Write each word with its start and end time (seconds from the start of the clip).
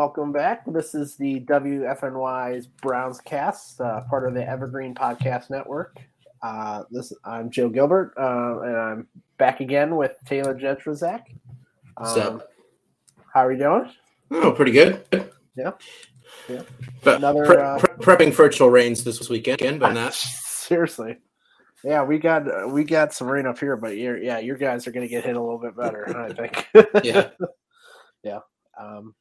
Welcome 0.00 0.32
back. 0.32 0.62
This 0.64 0.94
is 0.94 1.16
the 1.18 1.40
WFNY's 1.40 2.66
Browns 2.66 3.20
Cast, 3.20 3.82
uh, 3.82 4.00
part 4.08 4.26
of 4.26 4.32
the 4.32 4.48
Evergreen 4.48 4.94
Podcast 4.94 5.50
Network. 5.50 5.98
Uh, 6.42 6.84
this 6.90 7.12
I'm 7.22 7.50
Joe 7.50 7.68
Gilbert, 7.68 8.14
uh, 8.18 8.60
and 8.62 8.76
I'm 8.78 9.08
back 9.36 9.60
again 9.60 9.96
with 9.96 10.16
Taylor 10.24 10.54
Jedrzejek. 10.54 11.20
What's 11.98 12.16
up? 12.16 12.48
How 13.34 13.44
are 13.44 13.52
you 13.52 13.58
doing? 13.58 13.90
Oh, 14.30 14.52
pretty 14.52 14.72
good. 14.72 15.04
Yeah. 15.54 15.72
Yeah. 16.48 16.62
But 17.04 17.18
Another, 17.18 17.44
pre- 17.44 17.56
uh, 17.58 17.78
pre- 17.80 18.16
prepping 18.16 18.30
for 18.30 18.44
virtual 18.44 18.70
rains 18.70 19.04
this 19.04 19.28
weekend, 19.28 19.80
but 19.80 19.92
not. 19.92 20.14
Seriously. 20.14 21.18
Yeah, 21.84 22.04
we 22.04 22.18
got 22.18 22.48
uh, 22.48 22.68
we 22.68 22.84
got 22.84 23.12
some 23.12 23.28
rain 23.28 23.44
up 23.44 23.58
here, 23.58 23.76
but 23.76 23.98
yeah, 23.98 24.38
your 24.38 24.56
guys 24.56 24.86
are 24.86 24.92
going 24.92 25.06
to 25.06 25.10
get 25.10 25.26
hit 25.26 25.36
a 25.36 25.40
little 25.42 25.60
bit 25.60 25.76
better, 25.76 26.16
I 26.18 26.32
think. 26.32 26.68
Yeah. 27.04 27.28
yeah. 28.24 28.38
Um, 28.80 29.14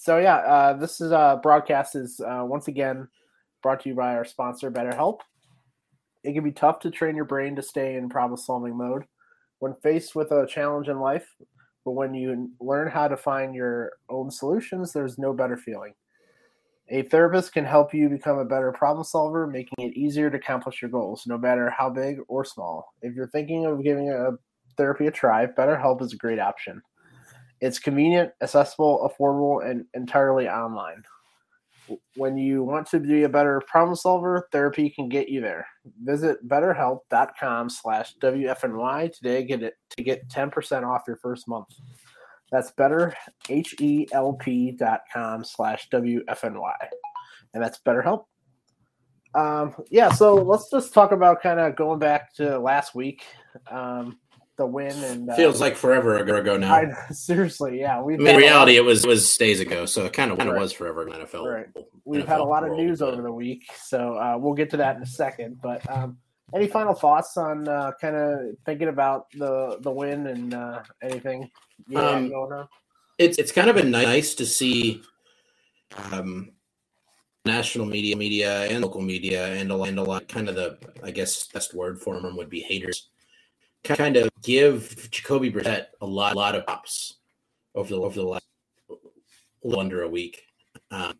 so 0.00 0.18
yeah, 0.18 0.36
uh, 0.36 0.72
this 0.74 1.00
is 1.00 1.10
uh, 1.10 1.36
broadcast 1.42 1.96
is 1.96 2.20
uh, 2.20 2.44
once 2.44 2.68
again 2.68 3.08
brought 3.64 3.80
to 3.80 3.88
you 3.88 3.96
by 3.96 4.14
our 4.14 4.24
sponsor, 4.24 4.70
BetterHelp. 4.70 5.18
It 6.22 6.34
can 6.34 6.44
be 6.44 6.52
tough 6.52 6.78
to 6.80 6.90
train 6.90 7.16
your 7.16 7.24
brain 7.24 7.56
to 7.56 7.62
stay 7.62 7.96
in 7.96 8.08
problem-solving 8.08 8.76
mode 8.76 9.04
when 9.58 9.74
faced 9.82 10.14
with 10.14 10.30
a 10.30 10.46
challenge 10.46 10.88
in 10.88 11.00
life, 11.00 11.26
but 11.84 11.92
when 11.92 12.14
you 12.14 12.48
learn 12.60 12.88
how 12.88 13.08
to 13.08 13.16
find 13.16 13.56
your 13.56 13.90
own 14.08 14.30
solutions, 14.30 14.92
there's 14.92 15.18
no 15.18 15.32
better 15.32 15.56
feeling. 15.56 15.94
A 16.90 17.02
therapist 17.02 17.52
can 17.52 17.64
help 17.64 17.92
you 17.92 18.08
become 18.08 18.38
a 18.38 18.44
better 18.44 18.70
problem 18.70 19.02
solver, 19.02 19.48
making 19.48 19.84
it 19.84 19.96
easier 19.96 20.30
to 20.30 20.36
accomplish 20.36 20.80
your 20.80 20.92
goals, 20.92 21.24
no 21.26 21.36
matter 21.36 21.70
how 21.70 21.90
big 21.90 22.18
or 22.28 22.44
small. 22.44 22.94
If 23.02 23.16
you're 23.16 23.28
thinking 23.28 23.66
of 23.66 23.82
giving 23.82 24.10
a 24.12 24.30
therapy 24.76 25.08
a 25.08 25.10
try, 25.10 25.46
BetterHelp 25.46 26.02
is 26.02 26.12
a 26.12 26.16
great 26.16 26.38
option. 26.38 26.80
It's 27.60 27.78
convenient, 27.78 28.32
accessible, 28.42 29.08
affordable, 29.08 29.68
and 29.68 29.84
entirely 29.94 30.48
online. 30.48 31.02
When 32.16 32.36
you 32.36 32.62
want 32.62 32.86
to 32.90 33.00
be 33.00 33.22
a 33.22 33.28
better 33.28 33.62
problem 33.66 33.96
solver, 33.96 34.48
therapy 34.52 34.90
can 34.90 35.08
get 35.08 35.28
you 35.28 35.40
there. 35.40 35.66
Visit 36.02 36.46
betterhelp.com 36.46 37.70
slash 37.70 38.14
WFNY 38.22 39.12
today 39.12 39.44
get 39.44 39.62
it, 39.62 39.74
to 39.96 40.02
get 40.02 40.28
10% 40.28 40.84
off 40.86 41.02
your 41.06 41.16
first 41.16 41.48
month. 41.48 41.68
That's 42.50 42.70
better, 42.72 43.14
H-E-L-P 43.48 44.72
dot 44.72 45.00
com 45.12 45.44
slash 45.44 45.88
WFNY. 45.90 46.76
And 47.54 47.62
that's 47.62 47.80
BetterHelp. 47.86 48.24
Um, 49.34 49.74
yeah, 49.90 50.10
so 50.10 50.34
let's 50.34 50.70
just 50.70 50.94
talk 50.94 51.12
about 51.12 51.42
kind 51.42 51.60
of 51.60 51.76
going 51.76 51.98
back 51.98 52.34
to 52.34 52.58
last 52.58 52.94
week, 52.94 53.24
um, 53.70 54.18
the 54.58 54.66
win 54.66 54.92
and 55.04 55.30
uh, 55.30 55.36
Feels 55.36 55.60
like 55.60 55.76
forever 55.76 56.16
ago 56.18 56.58
now. 56.58 56.74
I, 56.74 56.90
seriously, 57.12 57.80
yeah, 57.80 58.02
we've 58.02 58.20
I 58.20 58.22
mean, 58.22 58.34
in 58.34 58.36
reality, 58.36 58.76
it 58.76 58.84
was 58.84 59.06
was 59.06 59.34
days 59.38 59.60
ago, 59.60 59.86
so 59.86 60.04
it 60.04 60.12
kind 60.12 60.30
of 60.30 60.36
kind 60.36 60.50
of 60.50 60.56
Right. 60.56 60.60
was 60.62 60.72
forever 60.72 61.06
in 61.06 61.12
NFL. 61.14 61.46
Right. 61.46 61.66
we've 62.04 62.26
had 62.26 62.40
a 62.40 62.42
NFL 62.42 62.48
lot 62.48 62.64
of 62.68 62.72
news 62.76 63.00
over 63.00 63.22
the 63.22 63.32
week, 63.32 63.70
so 63.80 64.18
uh, 64.18 64.36
we'll 64.38 64.54
get 64.54 64.68
to 64.70 64.76
that 64.76 64.96
in 64.96 65.02
a 65.02 65.06
second. 65.06 65.60
But 65.62 65.88
um, 65.90 66.18
any 66.52 66.66
final 66.66 66.92
thoughts 66.92 67.36
on 67.36 67.66
uh, 67.68 67.92
kind 68.00 68.16
of 68.16 68.56
thinking 68.66 68.88
about 68.88 69.30
the 69.32 69.78
the 69.80 69.90
win 69.90 70.26
and 70.26 70.52
uh, 70.52 70.82
anything 71.02 71.50
Um, 71.94 72.28
going 72.28 72.52
on? 72.52 72.68
It's 73.16 73.38
it's 73.38 73.52
kind 73.52 73.70
of 73.70 73.76
been 73.76 73.90
nice 73.90 74.34
to 74.34 74.44
see 74.46 75.02
um, 76.12 76.52
national 77.44 77.86
media, 77.86 78.16
media, 78.16 78.64
and 78.64 78.82
local 78.82 79.00
media, 79.02 79.46
and 79.54 79.70
a 79.70 79.80
and 79.82 79.98
a 79.98 80.02
lot. 80.02 80.28
Kind 80.28 80.48
of 80.48 80.56
the 80.56 80.78
I 81.02 81.10
guess 81.12 81.46
best 81.46 81.74
word 81.74 82.00
for 82.00 82.20
them 82.20 82.36
would 82.36 82.50
be 82.50 82.60
haters. 82.60 83.08
Kind 83.84 84.16
of 84.16 84.28
give 84.42 85.08
Jacoby 85.10 85.50
Brissett 85.50 85.86
a 86.00 86.06
lot, 86.06 86.34
a 86.34 86.36
lot 86.36 86.54
of 86.54 86.66
props 86.66 87.14
over 87.74 87.88
the 87.88 88.00
over 88.00 88.14
the 88.14 88.26
last 88.26 88.44
little 89.62 89.80
under 89.80 90.02
a 90.02 90.08
week. 90.08 90.42
Um, 90.90 91.14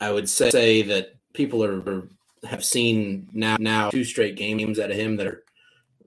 I 0.00 0.10
would 0.10 0.28
say, 0.28 0.50
say 0.50 0.82
that 0.82 1.14
people 1.32 1.64
are, 1.64 2.08
have 2.44 2.64
seen 2.64 3.28
now 3.32 3.56
now 3.60 3.90
two 3.90 4.04
straight 4.04 4.36
games 4.36 4.80
out 4.80 4.90
of 4.90 4.96
him 4.96 5.16
that 5.16 5.26
are 5.26 5.44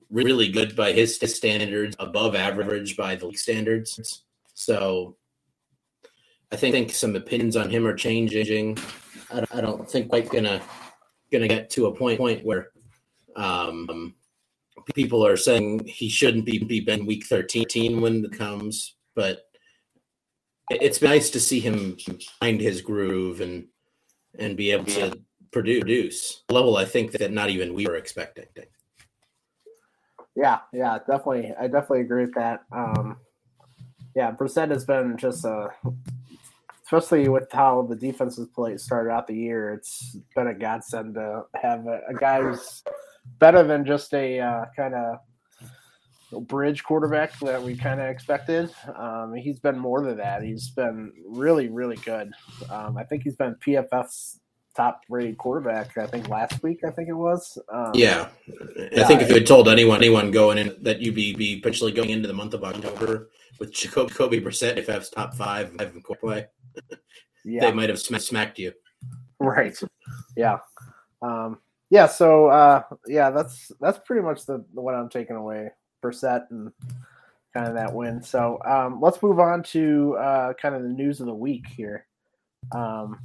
really 0.09 0.49
good 0.49 0.75
by 0.75 0.91
his 0.91 1.15
standards, 1.15 1.95
above 1.99 2.35
average 2.35 2.97
by 2.97 3.15
the 3.15 3.27
league 3.27 3.37
standards. 3.37 4.23
So 4.53 5.15
I 6.51 6.55
think, 6.55 6.73
think 6.73 6.93
some 6.93 7.15
opinions 7.15 7.55
on 7.55 7.69
him 7.69 7.85
are 7.87 7.95
changing. 7.95 8.77
I 9.31 9.35
don't, 9.35 9.55
I 9.55 9.61
don't 9.61 9.89
think 9.89 10.09
quite 10.09 10.29
gonna 10.29 10.61
gonna 11.31 11.47
get 11.47 11.69
to 11.71 11.87
a 11.87 11.95
point 11.95 12.17
point 12.17 12.45
where 12.45 12.69
um, 13.35 14.13
people 14.93 15.25
are 15.25 15.37
saying 15.37 15.85
he 15.85 16.09
shouldn't 16.09 16.45
be 16.45 16.59
be 16.59 16.79
Ben 16.79 17.05
week 17.05 17.25
thirteen 17.25 18.01
when 18.01 18.25
it 18.25 18.37
comes, 18.37 18.95
but 19.15 19.43
it's 20.69 21.01
nice 21.01 21.29
to 21.31 21.39
see 21.39 21.59
him 21.59 21.97
find 22.39 22.59
his 22.59 22.81
groove 22.81 23.41
and 23.41 23.67
and 24.37 24.57
be 24.57 24.71
able 24.71 24.85
to 24.85 25.19
produce 25.51 26.43
a 26.49 26.53
level 26.53 26.75
I 26.75 26.85
think 26.85 27.11
that 27.13 27.31
not 27.31 27.49
even 27.49 27.73
we 27.73 27.87
were 27.87 27.95
expecting. 27.95 28.45
Yeah, 30.35 30.59
yeah, 30.73 30.97
definitely. 30.99 31.53
I 31.57 31.67
definitely 31.67 32.01
agree 32.01 32.25
with 32.25 32.35
that. 32.35 32.63
Um, 32.71 33.17
yeah, 34.15 34.31
Brissett 34.31 34.69
has 34.71 34.83
been 34.83 35.17
just 35.17 35.45
a, 35.45 35.69
especially 36.83 37.29
with 37.29 37.49
how 37.51 37.83
the 37.83 37.95
defense 37.95 38.35
has 38.37 38.47
played 38.47 38.81
started 38.81 39.11
out 39.11 39.27
the 39.27 39.35
year. 39.35 39.73
It's 39.73 40.17
been 40.35 40.47
a 40.47 40.53
godsend 40.53 41.15
to 41.15 41.43
have 41.55 41.87
a, 41.87 42.01
a 42.09 42.13
guy 42.13 42.41
who's 42.41 42.83
better 43.39 43.63
than 43.63 43.85
just 43.85 44.13
a 44.13 44.39
uh, 44.39 44.65
kind 44.75 44.93
of 44.93 45.19
bridge 46.47 46.83
quarterback 46.83 47.37
that 47.39 47.61
we 47.61 47.75
kind 47.75 47.99
of 47.99 48.07
expected. 48.07 48.73
Um, 48.95 49.33
he's 49.35 49.59
been 49.59 49.77
more 49.77 50.03
than 50.03 50.17
that. 50.17 50.43
He's 50.43 50.69
been 50.69 51.11
really, 51.27 51.69
really 51.69 51.97
good. 51.97 52.31
Um, 52.69 52.97
I 52.97 53.03
think 53.03 53.23
he's 53.23 53.35
been 53.35 53.55
PFF's 53.65 54.39
top 54.75 55.01
rated 55.09 55.37
quarterback. 55.37 55.97
I 55.97 56.05
think 56.07 56.27
last 56.29 56.61
week. 56.61 56.81
I 56.85 56.91
think 56.91 57.09
it 57.09 57.13
was. 57.13 57.57
Um, 57.71 57.91
Yeah, 57.93 58.27
I 58.97 59.03
think 59.03 59.21
if 59.21 59.29
you 59.29 59.35
had 59.35 59.47
told 59.47 59.69
anyone 59.69 59.97
anyone 59.97 60.31
going 60.31 60.57
in 60.57 60.75
that 60.81 61.01
you'd 61.01 61.15
be, 61.15 61.33
be 61.33 61.57
potentially 61.57 61.91
going 61.91 62.09
into 62.09 62.27
the 62.27 62.33
month 62.33 62.53
of 62.53 62.63
October 62.63 63.29
with 63.59 63.73
Jacoby, 63.73 64.09
Jacoby 64.09 64.41
Brissett, 64.41 64.77
if 64.77 64.85
that's 64.85 65.09
top 65.09 65.33
five, 65.33 65.71
five 65.77 65.95
in 65.95 66.01
core 66.01 66.17
play, 66.17 66.47
yeah. 67.45 67.61
they 67.61 67.71
might 67.71 67.89
have 67.89 67.99
smacked 67.99 68.59
you. 68.59 68.73
Right. 69.39 69.77
Yeah. 70.35 70.57
Um, 71.21 71.59
yeah. 71.89 72.07
So 72.07 72.47
uh, 72.47 72.83
yeah, 73.07 73.29
that's 73.31 73.71
that's 73.79 73.99
pretty 74.05 74.21
much 74.21 74.45
the, 74.45 74.63
the 74.73 74.81
what 74.81 74.95
I'm 74.95 75.09
taking 75.09 75.35
away 75.35 75.71
for 76.01 76.11
set 76.11 76.47
and 76.51 76.71
kind 77.53 77.67
of 77.67 77.75
that 77.75 77.93
win. 77.93 78.21
So 78.21 78.59
um, 78.65 78.99
let's 79.01 79.21
move 79.23 79.39
on 79.39 79.63
to 79.63 80.15
uh, 80.19 80.53
kind 80.53 80.75
of 80.75 80.83
the 80.83 80.89
news 80.89 81.19
of 81.19 81.27
the 81.27 81.33
week 81.33 81.65
here. 81.67 82.05
Um, 82.71 83.19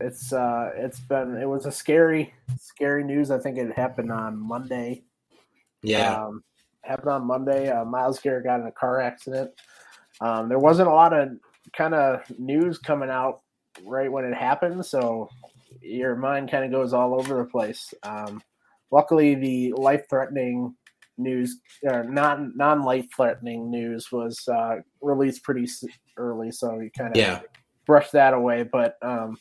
it's 0.00 0.32
uh, 0.32 0.70
it's 0.76 1.00
been 1.00 1.36
it 1.36 1.48
was 1.48 1.66
a 1.66 1.72
scary 1.72 2.34
scary 2.58 3.04
news. 3.04 3.30
I 3.30 3.38
think 3.38 3.58
it 3.58 3.72
happened 3.72 4.10
on 4.10 4.38
Monday. 4.38 5.04
Yeah, 5.82 6.24
Um, 6.24 6.42
happened 6.82 7.10
on 7.10 7.26
Monday. 7.26 7.70
Uh, 7.70 7.84
Myles 7.84 8.18
Garrett 8.18 8.44
got 8.44 8.60
in 8.60 8.66
a 8.66 8.72
car 8.72 9.00
accident. 9.00 9.50
Um, 10.20 10.48
there 10.48 10.58
wasn't 10.58 10.88
a 10.88 10.92
lot 10.92 11.12
of 11.12 11.28
kind 11.76 11.94
of 11.94 12.22
news 12.38 12.78
coming 12.78 13.10
out 13.10 13.42
right 13.84 14.10
when 14.10 14.24
it 14.24 14.34
happened, 14.34 14.84
so 14.86 15.28
your 15.80 16.16
mind 16.16 16.50
kind 16.50 16.64
of 16.64 16.70
goes 16.70 16.92
all 16.92 17.14
over 17.14 17.38
the 17.38 17.44
place. 17.44 17.92
Um, 18.02 18.42
luckily, 18.90 19.34
the 19.34 19.72
life-threatening 19.72 20.74
news, 21.18 21.60
or 21.82 22.04
non 22.04 22.52
non-life-threatening 22.56 23.70
news, 23.70 24.10
was 24.10 24.46
uh, 24.48 24.76
released 25.00 25.42
pretty 25.42 25.64
s- 25.64 25.84
early, 26.16 26.50
so 26.50 26.80
you 26.80 26.90
kind 26.96 27.10
of 27.10 27.16
yeah. 27.16 27.40
brush 27.86 28.10
that 28.10 28.34
away. 28.34 28.62
But 28.62 28.96
um, 29.02 29.36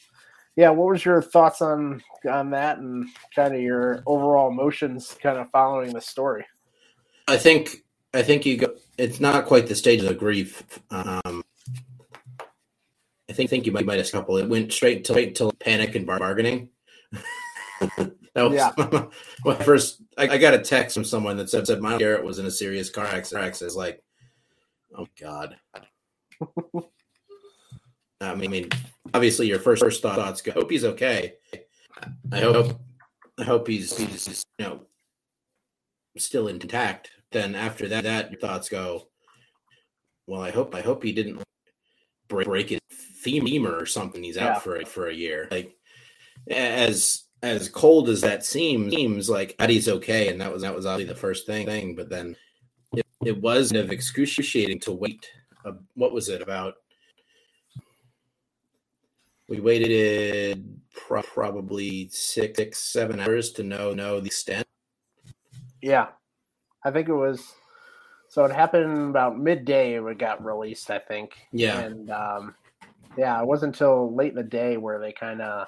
yeah, 0.55 0.69
what 0.69 0.91
was 0.91 1.03
your 1.03 1.21
thoughts 1.21 1.61
on 1.61 2.01
on 2.29 2.51
that 2.51 2.77
and 2.77 3.07
kind 3.35 3.55
of 3.55 3.61
your 3.61 4.03
overall 4.05 4.51
emotions 4.51 5.15
kind 5.21 5.37
of 5.37 5.49
following 5.51 5.93
the 5.93 6.01
story? 6.01 6.45
I 7.27 7.37
think 7.37 7.83
I 8.13 8.21
think 8.21 8.45
you 8.45 8.57
go. 8.57 8.75
It's 8.97 9.19
not 9.19 9.45
quite 9.45 9.67
the 9.67 9.75
stage 9.75 10.01
of 10.01 10.07
the 10.07 10.13
grief. 10.13 10.63
Um, 10.91 11.42
I 13.33 13.35
think 13.35 13.49
think 13.49 13.65
you 13.65 13.71
might 13.71 13.87
might 13.87 13.97
have 13.97 14.07
a 14.07 14.11
couple. 14.11 14.37
It 14.37 14.47
went 14.47 14.71
straight 14.71 15.03
to 15.05 15.13
straight 15.13 15.33
to 15.35 15.51
panic 15.59 15.95
and 15.95 16.05
bar- 16.05 16.19
bargaining. 16.19 16.69
that 17.81 18.15
was 18.35 18.53
Yeah. 18.53 18.71
my 19.43 19.55
first. 19.55 20.03
I, 20.19 20.29
I 20.29 20.37
got 20.37 20.53
a 20.53 20.59
text 20.59 20.93
from 20.93 21.03
someone 21.03 21.35
that 21.37 21.49
said 21.49 21.65
said 21.65 21.81
Myles 21.81 21.97
Garrett 21.97 22.23
was 22.23 22.37
in 22.37 22.45
a 22.45 22.51
serious 22.51 22.91
car 22.91 23.07
accident. 23.07 23.59
It's 23.59 23.75
like, 23.75 24.03
oh 24.95 25.07
god. 25.19 25.55
I 28.21 28.35
mean, 28.35 28.43
I 28.43 28.47
mean, 28.47 28.69
obviously, 29.15 29.47
your 29.47 29.57
first 29.57 29.81
first 29.81 30.03
thoughts 30.03 30.43
go. 30.43 30.51
Hope 30.51 30.69
he's 30.69 30.85
okay. 30.85 31.33
I 32.31 32.39
hope. 32.39 32.79
I 33.39 33.43
hope 33.45 33.67
he's 33.67 33.97
he's 33.97 34.45
you 34.59 34.65
know 34.65 34.81
still 36.19 36.49
intact. 36.49 37.09
Then 37.31 37.55
after 37.55 37.87
that, 37.87 38.03
that 38.03 38.29
your 38.29 38.39
thoughts 38.39 38.69
go. 38.69 39.07
Well, 40.27 40.41
I 40.41 40.51
hope 40.51 40.75
I 40.75 40.81
hope 40.81 41.01
he 41.01 41.13
didn't 41.13 41.41
break, 42.27 42.45
break 42.45 42.69
his 42.69 42.79
femur 43.23 43.77
or 43.77 43.85
something. 43.85 44.23
He's 44.23 44.37
out 44.37 44.55
yeah. 44.55 44.59
for 44.59 44.77
a, 44.77 44.85
for 44.85 45.07
a 45.07 45.13
year. 45.13 45.47
Like 45.51 45.75
as 46.49 47.23
as 47.41 47.67
cold 47.67 48.07
as 48.09 48.21
that 48.21 48.45
seems, 48.45 48.93
seems 48.93 49.29
like 49.29 49.55
Eddie's 49.59 49.89
okay, 49.89 50.29
and 50.29 50.39
that 50.41 50.51
was 50.51 50.61
that 50.61 50.75
was 50.75 50.85
obviously 50.85 51.13
the 51.13 51.19
first 51.19 51.45
thing. 51.45 51.65
thing 51.65 51.95
but 51.95 52.09
then 52.09 52.35
it, 52.93 53.05
it 53.23 53.41
was 53.41 53.71
kind 53.71 53.83
of 53.83 53.91
excruciating 53.91 54.79
to 54.79 54.91
wait. 54.91 55.29
Uh, 55.65 55.73
what 55.95 56.13
was 56.13 56.29
it 56.29 56.41
about? 56.41 56.75
We 59.49 59.59
waited 59.59 60.79
pro- 60.93 61.21
probably 61.21 62.09
six, 62.09 62.57
six, 62.57 62.79
seven 62.79 63.19
hours 63.19 63.51
to 63.53 63.63
know 63.63 63.93
know 63.93 64.19
the 64.19 64.27
extent. 64.27 64.67
Yeah, 65.81 66.07
I 66.83 66.91
think 66.91 67.09
it 67.09 67.13
was. 67.13 67.53
So 68.29 68.45
it 68.45 68.51
happened 68.51 69.09
about 69.09 69.37
midday. 69.37 69.95
It 69.95 70.17
got 70.17 70.43
released, 70.43 70.89
I 70.89 70.97
think. 70.97 71.35
Yeah, 71.51 71.79
and 71.81 72.09
um, 72.09 72.55
yeah, 73.17 73.39
it 73.41 73.47
wasn't 73.47 73.75
until 73.75 74.13
late 74.13 74.29
in 74.29 74.35
the 74.35 74.43
day 74.43 74.77
where 74.77 74.99
they 74.99 75.11
kind 75.11 75.41
of 75.41 75.67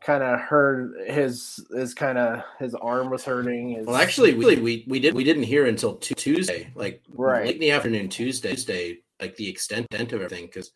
kind 0.00 0.22
of 0.22 0.40
heard 0.40 0.94
his 1.06 1.64
his 1.74 1.92
kind 1.94 2.18
of 2.18 2.42
his 2.58 2.74
arm 2.74 3.10
was 3.10 3.24
hurting. 3.24 3.70
His... 3.70 3.86
Well, 3.86 3.96
actually, 3.96 4.34
we 4.34 4.56
we 4.56 4.84
we 4.88 5.00
did 5.00 5.14
we 5.14 5.24
didn't 5.24 5.42
hear 5.44 5.66
until 5.66 5.96
Tuesday, 5.96 6.70
like 6.74 7.02
right 7.10 7.46
late 7.46 7.56
in 7.56 7.60
the 7.60 7.72
afternoon 7.72 8.08
Tuesday, 8.08 8.50
Tuesday, 8.50 8.98
like 9.20 9.36
the 9.36 9.48
extent 9.48 9.86
of 9.92 10.00
everything. 10.12 10.46
Because 10.46 10.70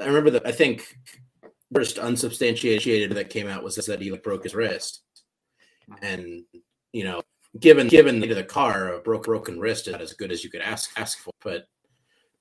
I 0.00 0.06
remember 0.06 0.30
that 0.30 0.46
I 0.46 0.52
think 0.52 0.96
first 1.72 1.98
unsubstantiated 1.98 3.12
that 3.12 3.30
came 3.30 3.48
out 3.48 3.62
was 3.62 3.76
that 3.76 4.00
he 4.00 4.10
like 4.10 4.22
broke 4.22 4.44
his 4.44 4.54
wrist, 4.54 5.02
and 6.02 6.44
you 6.92 7.04
know, 7.04 7.22
given 7.58 7.88
given 7.88 8.20
the 8.20 8.44
car, 8.44 8.94
a 8.94 9.00
broke 9.00 9.24
broken 9.24 9.58
wrist 9.58 9.86
is 9.88 9.92
not 9.92 10.02
as 10.02 10.12
good 10.12 10.32
as 10.32 10.44
you 10.44 10.50
could 10.50 10.62
ask 10.62 10.90
ask 10.96 11.18
for, 11.18 11.32
but 11.42 11.66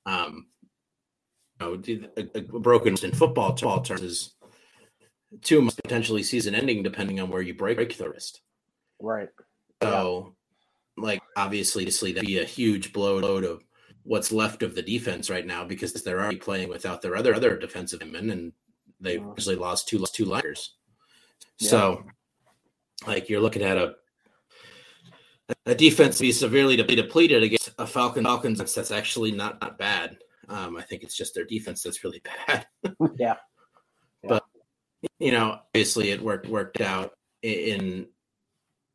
um, 0.05 0.47
know, 1.59 1.81
a, 2.17 2.37
a 2.37 2.41
broken 2.41 2.95
in 3.03 3.11
football 3.11 3.53
terms 3.83 4.01
is 4.01 4.33
two 5.41 5.61
months 5.61 5.75
potentially 5.75 6.23
season 6.23 6.55
ending 6.55 6.83
depending 6.83 7.19
on 7.19 7.29
where 7.29 7.41
you 7.41 7.53
break, 7.53 7.77
break 7.77 7.97
the 7.97 8.09
wrist. 8.09 8.41
Right. 8.99 9.29
So, 9.81 10.33
yeah. 10.97 11.03
like 11.03 11.21
obviously, 11.35 11.85
that'd 12.13 12.27
be 12.27 12.39
a 12.39 12.45
huge 12.45 12.93
blow 12.93 13.19
load 13.19 13.43
of 13.43 13.63
what's 14.03 14.31
left 14.31 14.63
of 14.63 14.73
the 14.73 14.81
defense 14.81 15.29
right 15.29 15.45
now 15.45 15.65
because 15.65 15.93
they're 15.93 16.19
already 16.19 16.37
playing 16.37 16.69
without 16.69 17.01
their 17.01 17.15
other 17.15 17.35
other 17.35 17.57
defensive 17.57 18.01
men 18.11 18.29
and 18.29 18.53
they've 18.99 19.21
yeah. 19.21 19.29
actually 19.29 19.55
lost 19.55 19.87
two 19.87 20.03
two 20.13 20.25
liners. 20.25 20.75
Yeah. 21.59 21.69
So, 21.69 22.03
like 23.05 23.29
you're 23.29 23.41
looking 23.41 23.63
at 23.63 23.77
a 23.77 23.95
a 25.65 25.75
defense 25.75 26.19
be 26.19 26.31
severely 26.31 26.75
depleted 26.75 27.43
against 27.43 27.71
a 27.77 27.87
Falcon 27.87 28.23
Falcons 28.23 28.57
that's 28.57 28.91
actually 28.91 29.31
not 29.31 29.61
not 29.61 29.77
bad. 29.77 30.17
Um, 30.47 30.77
I 30.77 30.81
think 30.81 31.03
it's 31.03 31.15
just 31.15 31.35
their 31.35 31.45
defense 31.45 31.83
that's 31.83 32.03
really 32.03 32.21
bad. 32.47 32.67
yeah. 32.83 32.93
yeah. 33.17 33.35
But 34.23 34.43
you 35.19 35.31
know, 35.31 35.59
obviously 35.67 36.11
it 36.11 36.21
worked 36.21 36.47
worked 36.47 36.81
out 36.81 37.13
in 37.41 38.07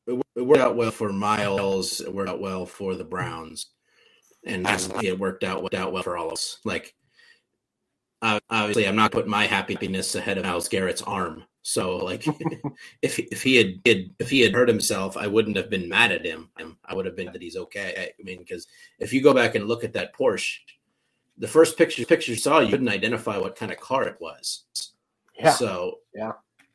it 0.06 0.42
worked 0.42 0.60
out 0.60 0.76
well 0.76 0.90
for 0.90 1.12
Myles. 1.12 2.00
it 2.00 2.12
worked 2.12 2.30
out 2.30 2.40
well 2.40 2.66
for 2.66 2.94
the 2.94 3.04
Browns, 3.04 3.70
and 4.44 4.66
it 5.02 5.18
worked 5.18 5.44
out 5.44 5.62
worked 5.62 5.74
out 5.74 5.92
well 5.92 6.02
for 6.02 6.16
all 6.16 6.26
of 6.28 6.32
us. 6.32 6.58
Like 6.64 6.94
obviously, 8.22 8.86
I'm 8.86 8.96
not 8.96 9.12
putting 9.12 9.30
my 9.30 9.46
happiness 9.46 10.14
ahead 10.14 10.38
of 10.38 10.44
Myles 10.44 10.68
Garrett's 10.68 11.02
arm. 11.02 11.44
So, 11.62 11.96
like, 11.96 12.26
if 13.02 13.18
if 13.18 13.42
he 13.42 13.56
had 13.56 13.82
did 13.82 14.14
if 14.18 14.30
he 14.30 14.40
had 14.40 14.54
hurt 14.54 14.68
himself, 14.68 15.16
I 15.16 15.26
wouldn't 15.26 15.56
have 15.56 15.70
been 15.70 15.88
mad 15.88 16.12
at 16.12 16.26
him. 16.26 16.50
I 16.84 16.94
would 16.94 17.06
have 17.06 17.16
been 17.16 17.32
that 17.32 17.42
he's 17.42 17.56
okay. 17.56 18.12
I 18.18 18.22
mean, 18.22 18.38
because 18.38 18.66
if 18.98 19.12
you 19.12 19.22
go 19.22 19.34
back 19.34 19.54
and 19.54 19.68
look 19.68 19.84
at 19.84 19.92
that 19.94 20.14
Porsche, 20.14 20.58
the 21.38 21.48
first 21.48 21.76
picture 21.76 22.04
picture 22.04 22.32
you 22.32 22.38
saw, 22.38 22.60
you 22.60 22.70
couldn't 22.70 22.88
identify 22.88 23.38
what 23.38 23.56
kind 23.56 23.72
of 23.72 23.80
car 23.80 24.04
it 24.04 24.16
was. 24.20 24.64
Yeah. 25.38 25.50
So 25.50 25.98
yeah, 26.14 26.32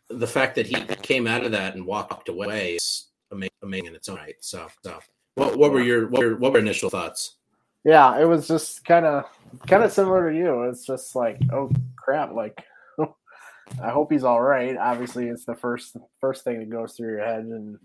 the 0.10 0.28
fact 0.28 0.56
that 0.56 0.68
he 0.68 0.76
came 0.98 1.28
out 1.28 1.46
of 1.46 1.52
that 1.52 1.76
and 1.76 1.86
walked 1.86 2.30
away 2.30 2.76
is 2.76 3.08
amazing 3.32 3.88
in 3.88 3.96
its 3.96 4.10
own 4.10 4.18
right. 4.18 4.36
So, 4.40 4.68
so 4.84 5.00
what, 5.36 5.58
what 5.58 5.72
were 5.72 5.82
your 5.82 6.08
what 6.08 6.24
were, 6.24 6.36
what 6.36 6.54
were 6.54 6.60
initial 6.60 6.90
thoughts? 6.90 7.36
Yeah, 7.84 8.20
it 8.20 8.26
was 8.26 8.48
just 8.48 8.84
kind 8.84 9.06
of 9.06 9.26
kind 9.68 9.84
of 9.84 9.92
similar 9.92 10.32
to 10.32 10.38
you. 10.38 10.64
It's 10.64 10.86
just 10.86 11.16
like, 11.16 11.40
oh 11.52 11.72
crap, 11.96 12.34
like 12.34 12.62
I 13.82 13.90
hope 13.90 14.12
he's 14.12 14.24
all 14.24 14.42
right. 14.42 14.76
Obviously, 14.78 15.28
it's 15.28 15.46
the 15.46 15.56
first 15.56 15.96
first 16.20 16.44
thing 16.44 16.60
that 16.60 16.70
goes 16.70 16.94
through 16.94 17.12
your 17.12 17.26
head, 17.26 17.46
and 17.46 17.78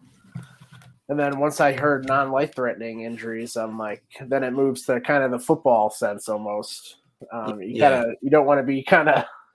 and 1.09 1.19
then 1.19 1.39
once 1.39 1.61
I 1.61 1.73
heard 1.73 2.07
non 2.07 2.31
life 2.31 2.55
threatening 2.55 3.03
injuries, 3.03 3.57
I'm 3.57 3.79
like, 3.79 4.03
then 4.21 4.45
it 4.45 4.53
moves 4.53 4.83
to 4.87 5.01
kind 5.01 5.25
of 5.25 5.31
the 5.31 5.39
football 5.39 5.91
sense 5.91 6.29
almost. 6.29 6.99
Um, 7.33 7.61
you 7.61 7.77
yeah. 7.77 8.03
of 8.03 8.15
you 8.21 8.31
don't 8.31 8.47
want 8.47 8.59
to 8.59 8.65
be 8.65 8.83
kind 8.83 9.09
of 9.09 9.25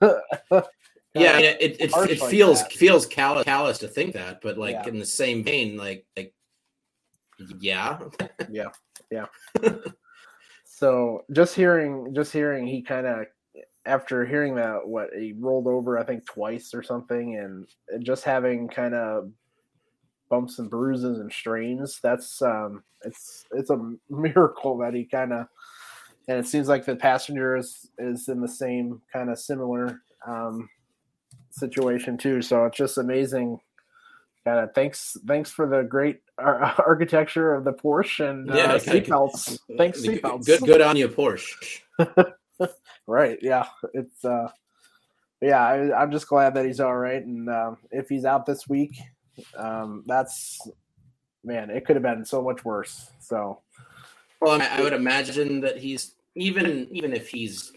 yeah, 1.14 1.32
I 1.32 1.36
mean, 1.36 1.44
it 1.44 1.76
it, 1.80 1.80
it 1.80 2.20
feels 2.22 2.62
like 2.62 2.72
feels 2.72 3.06
callous, 3.06 3.44
callous 3.44 3.78
to 3.78 3.88
think 3.88 4.14
that, 4.14 4.40
but 4.40 4.58
like 4.58 4.74
yeah. 4.74 4.88
in 4.88 4.98
the 4.98 5.06
same 5.06 5.42
vein, 5.42 5.76
like 5.76 6.06
like 6.16 6.32
yeah, 7.60 7.98
yeah, 8.50 8.68
yeah. 9.10 9.26
so 10.64 11.24
just 11.32 11.54
hearing 11.54 12.14
just 12.14 12.32
hearing 12.32 12.66
he 12.66 12.82
kind 12.82 13.06
of 13.06 13.26
after 13.86 14.24
hearing 14.24 14.54
that 14.56 14.86
what 14.86 15.10
he 15.16 15.32
rolled 15.32 15.66
over 15.66 15.98
I 15.98 16.04
think 16.04 16.26
twice 16.26 16.74
or 16.74 16.82
something, 16.82 17.36
and 17.36 18.04
just 18.04 18.24
having 18.24 18.68
kind 18.68 18.94
of 18.94 19.30
bumps 20.28 20.58
and 20.58 20.70
bruises 20.70 21.18
and 21.18 21.32
strains. 21.32 22.00
That's 22.02 22.42
um, 22.42 22.82
it's 23.04 23.44
it's 23.52 23.70
a 23.70 23.94
miracle 24.10 24.78
that 24.78 24.94
he 24.94 25.04
kind 25.04 25.32
of, 25.32 25.46
and 26.28 26.38
it 26.38 26.46
seems 26.46 26.68
like 26.68 26.84
the 26.84 26.96
passenger 26.96 27.56
is 27.56 27.90
is 27.98 28.28
in 28.28 28.40
the 28.40 28.48
same 28.48 29.02
kind 29.12 29.30
of 29.30 29.38
similar 29.38 30.00
um, 30.26 30.68
situation 31.50 32.16
too. 32.16 32.42
So 32.42 32.64
it's 32.64 32.76
just 32.76 32.98
amazing. 32.98 33.60
Kind 34.44 34.60
of 34.60 34.74
thanks, 34.74 35.16
thanks 35.26 35.50
for 35.50 35.68
the 35.68 35.82
great 35.82 36.20
ar- 36.38 36.74
architecture 36.86 37.54
of 37.54 37.64
the 37.64 37.72
Porsche 37.72 38.30
and 38.30 38.48
yeah, 38.48 38.72
uh, 38.72 38.78
seatbelts. 38.78 39.58
Thanks, 39.76 40.00
seatbelts. 40.00 40.46
Good, 40.46 40.60
good 40.60 40.80
on 40.80 40.96
you, 40.96 41.08
Porsche. 41.08 41.76
right? 43.06 43.38
Yeah, 43.42 43.66
it's 43.92 44.24
uh, 44.24 44.48
yeah. 45.42 45.66
I, 45.66 46.02
am 46.02 46.10
just 46.10 46.28
glad 46.28 46.54
that 46.54 46.64
he's 46.64 46.80
all 46.80 46.96
right, 46.96 47.22
and 47.22 47.48
uh, 47.48 47.72
if 47.90 48.08
he's 48.08 48.24
out 48.24 48.46
this 48.46 48.68
week, 48.68 48.96
um, 49.56 50.04
that's 50.06 50.60
man, 51.44 51.70
it 51.70 51.84
could 51.84 51.96
have 51.96 52.02
been 52.02 52.24
so 52.24 52.42
much 52.42 52.64
worse. 52.64 53.10
So, 53.20 53.60
well, 54.40 54.60
I 54.60 54.82
would 54.82 54.92
imagine 54.92 55.60
that 55.60 55.78
he's 55.78 56.14
even 56.34 56.88
even 56.90 57.12
if 57.12 57.28
he's 57.28 57.72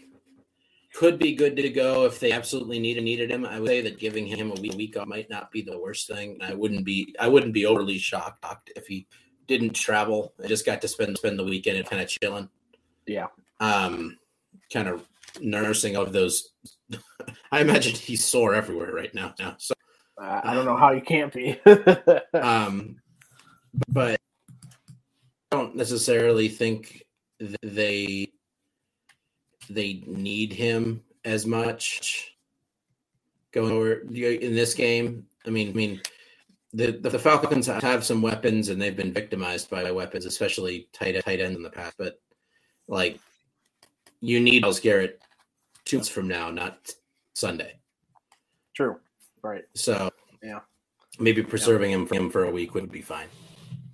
could 0.94 1.18
be 1.18 1.34
good 1.34 1.56
to 1.56 1.70
go 1.70 2.04
if 2.04 2.20
they 2.20 2.32
absolutely 2.32 2.78
needed 2.78 3.04
needed 3.04 3.30
him. 3.30 3.46
I 3.46 3.58
would 3.58 3.68
say 3.68 3.80
that 3.80 3.98
giving 3.98 4.26
him 4.26 4.50
a 4.50 4.60
week, 4.60 4.74
week 4.74 4.96
off 4.96 5.06
might 5.06 5.30
not 5.30 5.50
be 5.50 5.62
the 5.62 5.78
worst 5.78 6.06
thing. 6.06 6.38
I 6.42 6.54
wouldn't 6.54 6.84
be 6.84 7.14
I 7.18 7.28
wouldn't 7.28 7.54
be 7.54 7.66
overly 7.66 7.98
shocked 7.98 8.70
if 8.76 8.86
he 8.86 9.06
didn't 9.46 9.72
travel. 9.72 10.34
I 10.42 10.46
just 10.46 10.66
got 10.66 10.80
to 10.82 10.88
spend 10.88 11.16
spend 11.16 11.38
the 11.38 11.44
weekend 11.44 11.78
and 11.78 11.88
kind 11.88 12.02
of 12.02 12.08
chilling. 12.08 12.48
Yeah. 13.06 13.28
Um, 13.60 14.18
kind 14.72 14.88
of 14.88 15.06
nursing 15.40 15.96
of 15.96 16.12
those. 16.12 16.50
I 17.52 17.60
imagine 17.60 17.94
he's 17.94 18.24
sore 18.24 18.54
everywhere 18.54 18.92
right 18.92 19.14
now. 19.14 19.34
Now, 19.38 19.56
so 19.58 19.74
uh, 20.22 20.40
I 20.44 20.54
don't 20.54 20.64
know 20.64 20.76
how 20.76 20.92
you 20.92 21.00
can't 21.00 21.32
be. 21.32 21.60
um, 22.34 22.96
but 23.88 24.20
I 25.50 25.56
don't 25.56 25.76
necessarily 25.76 26.48
think 26.48 27.04
they 27.62 28.28
they 29.68 30.02
need 30.06 30.52
him 30.52 31.02
as 31.24 31.46
much 31.46 32.36
going 33.52 33.72
over 33.72 33.94
in 33.94 34.54
this 34.54 34.74
game. 34.74 35.26
I 35.46 35.50
mean, 35.50 35.70
I 35.70 35.72
mean, 35.72 36.00
the 36.72 36.92
the 36.92 37.18
Falcons 37.18 37.66
have 37.66 38.04
some 38.04 38.22
weapons 38.22 38.68
and 38.68 38.80
they've 38.80 38.96
been 38.96 39.12
victimized 39.12 39.70
by 39.70 39.90
weapons, 39.90 40.24
especially 40.24 40.88
tight 40.92 41.20
tight 41.24 41.40
ends 41.40 41.56
in 41.56 41.62
the 41.62 41.70
past. 41.70 41.96
But 41.98 42.20
like, 42.86 43.18
you 44.20 44.40
need 44.40 44.62
Myles 44.62 44.80
Garrett 44.80 45.20
two 45.84 45.96
months 45.98 46.08
from 46.08 46.28
now, 46.28 46.50
not 46.50 46.92
Sunday. 47.34 47.74
True. 48.74 48.98
Right. 49.42 49.64
So 49.74 50.10
yeah, 50.42 50.60
maybe 51.18 51.42
preserving 51.42 51.90
yeah. 51.90 51.96
him 51.96 52.06
for 52.06 52.14
him 52.14 52.30
for 52.30 52.44
a 52.44 52.50
week 52.50 52.74
would 52.74 52.90
be 52.90 53.02
fine. 53.02 53.28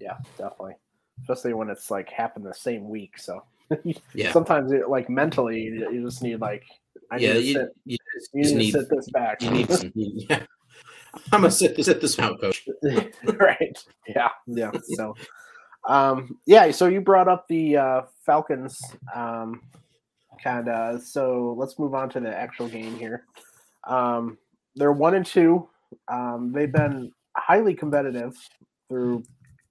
Yeah, 0.01 0.19
definitely. 0.37 0.75
Especially 1.23 1.55
when 1.55 1.69
it's 1.71 1.91
like 1.91 2.11
happened 2.11 2.47
the 2.47 2.55
same 2.55 2.89
week. 2.89 3.19
So 3.19 3.43
yeah. 4.15 4.33
Sometimes 4.33 4.73
it, 4.73 4.89
like 4.89 5.11
mentally, 5.11 5.63
you 5.65 6.03
just 6.05 6.23
need 6.23 6.41
like 6.41 6.65
I 7.11 7.17
yeah, 7.19 7.35
you, 7.35 7.55
sit, 7.55 7.69
you, 7.85 7.97
just, 8.15 8.31
you 8.35 8.55
need, 8.55 8.73
to 8.73 8.81
sit 8.81 8.91
this 8.91 9.11
back. 9.11 9.43
You 9.43 9.51
need 9.51 9.71
some, 9.71 9.93
yeah. 9.95 10.43
I'm 11.33 11.41
gonna 11.41 11.51
sit 11.51 11.83
sit 11.83 12.01
this 12.01 12.19
out, 12.19 12.41
coach. 12.41 12.69
right. 13.25 13.85
Yeah. 14.07 14.29
Yeah. 14.47 14.73
So, 14.97 15.15
um, 15.89 16.39
yeah. 16.47 16.71
So 16.71 16.87
you 16.87 17.01
brought 17.01 17.29
up 17.29 17.47
the 17.49 17.77
uh, 17.77 18.03
Falcons. 18.27 18.81
Um, 19.15 19.63
kind 20.43 20.69
of. 20.69 21.03
So 21.03 21.55
let's 21.59 21.79
move 21.79 21.95
on 21.95 22.11
to 22.11 22.21
the 22.21 22.35
actual 22.35 22.69
game 22.69 22.97
here. 22.97 23.25
Um, 23.85 24.39
they're 24.79 24.93
one 24.93 25.15
and 25.17 25.27
two. 25.27 25.69
Um, 26.13 26.53
they've 26.55 26.73
been 26.73 27.13
highly 27.37 27.75
competitive 27.75 28.37
through 28.89 29.25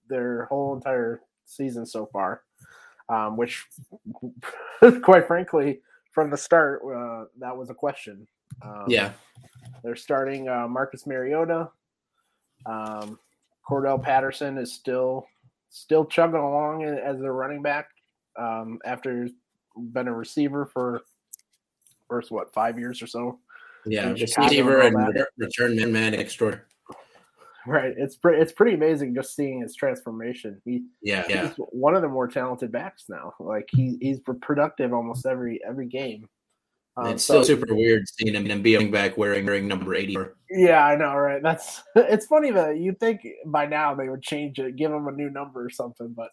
their 0.09 0.45
whole 0.47 0.75
entire 0.75 1.21
season 1.45 1.85
so 1.85 2.07
far, 2.13 2.43
um, 3.09 3.37
which, 3.37 3.65
quite 5.03 5.27
frankly, 5.27 5.81
from 6.13 6.31
the 6.31 6.37
start, 6.37 6.81
uh, 6.85 7.25
that 7.39 7.57
was 7.57 7.69
a 7.71 7.75
question. 7.75 8.27
Um, 8.63 8.89
Yeah. 8.89 9.13
they're 9.83 9.95
starting 9.97 10.49
uh, 10.49 10.67
Marcus 10.67 11.07
Mariota. 11.07 11.69
Um, 12.65 13.19
Cordarrelle 13.69 14.03
Patterson 14.03 14.57
is 14.59 14.73
still 14.73 15.27
still 15.69 16.05
chugging 16.05 16.39
along 16.39 16.83
as 16.85 17.21
a 17.21 17.31
running 17.31 17.61
back 17.61 17.89
um, 18.39 18.79
after 18.85 19.29
been 19.77 20.07
a 20.07 20.13
receiver 20.13 20.65
for 20.65 21.01
first 22.09 22.31
what 22.31 22.53
five 22.53 22.79
years 22.79 23.01
or 23.01 23.07
so. 23.07 23.39
Yeah. 23.87 24.09
Receiver 24.11 24.79
and 24.81 24.95
and 24.95 25.05
all 25.05 25.13
that. 25.13 25.27
re- 25.37 25.45
return 25.45 25.75
man, 25.75 25.91
man 25.91 26.13
extraordinary. 26.13 26.63
Right, 27.65 27.93
it's 27.97 28.15
pretty 28.15 28.41
it's 28.41 28.53
pretty 28.53 28.75
amazing 28.75 29.13
just 29.13 29.35
seeing 29.35 29.59
his 29.61 29.75
transformation. 29.75 30.61
He 30.63 30.85
Yeah. 31.01 31.25
Yeah. 31.27 31.47
he's 31.49 31.57
one 31.57 31.95
of 31.95 32.01
the 32.01 32.07
more 32.07 32.27
talented 32.27 32.71
backs 32.71 33.05
now. 33.09 33.33
Like 33.39 33.67
he 33.71 33.97
he's 33.99 34.19
productive 34.41 34.93
almost 34.93 35.25
every 35.25 35.59
every 35.67 35.87
game. 35.87 36.29
Um, 36.95 37.07
it's 37.07 37.23
so- 37.25 37.43
still 37.43 37.57
super 37.57 37.75
weird 37.75 38.07
seeing 38.07 38.33
him 38.35 38.49
and 38.49 38.63
being 38.63 38.89
back 38.89 39.17
wearing, 39.17 39.45
wearing 39.45 39.67
number 39.67 39.93
84. 39.93 40.33
Yeah, 40.49 40.83
I 40.85 40.95
know, 40.95 41.13
right? 41.15 41.43
That's 41.43 41.83
it's 41.95 42.25
funny 42.25 42.51
that 42.51 42.77
you'd 42.77 42.99
think 43.01 43.27
by 43.45 43.65
now 43.65 43.93
they 43.93 44.07
would 44.09 44.23
change 44.23 44.59
it, 44.59 44.77
give 44.77 44.91
him 44.93 45.07
a 45.07 45.11
new 45.11 45.29
number 45.29 45.65
or 45.65 45.69
something, 45.69 46.13
but 46.15 46.29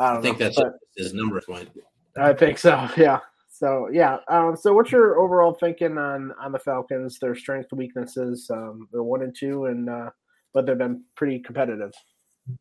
I 0.00 0.08
don't 0.10 0.18
I 0.18 0.22
think 0.22 0.40
know. 0.40 0.46
that's 0.48 0.60
his 0.96 1.14
number 1.14 1.40
point. 1.40 1.70
I 2.16 2.32
think 2.32 2.58
so. 2.58 2.88
Yeah. 2.96 3.20
So 3.64 3.88
yeah. 3.90 4.18
Um, 4.28 4.56
so 4.56 4.74
what's 4.74 4.92
your 4.92 5.18
overall 5.18 5.54
thinking 5.54 5.96
on 5.96 6.34
on 6.38 6.52
the 6.52 6.58
Falcons? 6.58 7.18
Their 7.18 7.34
strengths, 7.34 7.72
weaknesses. 7.72 8.50
Um, 8.50 8.88
they're 8.92 9.02
one 9.02 9.22
and 9.22 9.34
two, 9.34 9.64
and 9.64 9.88
uh, 9.88 10.10
but 10.52 10.66
they've 10.66 10.76
been 10.76 11.02
pretty 11.16 11.38
competitive. 11.38 11.90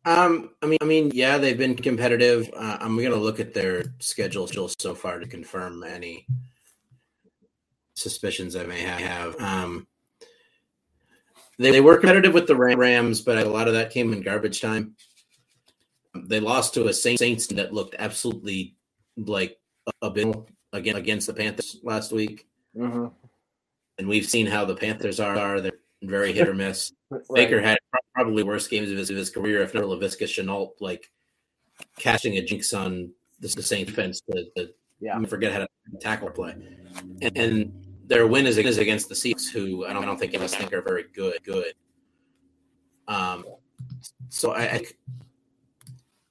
Um, 0.06 0.52
I 0.62 0.68
mean, 0.68 0.78
I 0.82 0.86
mean, 0.86 1.12
yeah, 1.14 1.38
they've 1.38 1.58
been 1.58 1.76
competitive. 1.76 2.50
Uh, 2.56 2.78
I'm 2.80 2.96
gonna 2.96 3.18
look 3.18 3.42
at 3.42 3.54
their 3.54 3.84
schedule 4.00 4.48
so 4.48 4.96
far 4.96 5.20
to 5.20 5.28
confirm 5.28 5.84
any 5.84 6.26
suspicions 7.98 8.56
I 8.56 8.64
may 8.64 8.80
have. 8.80 9.38
Um, 9.42 9.86
they, 11.60 11.72
they 11.72 11.82
were 11.82 11.98
competitive 11.98 12.34
with 12.34 12.48
the 12.48 12.56
Rams, 12.56 13.20
but 13.20 13.40
a 13.40 13.50
lot 13.50 13.68
of 13.68 13.74
that 13.74 13.92
came 13.92 14.14
in 14.14 14.22
garbage 14.22 14.62
time. 14.62 14.96
They 16.16 16.40
lost 16.40 16.76
to 16.76 16.88
a 16.88 16.94
Saints 16.94 17.48
that 17.48 17.74
looked 17.74 17.96
absolutely 18.00 18.78
like 19.18 19.60
a 19.86 20.08
abysmal 20.08 20.48
again 20.74 20.98
against 20.98 21.28
the 21.28 21.34
Panthers 21.34 21.80
last 21.84 22.12
week, 22.12 22.48
Mm-hmm. 22.76 23.06
and 24.00 24.08
we've 24.08 24.26
seen 24.26 24.48
how 24.48 24.66
the 24.66 24.76
Panthers 24.76 25.20
are. 25.20 25.62
They're 25.62 25.72
very 26.02 26.34
hit 26.34 26.48
or 26.50 26.54
miss. 26.54 26.92
Right. 27.12 27.22
Baker 27.36 27.62
had 27.62 27.78
probably 28.16 28.42
worst 28.42 28.72
games 28.72 28.90
of 28.90 28.98
his, 28.98 29.12
of 29.12 29.16
his 29.16 29.30
career, 29.30 29.62
if 29.62 29.76
not 29.76 29.84
Laviska 29.84 30.24
Shenault, 30.24 30.72
like 30.80 31.12
catching 32.00 32.38
a 32.38 32.42
jinx 32.44 32.74
on 32.74 33.12
the, 33.40 33.50
the 33.50 33.62
Saints 33.62 33.92
fence 33.92 34.20
to, 34.32 34.46
to 34.58 34.70
Yeah. 35.00 35.24
forget 35.26 35.52
how 35.54 35.60
to 35.60 35.68
tackle 36.02 36.32
play. 36.32 36.56
And, 37.22 37.38
and 37.38 37.86
their 38.08 38.26
win 38.26 38.48
is, 38.48 38.58
is 38.58 38.80
against 38.80 39.10
the 39.10 39.16
Seahawks, 39.16 39.48
who 39.52 39.86
I 39.86 39.94
don't, 39.94 40.02
I 40.02 40.06
don't 40.08 40.18
think 40.20 40.34
any 40.34 40.38
of 40.44 40.46
us 40.52 40.56
think 40.56 40.74
are 40.74 40.82
very 40.82 41.06
good. 41.14 41.38
Good. 41.44 41.74
Um, 43.08 43.46
so 44.30 44.54
I, 44.54 44.62
I, 44.64 44.82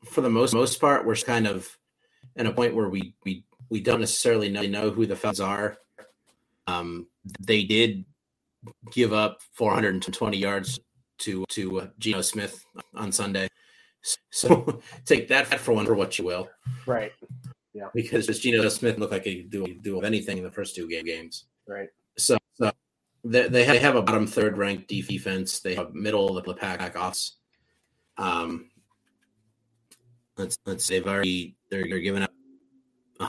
for 0.07 0.21
the 0.23 0.31
most 0.31 0.53
most 0.53 0.81
part, 0.81 1.07
we're 1.07 1.15
kind 1.15 1.47
of 1.47 1.79
at 2.37 2.47
a 2.47 2.53
point 2.53 2.75
where 2.75 2.89
we 2.89 3.15
we 3.25 3.45
we 3.73 3.81
don't 3.81 4.01
necessarily 4.01 4.51
know, 4.51 4.61
know 4.67 4.91
who 4.91 5.07
the 5.07 5.17
Falcons 5.17 5.41
are. 5.41 5.79
Um, 6.67 7.07
they 7.41 7.65
did 7.65 8.05
give 8.93 9.15
up 9.15 9.41
420 9.55 10.37
yards 10.37 10.79
to 11.21 11.47
to 11.49 11.81
uh, 11.81 11.87
Geno 11.99 12.21
Smith 12.21 12.63
on 12.95 13.11
Sunday. 13.11 13.49
So 14.31 14.83
take 15.07 15.27
that 15.29 15.47
for 15.59 15.73
one 15.73 15.87
for 15.87 15.95
what 15.95 16.19
you 16.19 16.27
will, 16.27 16.51
Right. 16.85 17.13
Yeah. 17.73 17.89
Because 17.95 18.27
Geno 18.39 18.69
Smith 18.69 18.99
looked 18.99 19.13
like 19.13 19.25
he 19.25 19.37
could 19.43 19.51
do 19.51 19.67
do 19.81 20.03
anything 20.03 20.37
in 20.37 20.45
the 20.45 20.51
first 20.51 20.77
two 20.77 20.87
game 20.87 21.07
games. 21.07 21.47
Right. 21.67 21.89
So, 22.19 22.37
so 22.53 22.71
they, 23.25 23.49
they 23.49 23.65
have- 23.65 23.97
a 23.97 24.03
bottom 24.03 24.27
third 24.27 24.59
ranked 24.59 24.87
defense. 24.89 25.61
They 25.61 25.75
have 25.77 25.95
middle 25.95 26.37
of 26.37 26.45
the 26.45 26.53
pack 26.53 26.95
offs. 26.95 27.39
Um, 28.19 28.69
let's 30.37 30.59
let's 30.67 30.85
say 30.85 30.99
they've 30.99 31.09
already 31.09 31.57
they're, 31.71 31.87
they're 31.89 32.01
giving 32.01 32.23
up 32.23 32.33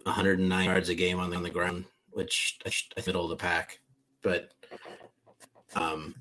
109 0.03 0.65
yards 0.65 0.89
a 0.89 0.95
game 0.95 1.19
on 1.19 1.29
the, 1.29 1.35
on 1.35 1.43
the 1.43 1.49
ground, 1.49 1.85
which 2.11 2.59
I 2.65 2.71
I 2.97 3.03
middle 3.05 3.23
of 3.23 3.29
the 3.29 3.35
pack. 3.35 3.79
But 4.21 4.51
um, 5.75 6.15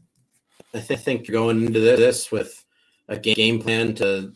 I 0.75 0.81
th- 0.81 1.01
think 1.01 1.29
you're 1.29 1.35
going 1.41 1.65
into 1.65 1.81
this 1.81 2.33
with 2.33 2.65
a 3.09 3.19
ga- 3.19 3.35
game 3.35 3.61
plan 3.61 3.95
to 3.97 4.33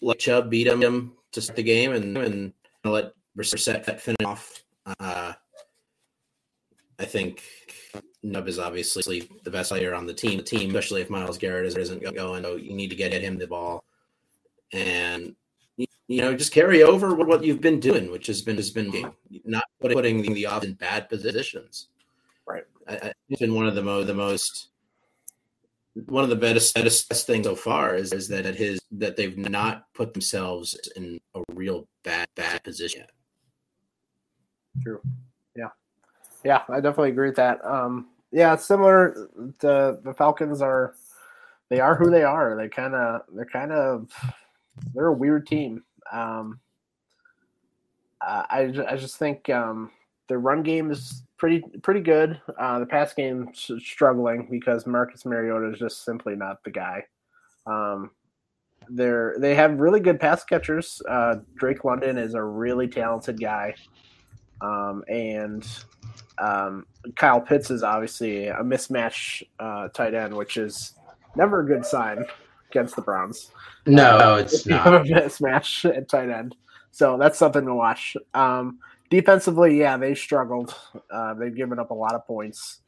let 0.00 0.18
Chubb 0.18 0.50
beat 0.50 0.66
him 0.66 1.12
to 1.32 1.40
start 1.40 1.56
the 1.56 1.62
game 1.62 1.92
and 1.92 2.16
and 2.16 2.52
let 2.84 3.12
Brissett 3.36 4.00
finish 4.00 4.16
off. 4.24 4.62
Uh, 5.00 5.32
I 6.98 7.04
think 7.04 7.42
Nub 8.22 8.48
is 8.48 8.58
obviously 8.58 9.28
the 9.44 9.50
best 9.50 9.70
player 9.70 9.94
on 9.94 10.06
the 10.06 10.14
team. 10.14 10.38
The 10.38 10.42
team, 10.42 10.68
especially 10.70 11.02
if 11.02 11.10
Myles 11.10 11.38
Garrett 11.38 11.66
is- 11.66 11.76
isn't 11.76 12.02
going, 12.14 12.42
so 12.42 12.56
you 12.56 12.74
need 12.74 12.90
to 12.90 12.96
get 12.96 13.12
him 13.12 13.38
the 13.38 13.46
ball, 13.46 13.84
and 14.72 15.36
you 16.08 16.20
know 16.20 16.34
just 16.34 16.52
carry 16.52 16.82
over 16.82 17.14
what 17.14 17.44
you've 17.44 17.60
been 17.60 17.80
doing, 17.80 18.10
which 18.10 18.26
has 18.26 18.42
been 18.42 18.56
has 18.56 18.70
been 18.70 19.12
not 19.44 19.64
putting 19.80 20.22
the 20.22 20.44
offense 20.44 20.64
in 20.64 20.74
bad 20.74 21.08
positions. 21.08 21.88
Right. 22.46 22.64
I, 22.88 22.94
I, 22.94 23.12
it's 23.28 23.40
been 23.40 23.54
one 23.54 23.66
of 23.66 23.74
the 23.74 23.82
mo 23.82 24.04
the 24.04 24.14
most 24.14 24.68
one 26.06 26.22
of 26.22 26.30
the 26.30 26.36
best, 26.36 26.74
best 26.74 27.08
best 27.08 27.26
things 27.26 27.46
so 27.46 27.56
far 27.56 27.94
is, 27.94 28.12
is 28.12 28.28
that 28.28 28.46
it 28.46 28.54
his 28.54 28.80
that 28.92 29.16
they've 29.16 29.36
not 29.36 29.86
put 29.94 30.12
themselves 30.12 30.78
in 30.94 31.18
a 31.34 31.42
real 31.54 31.88
bad 32.04 32.28
bad 32.34 32.62
position. 32.62 33.00
yet. 33.00 33.10
True. 34.82 35.00
Yeah. 35.56 35.68
Yeah, 36.44 36.62
I 36.68 36.76
definitely 36.76 37.10
agree 37.10 37.28
with 37.28 37.36
that. 37.36 37.64
Um, 37.64 38.08
yeah, 38.30 38.56
similar. 38.56 39.28
The 39.60 40.00
the 40.04 40.14
Falcons 40.14 40.60
are 40.60 40.94
they 41.70 41.80
are 41.80 41.96
who 41.96 42.10
they 42.10 42.22
are. 42.22 42.56
They 42.56 42.68
kind 42.68 42.94
of 42.94 43.22
they're 43.32 43.46
kind 43.46 43.72
of 43.72 44.10
they're 44.94 45.06
a 45.06 45.12
weird 45.12 45.46
team. 45.46 45.82
Um, 46.12 46.60
uh, 48.20 48.44
I 48.48 48.72
I 48.88 48.96
just 48.96 49.16
think 49.16 49.48
um, 49.50 49.90
the 50.28 50.38
run 50.38 50.62
game 50.62 50.90
is 50.90 51.22
pretty 51.36 51.62
pretty 51.82 52.00
good. 52.00 52.40
Uh, 52.58 52.80
the 52.80 52.86
pass 52.86 53.14
game 53.14 53.50
struggling 53.54 54.48
because 54.50 54.86
Marcus 54.86 55.24
Mariota 55.24 55.72
is 55.72 55.78
just 55.78 56.04
simply 56.04 56.34
not 56.34 56.62
the 56.64 56.70
guy. 56.70 57.04
Um, 57.66 58.10
they're 58.88 59.36
they 59.38 59.54
have 59.54 59.80
really 59.80 60.00
good 60.00 60.20
pass 60.20 60.44
catchers. 60.44 61.00
Uh, 61.08 61.36
Drake 61.56 61.84
London 61.84 62.18
is 62.18 62.34
a 62.34 62.42
really 62.42 62.88
talented 62.88 63.40
guy, 63.40 63.74
um, 64.60 65.04
and 65.08 65.66
um, 66.38 66.86
Kyle 67.16 67.40
Pitts 67.40 67.70
is 67.70 67.82
obviously 67.82 68.48
a 68.48 68.62
mismatch 68.62 69.42
uh, 69.58 69.88
tight 69.88 70.14
end, 70.14 70.34
which 70.34 70.56
is 70.56 70.94
never 71.36 71.60
a 71.60 71.66
good 71.66 71.84
sign 71.84 72.24
against 72.76 72.96
the 72.96 73.02
Browns. 73.02 73.50
No, 73.86 74.36
it's 74.36 74.66
you 74.66 74.74
have 74.76 75.06
not. 75.06 75.06
a 75.06 75.10
mismatch 75.28 75.84
at 75.96 76.08
tight 76.08 76.30
end. 76.30 76.56
So 76.90 77.16
that's 77.18 77.38
something 77.38 77.64
to 77.64 77.74
watch. 77.74 78.16
Um, 78.34 78.78
defensively, 79.10 79.78
yeah, 79.78 79.96
they 79.96 80.14
struggled. 80.14 80.74
Uh, 81.10 81.34
they've 81.34 81.54
given 81.54 81.78
up 81.78 81.90
a 81.90 81.94
lot 81.94 82.14
of 82.14 82.26
points. 82.26 82.80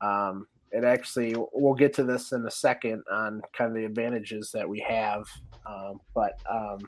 Um, 0.00 0.46
it 0.72 0.84
actually, 0.84 1.36
we'll 1.52 1.74
get 1.74 1.92
to 1.94 2.04
this 2.04 2.32
in 2.32 2.44
a 2.46 2.50
second 2.50 3.02
on 3.12 3.42
kind 3.52 3.70
of 3.70 3.76
the 3.76 3.84
advantages 3.84 4.50
that 4.52 4.68
we 4.68 4.80
have. 4.80 5.24
Um, 5.66 6.00
but 6.14 6.38
um, 6.50 6.78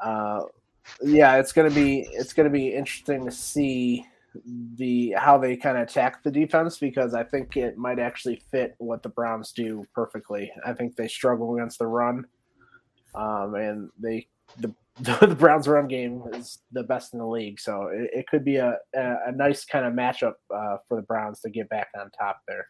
uh, 0.00 0.42
yeah, 1.02 1.36
it's 1.36 1.52
gonna 1.52 1.70
be 1.70 2.08
it's 2.12 2.32
gonna 2.32 2.50
be 2.50 2.74
interesting 2.74 3.24
to 3.26 3.30
see 3.30 4.06
the 4.74 5.14
how 5.16 5.38
they 5.38 5.56
kind 5.56 5.76
of 5.76 5.84
attack 5.84 6.22
the 6.22 6.30
defense 6.30 6.78
because 6.78 7.14
I 7.14 7.24
think 7.24 7.56
it 7.56 7.76
might 7.76 7.98
actually 7.98 8.42
fit 8.50 8.74
what 8.78 9.02
the 9.02 9.08
Browns 9.08 9.52
do 9.52 9.84
perfectly. 9.94 10.50
I 10.64 10.72
think 10.72 10.96
they 10.96 11.08
struggle 11.08 11.54
against 11.56 11.78
the 11.78 11.86
run, 11.86 12.24
um, 13.14 13.54
and 13.54 13.90
they 13.98 14.28
the 14.58 14.74
the 15.00 15.36
Browns' 15.38 15.68
run 15.68 15.86
game 15.86 16.22
is 16.32 16.58
the 16.72 16.82
best 16.82 17.12
in 17.12 17.20
the 17.20 17.26
league. 17.26 17.60
So 17.60 17.88
it, 17.92 18.10
it 18.12 18.26
could 18.26 18.44
be 18.44 18.56
a, 18.56 18.76
a, 18.94 19.16
a 19.26 19.32
nice 19.32 19.64
kind 19.64 19.86
of 19.86 19.92
matchup 19.92 20.34
uh, 20.54 20.78
for 20.88 20.96
the 20.96 21.02
Browns 21.06 21.40
to 21.42 21.50
get 21.50 21.68
back 21.68 21.88
on 21.98 22.10
top 22.18 22.40
there. 22.48 22.66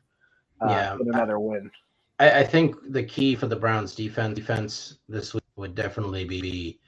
Uh, 0.60 0.70
Yeah. 0.70 0.94
with 0.96 1.08
another 1.14 1.38
win. 1.38 1.70
I, 2.18 2.40
I 2.40 2.44
think 2.44 2.74
the 2.90 3.02
key 3.02 3.36
for 3.36 3.46
the 3.46 3.56
Browns 3.56 3.94
defense 3.94 4.34
defense 4.34 4.98
this 5.08 5.34
week 5.34 5.44
would 5.56 5.74
definitely 5.74 6.24
be 6.24 6.80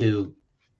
to 0.00 0.34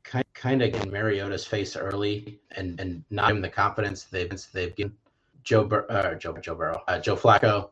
kind 0.04 0.24
kind 0.34 0.62
of 0.62 0.72
get 0.72 0.90
Mariota's 0.90 1.46
face 1.46 1.76
early 1.76 2.38
and 2.52 2.78
and 2.78 3.02
not 3.10 3.30
him 3.30 3.40
the 3.40 3.48
confidence 3.48 4.04
they've 4.04 4.30
they've 4.52 4.74
given 4.76 4.94
Joe 5.42 5.64
Bur- 5.64 5.86
uh, 5.90 6.14
Joe 6.14 6.36
Joe 6.38 6.54
Burrow 6.54 6.82
uh, 6.86 6.98
Joe 6.98 7.16
Flacco, 7.16 7.70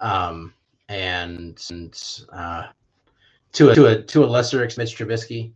um 0.00 0.52
and, 0.88 1.62
and 1.70 2.24
uh, 2.32 2.68
to 3.52 3.70
a 3.70 3.74
to 3.74 3.86
a 3.86 4.02
to 4.02 4.24
a 4.24 4.26
lesser 4.26 4.64
extent 4.64 4.88
Mitch 4.88 4.98
Trubisky, 4.98 5.52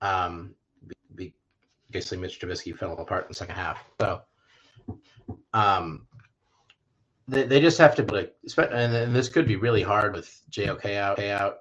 um 0.00 0.54
basically 1.90 2.18
Mitch 2.18 2.40
Trubisky 2.40 2.76
fell 2.76 2.92
apart 2.98 3.24
in 3.24 3.28
the 3.28 3.34
second 3.34 3.54
half. 3.54 3.84
So, 4.00 4.20
um, 5.52 6.06
they, 7.26 7.44
they 7.44 7.60
just 7.60 7.78
have 7.78 7.94
to 7.96 8.30
and 8.72 9.14
this 9.14 9.28
could 9.28 9.46
be 9.46 9.56
really 9.56 9.82
hard 9.82 10.14
with 10.14 10.42
JOK 10.50 10.94
out, 10.96 11.18
out 11.18 11.58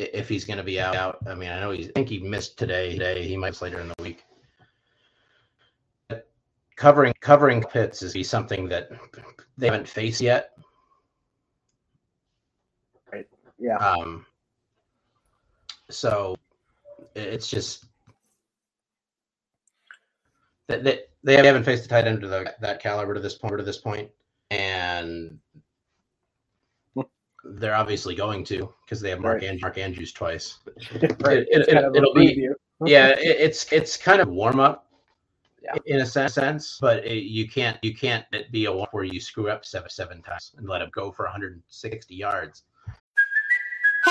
if 0.00 0.28
he's 0.28 0.44
going 0.44 0.58
to 0.58 0.64
be 0.64 0.80
out. 0.80 1.18
I 1.26 1.34
mean, 1.34 1.50
I 1.50 1.60
know 1.60 1.70
he's, 1.70 1.88
I 1.88 1.92
think 1.92 2.08
he 2.08 2.18
missed 2.18 2.58
today. 2.58 2.92
Today 2.92 3.26
he 3.26 3.36
might 3.36 3.60
later 3.60 3.80
in 3.80 3.88
the 3.88 3.94
week. 4.02 4.24
covering 6.80 7.12
covering 7.20 7.62
Pitts 7.62 8.02
is 8.02 8.14
be 8.14 8.22
something 8.22 8.66
that 8.70 8.90
they 9.58 9.66
haven't 9.66 9.86
faced 9.86 10.22
yet. 10.22 10.52
Right. 13.12 13.28
Yeah. 13.58 13.76
Um. 13.76 14.24
So 15.90 16.36
it's 17.14 17.48
just 17.48 17.84
that 20.68 20.84
they, 20.84 21.00
they 21.22 21.34
haven't 21.44 21.64
faced 21.64 21.84
a 21.84 21.88
tight 21.88 22.06
end 22.06 22.22
to 22.22 22.28
the, 22.28 22.54
that 22.60 22.80
caliber 22.80 23.12
to 23.12 23.20
this 23.20 23.34
point 23.34 23.58
to 23.58 23.64
this 23.64 23.78
point, 23.78 24.08
and 24.50 25.38
they're 27.44 27.74
obviously 27.74 28.14
going 28.14 28.44
to 28.44 28.72
because 28.84 29.00
they 29.00 29.10
have 29.10 29.20
Mark, 29.20 29.42
right. 29.42 29.60
Mark 29.60 29.78
Andrews 29.78 30.12
twice. 30.12 30.58
right. 31.20 31.46
It, 31.50 31.68
it, 31.68 31.92
will 31.92 32.14
be 32.14 32.48
yeah. 32.84 33.08
It, 33.10 33.36
it's 33.40 33.72
it's 33.72 33.96
kind 33.96 34.20
of 34.20 34.28
warm 34.28 34.60
up. 34.60 34.86
Yeah. 35.62 35.76
In 35.84 36.00
a 36.00 36.06
sense, 36.06 36.78
but 36.80 37.06
you 37.06 37.46
can't 37.46 37.76
you 37.82 37.94
can't 37.94 38.24
be 38.50 38.64
a 38.64 38.72
one 38.72 38.88
where 38.92 39.04
you 39.04 39.20
screw 39.20 39.50
up 39.50 39.66
seven 39.66 39.90
seven 39.90 40.22
times 40.22 40.52
and 40.56 40.66
let 40.66 40.80
him 40.80 40.88
go 40.92 41.12
for 41.12 41.26
160 41.26 42.14
yards. 42.14 42.62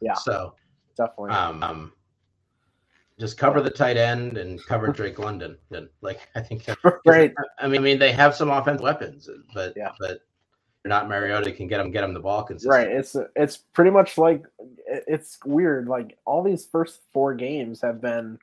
Yeah. 0.00 0.14
So 0.14 0.54
definitely. 0.96 1.30
Um, 1.30 1.62
um, 1.62 1.92
just 3.18 3.38
cover 3.38 3.60
the 3.60 3.70
tight 3.70 3.96
end 3.96 4.38
and 4.38 4.64
cover 4.66 4.88
Drake 4.88 5.18
London. 5.18 5.56
And 5.70 5.88
like 6.00 6.28
I 6.34 6.40
think 6.40 6.66
right. 7.06 7.32
I 7.58 7.68
mean, 7.68 7.80
I 7.80 7.82
mean 7.82 7.98
they 7.98 8.12
have 8.12 8.34
some 8.34 8.50
offense 8.50 8.80
weapons, 8.80 9.28
but 9.54 9.72
yeah, 9.76 9.92
but 10.00 10.20
not 10.84 11.08
Mariota 11.08 11.52
can 11.52 11.66
get 11.66 11.78
them 11.78 11.90
get 11.90 12.02
them 12.02 12.12
the 12.12 12.20
ball 12.20 12.42
consistently. 12.42 12.86
Right. 12.86 12.96
It's 12.96 13.16
it's 13.36 13.56
pretty 13.56 13.90
much 13.90 14.18
like 14.18 14.44
it's 14.86 15.38
weird. 15.44 15.88
Like 15.88 16.18
all 16.24 16.42
these 16.42 16.66
first 16.66 17.00
four 17.12 17.34
games 17.34 17.80
have 17.80 18.00
been 18.00 18.38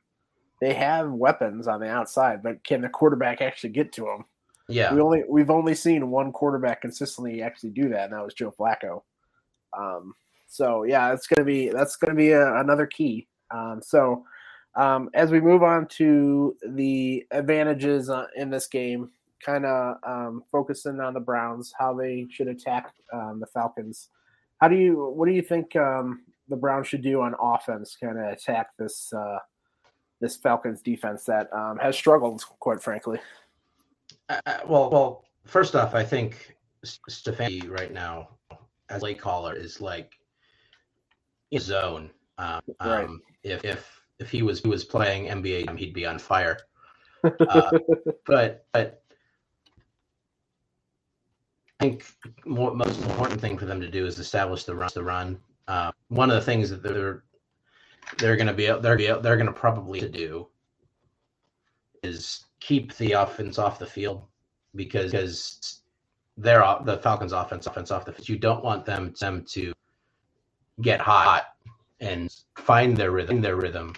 they 0.59 0.73
have 0.73 1.11
weapons 1.11 1.67
on 1.67 1.79
the 1.79 1.89
outside, 1.89 2.41
but 2.43 2.63
can 2.63 2.81
the 2.81 2.89
quarterback 2.89 3.41
actually 3.41 3.71
get 3.71 3.91
to 3.93 4.03
them? 4.03 4.25
Yeah. 4.67 4.93
We 4.93 5.01
only 5.01 5.23
we've 5.27 5.49
only 5.49 5.75
seen 5.75 6.09
one 6.11 6.31
quarterback 6.31 6.81
consistently 6.81 7.41
actually 7.41 7.71
do 7.71 7.89
that, 7.89 8.05
and 8.05 8.13
that 8.13 8.23
was 8.23 8.33
Joe 8.33 8.53
Flacco. 8.57 9.01
Um, 9.77 10.13
so 10.51 10.83
yeah, 10.83 11.13
it's 11.13 11.27
gonna 11.27 11.45
be 11.45 11.69
that's 11.69 11.95
gonna 11.95 12.13
be 12.13 12.31
a, 12.31 12.55
another 12.59 12.85
key. 12.85 13.25
Um, 13.51 13.79
so 13.81 14.25
um, 14.75 15.09
as 15.13 15.31
we 15.31 15.39
move 15.39 15.63
on 15.63 15.87
to 15.87 16.57
the 16.71 17.25
advantages 17.31 18.09
uh, 18.09 18.27
in 18.35 18.49
this 18.49 18.67
game, 18.67 19.09
kind 19.43 19.65
of 19.65 19.95
um, 20.05 20.43
focusing 20.51 20.99
on 20.99 21.13
the 21.13 21.21
Browns, 21.21 21.73
how 21.79 21.93
they 21.93 22.27
should 22.29 22.49
attack 22.49 22.93
um, 23.13 23.39
the 23.39 23.47
Falcons. 23.47 24.09
How 24.59 24.67
do 24.67 24.75
you 24.75 25.13
what 25.15 25.25
do 25.27 25.31
you 25.31 25.41
think 25.41 25.73
um, 25.77 26.23
the 26.49 26.57
Browns 26.57 26.85
should 26.85 27.01
do 27.01 27.21
on 27.21 27.33
offense? 27.41 27.95
Kind 27.95 28.19
of 28.19 28.25
attack 28.25 28.71
this 28.77 29.13
uh, 29.13 29.39
this 30.19 30.35
Falcons 30.35 30.81
defense 30.81 31.23
that 31.23 31.47
um, 31.53 31.77
has 31.81 31.95
struggled, 31.95 32.43
quite 32.59 32.83
frankly. 32.83 33.19
Uh, 34.27 34.41
uh 34.45 34.59
well, 34.67 34.89
well, 34.89 35.23
first 35.45 35.77
off, 35.77 35.95
I 35.95 36.03
think 36.03 36.57
Stefanski 36.83 37.69
right 37.69 37.93
now 37.93 38.31
as 38.89 38.99
play 38.99 39.13
caller 39.13 39.53
is 39.55 39.79
like 39.79 40.17
zone. 41.59 42.09
Um, 42.37 42.61
right. 42.79 43.05
Um, 43.05 43.21
if 43.43 43.63
if 43.63 44.01
if 44.19 44.29
he 44.29 44.41
was 44.41 44.61
he 44.61 44.67
was 44.67 44.83
playing 44.83 45.27
NBA, 45.27 45.77
he'd 45.77 45.93
be 45.93 46.05
on 46.05 46.19
fire. 46.19 46.57
Uh, 47.23 47.69
but 48.25 48.65
but 48.73 49.03
I 51.79 51.83
think 51.83 52.05
more, 52.45 52.73
most 52.73 52.99
important 53.03 53.39
thing 53.39 53.59
for 53.59 53.65
them 53.65 53.79
to 53.79 53.87
do 53.87 54.07
is 54.07 54.17
establish 54.17 54.63
the 54.63 54.75
run. 54.75 54.89
The 54.95 55.03
run. 55.03 55.39
Uh, 55.67 55.91
one 56.07 56.31
of 56.31 56.35
the 56.35 56.41
things 56.41 56.71
that 56.71 56.81
they're 56.81 57.23
they're 58.17 58.35
going 58.35 58.47
to 58.47 58.53
be 58.53 58.65
they're 58.65 58.97
they're 58.97 59.35
going 59.35 59.45
to 59.45 59.53
probably 59.53 59.99
do 60.01 60.47
is 62.03 62.45
keep 62.59 62.95
the 62.97 63.11
offense 63.13 63.59
off 63.59 63.79
the 63.79 63.85
field 63.85 64.23
because 64.75 65.11
because 65.11 65.81
they're 66.37 66.63
the 66.85 66.97
Falcons 66.97 67.33
offense 67.33 67.67
offense 67.67 67.91
off 67.91 68.05
the 68.05 68.13
field. 68.13 68.29
You 68.29 68.37
don't 68.37 68.63
want 68.63 68.85
them 68.85 69.13
them 69.19 69.45
to 69.49 69.73
get 70.81 70.99
hot 70.99 71.45
and 71.99 72.33
find 72.55 72.97
their 72.97 73.11
rhythm 73.11 73.41
their 73.41 73.55
rhythm 73.55 73.93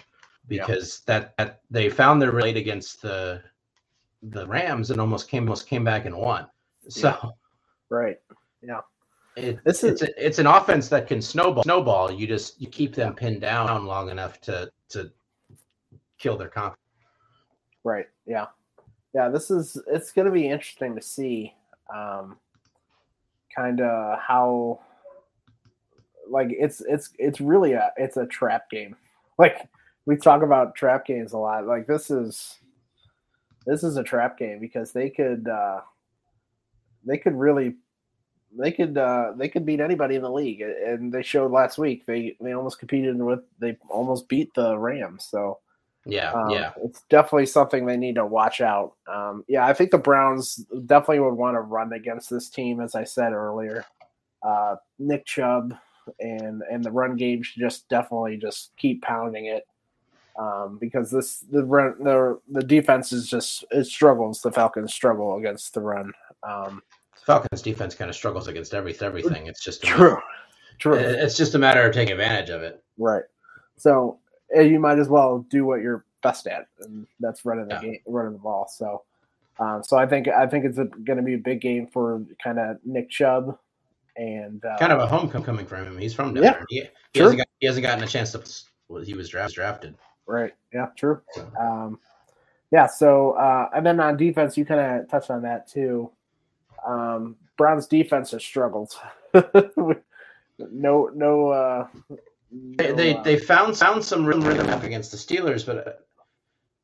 because 0.48 1.02
yeah. 1.08 1.20
that, 1.20 1.36
that 1.36 1.60
they 1.70 1.88
found 1.88 2.20
their 2.20 2.32
rate 2.32 2.56
against 2.56 3.02
the 3.02 3.42
the 4.22 4.46
Rams 4.46 4.90
and 4.90 5.00
almost 5.00 5.28
came 5.28 5.44
almost 5.44 5.66
came 5.66 5.84
back 5.84 6.06
and 6.06 6.16
won. 6.16 6.46
So 6.88 7.08
yeah. 7.22 7.30
right. 7.90 8.16
Yeah. 8.62 8.80
It, 9.36 9.64
this 9.64 9.82
is 9.82 10.00
it's, 10.00 10.02
a, 10.02 10.26
it's 10.26 10.38
an 10.38 10.46
offense 10.46 10.88
that 10.88 11.06
can 11.06 11.20
snowball 11.20 11.64
snowball. 11.64 12.12
You 12.12 12.26
just 12.26 12.60
you 12.60 12.68
keep 12.68 12.94
them 12.94 13.14
pinned 13.14 13.40
down 13.40 13.86
long 13.86 14.10
enough 14.10 14.40
to 14.42 14.70
to 14.90 15.10
kill 16.18 16.36
their 16.36 16.48
confidence. 16.48 16.80
Right. 17.82 18.06
Yeah. 18.26 18.46
Yeah. 19.14 19.28
This 19.28 19.50
is 19.50 19.80
it's 19.86 20.12
going 20.12 20.26
to 20.26 20.32
be 20.32 20.48
interesting 20.48 20.94
to 20.94 21.02
see, 21.02 21.54
um, 21.94 22.38
kind 23.54 23.80
of 23.80 24.18
how 24.20 24.80
like 26.28 26.48
it's 26.50 26.80
it's 26.82 27.10
it's 27.18 27.40
really 27.40 27.72
a 27.72 27.92
it's 27.96 28.16
a 28.16 28.26
trap 28.26 28.70
game. 28.70 28.96
Like 29.36 29.68
we 30.06 30.16
talk 30.16 30.42
about 30.42 30.74
trap 30.76 31.06
games 31.06 31.32
a 31.32 31.38
lot. 31.38 31.66
Like 31.66 31.86
this 31.86 32.10
is 32.10 32.58
this 33.66 33.82
is 33.82 33.96
a 33.96 34.04
trap 34.04 34.38
game 34.38 34.60
because 34.60 34.92
they 34.92 35.10
could 35.10 35.48
uh 35.48 35.80
they 37.04 37.18
could 37.18 37.34
really 37.34 37.76
they 38.56 38.70
could 38.70 38.96
uh 38.96 39.32
they 39.36 39.48
could 39.48 39.66
beat 39.66 39.80
anybody 39.80 40.14
in 40.14 40.22
the 40.22 40.30
league. 40.30 40.60
And 40.60 41.12
they 41.12 41.22
showed 41.22 41.50
last 41.50 41.78
week 41.78 42.06
they 42.06 42.36
they 42.40 42.52
almost 42.52 42.78
competed 42.78 43.16
with 43.16 43.40
they 43.58 43.76
almost 43.88 44.28
beat 44.28 44.52
the 44.54 44.76
Rams. 44.78 45.26
So 45.30 45.58
yeah 46.06 46.32
um, 46.32 46.50
yeah. 46.50 46.72
it's 46.82 47.02
definitely 47.08 47.46
something 47.46 47.86
they 47.86 47.96
need 47.96 48.16
to 48.16 48.26
watch 48.26 48.60
out. 48.60 48.94
Um 49.06 49.44
yeah 49.48 49.66
I 49.66 49.72
think 49.72 49.90
the 49.90 49.98
Browns 49.98 50.56
definitely 50.86 51.20
would 51.20 51.34
want 51.34 51.56
to 51.56 51.60
run 51.60 51.92
against 51.92 52.28
this 52.30 52.50
team 52.50 52.80
as 52.80 52.94
I 52.94 53.04
said 53.04 53.32
earlier. 53.32 53.84
Uh 54.42 54.76
Nick 54.98 55.24
Chubb 55.24 55.74
and 56.20 56.62
and 56.70 56.84
the 56.84 56.90
run 56.90 57.16
game 57.16 57.42
should 57.42 57.60
just 57.60 57.88
definitely 57.88 58.36
just 58.36 58.72
keep 58.76 59.02
pounding 59.02 59.46
it 59.46 59.66
um, 60.38 60.78
because 60.80 61.10
this 61.10 61.40
the 61.50 61.64
run 61.64 61.94
the 62.02 62.40
the 62.50 62.62
defense 62.62 63.12
is 63.12 63.28
just 63.28 63.64
it 63.70 63.84
struggles. 63.86 64.40
The 64.40 64.52
Falcons 64.52 64.92
struggle 64.92 65.36
against 65.36 65.74
the 65.74 65.80
run. 65.80 66.12
Um, 66.42 66.82
Falcons 67.24 67.62
defense 67.62 67.94
kind 67.94 68.10
of 68.10 68.16
struggles 68.16 68.48
against 68.48 68.74
every 68.74 68.96
everything. 69.00 69.46
It's 69.46 69.62
just 69.62 69.82
true, 69.82 70.10
matter, 70.10 70.22
true. 70.78 70.94
It's 70.94 71.36
just 71.36 71.54
a 71.54 71.58
matter 71.58 71.86
of 71.86 71.94
taking 71.94 72.12
advantage 72.12 72.50
of 72.50 72.62
it. 72.62 72.82
Right. 72.98 73.24
So 73.76 74.18
you 74.54 74.78
might 74.78 74.98
as 74.98 75.08
well 75.08 75.46
do 75.50 75.64
what 75.64 75.80
you're 75.80 76.04
best 76.22 76.46
at, 76.46 76.66
and 76.80 77.06
that's 77.20 77.44
running 77.44 77.68
the 77.68 77.74
yeah. 77.74 77.80
game, 77.82 78.00
running 78.06 78.32
the 78.32 78.38
ball. 78.38 78.70
So. 78.72 79.02
Um, 79.60 79.84
so 79.84 79.96
I 79.96 80.04
think 80.04 80.26
I 80.26 80.48
think 80.48 80.64
it's 80.64 80.78
going 80.78 81.16
to 81.16 81.22
be 81.22 81.34
a 81.34 81.38
big 81.38 81.60
game 81.60 81.86
for 81.86 82.24
kind 82.42 82.58
of 82.58 82.78
Nick 82.84 83.08
Chubb 83.08 83.56
and 84.16 84.64
uh, 84.64 84.76
kind 84.78 84.92
of 84.92 85.00
a 85.00 85.06
homecoming 85.06 85.66
for 85.66 85.76
him. 85.76 85.98
He's 85.98 86.14
from 86.14 86.34
Denver. 86.34 86.64
Yeah, 86.70 86.84
he, 86.84 86.88
he, 87.12 87.20
hasn't 87.20 87.38
got, 87.38 87.48
he, 87.60 87.66
hasn't 87.66 87.84
gotten 87.84 88.04
a 88.04 88.06
chance 88.06 88.32
to. 88.32 88.42
Well, 88.88 89.02
he 89.02 89.14
was 89.14 89.28
drafted. 89.28 89.96
Right. 90.26 90.52
Yeah. 90.72 90.86
True. 90.96 91.20
Um, 91.58 91.98
yeah. 92.70 92.86
So 92.86 93.32
uh, 93.32 93.68
and 93.74 93.84
then 93.84 94.00
on 94.00 94.16
defense, 94.16 94.56
you 94.56 94.64
kind 94.64 94.80
of 94.80 95.08
touched 95.08 95.30
on 95.30 95.42
that 95.42 95.68
too. 95.68 96.10
Um, 96.86 97.36
Browns 97.56 97.86
defense 97.86 98.30
has 98.32 98.42
struggled. 98.42 98.92
no. 100.58 101.10
No. 101.14 101.48
Uh, 101.48 101.86
they, 102.76 102.92
they, 102.92 103.16
uh, 103.16 103.22
they 103.22 103.38
found 103.38 103.76
found 103.76 104.04
some 104.04 104.24
rhythm 104.24 104.68
up 104.70 104.84
against 104.84 105.10
the 105.10 105.16
Steelers, 105.16 105.66
but 105.66 105.88
uh, 105.88 105.92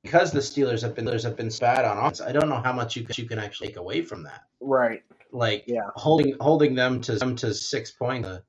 because 0.03 0.33
the 0.33 0.41
Steelers 0.41 0.83
have 0.83 0.95
been 0.95 1.05
Steelers 1.05 1.23
have 1.23 1.37
been 1.37 1.51
bad 1.61 1.85
on 1.85 1.99
offense, 1.99 2.21
I 2.21 2.33
don't 2.33 2.49
know 2.49 2.61
how 2.61 2.73
much 2.73 2.97
you 2.97 3.05
can, 3.05 3.15
you 3.17 3.29
can 3.29 3.39
actually 3.39 3.69
take 3.69 3.77
away 3.77 4.03
from 4.03 4.23
that. 4.25 4.45
Right. 4.61 5.03
Like 5.33 5.65
yeah. 5.67 5.89
holding 5.95 6.37
holding 6.41 6.75
them 6.75 7.01
to 7.03 7.17
them 7.17 7.37
to 7.37 7.55
six 7.55 7.91
points. 7.91 8.29
Uh, 8.29 8.41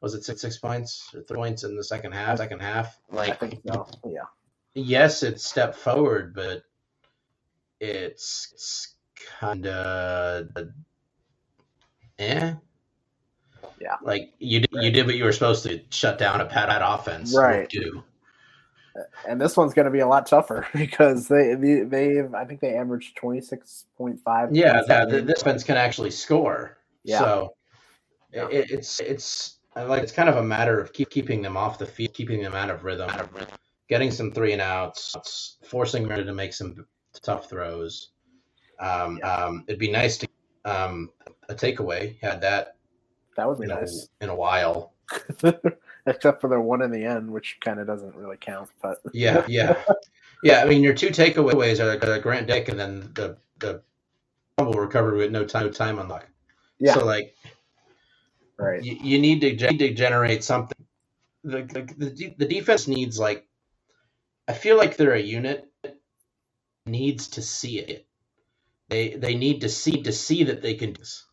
was 0.00 0.14
it 0.14 0.24
six 0.24 0.40
six 0.40 0.58
points 0.58 1.10
or 1.14 1.22
three 1.22 1.36
points 1.36 1.64
in 1.64 1.76
the 1.76 1.84
second 1.84 2.12
half? 2.12 2.38
Second 2.38 2.60
half. 2.60 2.98
Like 3.10 3.40
so. 3.66 3.88
Yeah. 4.04 4.20
Yes, 4.74 5.22
it's 5.22 5.42
step 5.42 5.74
forward, 5.74 6.34
but 6.34 6.62
it's, 7.80 8.50
it's 8.52 8.94
kind 9.40 9.66
of 9.66 10.48
eh. 12.18 12.54
Yeah. 13.80 13.96
Like 14.02 14.32
you 14.38 14.60
did, 14.60 14.70
you 14.72 14.90
did 14.90 15.06
what 15.06 15.14
you 15.16 15.24
were 15.24 15.32
supposed 15.32 15.62
to 15.64 15.80
shut 15.90 16.18
down 16.18 16.40
a 16.40 16.46
pad 16.46 16.82
offense. 16.82 17.34
Right. 17.34 17.68
Do. 17.68 18.04
And 19.28 19.40
this 19.40 19.56
one's 19.56 19.74
going 19.74 19.84
to 19.84 19.90
be 19.90 20.00
a 20.00 20.06
lot 20.06 20.26
tougher 20.26 20.66
because 20.74 21.28
they 21.28 21.54
they 21.54 21.80
they've 21.80 22.34
I 22.34 22.44
think 22.44 22.60
they 22.60 22.74
averaged 22.74 23.16
twenty 23.16 23.40
six 23.40 23.84
point 23.96 24.20
five. 24.20 24.54
Yeah, 24.54 24.82
that, 24.86 25.26
this 25.26 25.42
offense 25.42 25.64
can 25.64 25.76
actually 25.76 26.10
score. 26.10 26.78
Yeah. 27.04 27.18
So 27.18 27.54
Yeah. 28.32 28.48
It, 28.50 28.70
it's 28.70 29.00
it's 29.00 29.58
like 29.74 30.02
it's 30.02 30.12
kind 30.12 30.28
of 30.28 30.36
a 30.36 30.42
matter 30.42 30.80
of 30.80 30.92
keep 30.92 31.10
keeping 31.10 31.42
them 31.42 31.56
off 31.56 31.78
the 31.78 31.86
field, 31.86 32.14
keeping 32.14 32.42
them 32.42 32.54
out 32.54 32.70
of 32.70 32.84
rhythm, 32.84 33.10
out 33.10 33.20
of 33.20 33.34
rhythm, 33.34 33.54
getting 33.88 34.10
some 34.10 34.32
three 34.32 34.52
and 34.52 34.62
outs, 34.62 35.58
forcing 35.64 36.08
them 36.08 36.24
to 36.24 36.34
make 36.34 36.54
some 36.54 36.86
tough 37.22 37.48
throws. 37.48 38.10
Um, 38.78 39.20
um, 39.22 39.64
it'd 39.68 39.80
be 39.80 39.90
nice 39.90 40.18
to 40.18 40.28
um, 40.64 41.10
a 41.48 41.54
takeaway 41.54 42.20
had 42.20 42.40
that 42.42 42.76
that 43.36 43.48
would 43.48 43.58
be 43.58 43.64
in 43.64 43.70
a, 43.70 43.74
nice, 43.74 44.08
in 44.20 44.28
a 44.28 44.34
while. 44.34 44.94
except 46.06 46.40
for 46.40 46.48
the 46.48 46.60
one 46.60 46.82
in 46.82 46.90
the 46.90 47.04
end, 47.04 47.30
which 47.30 47.58
kind 47.60 47.80
of 47.80 47.86
doesn't 47.86 48.16
really 48.16 48.36
count. 48.38 48.70
But 48.82 48.98
Yeah, 49.12 49.44
yeah, 49.48 49.82
yeah. 50.42 50.62
I 50.62 50.66
mean, 50.66 50.82
your 50.82 50.94
two 50.94 51.08
takeaways 51.08 51.80
are 51.84 52.04
uh, 52.12 52.18
Grant 52.18 52.46
Dick 52.46 52.68
and 52.68 52.78
then 52.78 53.10
the 53.14 53.38
the 53.58 53.82
fumble 54.58 54.74
recovery 54.74 55.18
with 55.18 55.32
no 55.32 55.44
time, 55.44 55.66
no 55.66 55.72
time 55.72 55.98
unlock. 55.98 56.28
Yeah. 56.78 56.94
So 56.94 57.04
like, 57.04 57.34
right, 58.58 58.82
you, 58.82 58.96
you 59.02 59.18
need 59.18 59.40
to 59.42 59.56
ge- 59.56 59.70
need 59.70 59.78
to 59.78 59.94
generate 59.94 60.44
something. 60.44 60.76
The, 61.44 61.62
the 61.62 61.82
the 62.06 62.34
the 62.38 62.46
defense 62.46 62.88
needs 62.88 63.18
like, 63.18 63.46
I 64.48 64.52
feel 64.54 64.76
like 64.76 64.96
they're 64.96 65.14
a 65.14 65.20
unit 65.20 65.68
needs 66.86 67.28
to 67.28 67.42
see 67.42 67.78
it. 67.80 68.06
They 68.88 69.10
they 69.10 69.34
need 69.34 69.62
to 69.62 69.68
see 69.68 70.02
to 70.04 70.12
see 70.12 70.44
that 70.44 70.62
they 70.62 70.74
can. 70.74 70.92
do 70.92 71.00
this. 71.00 71.26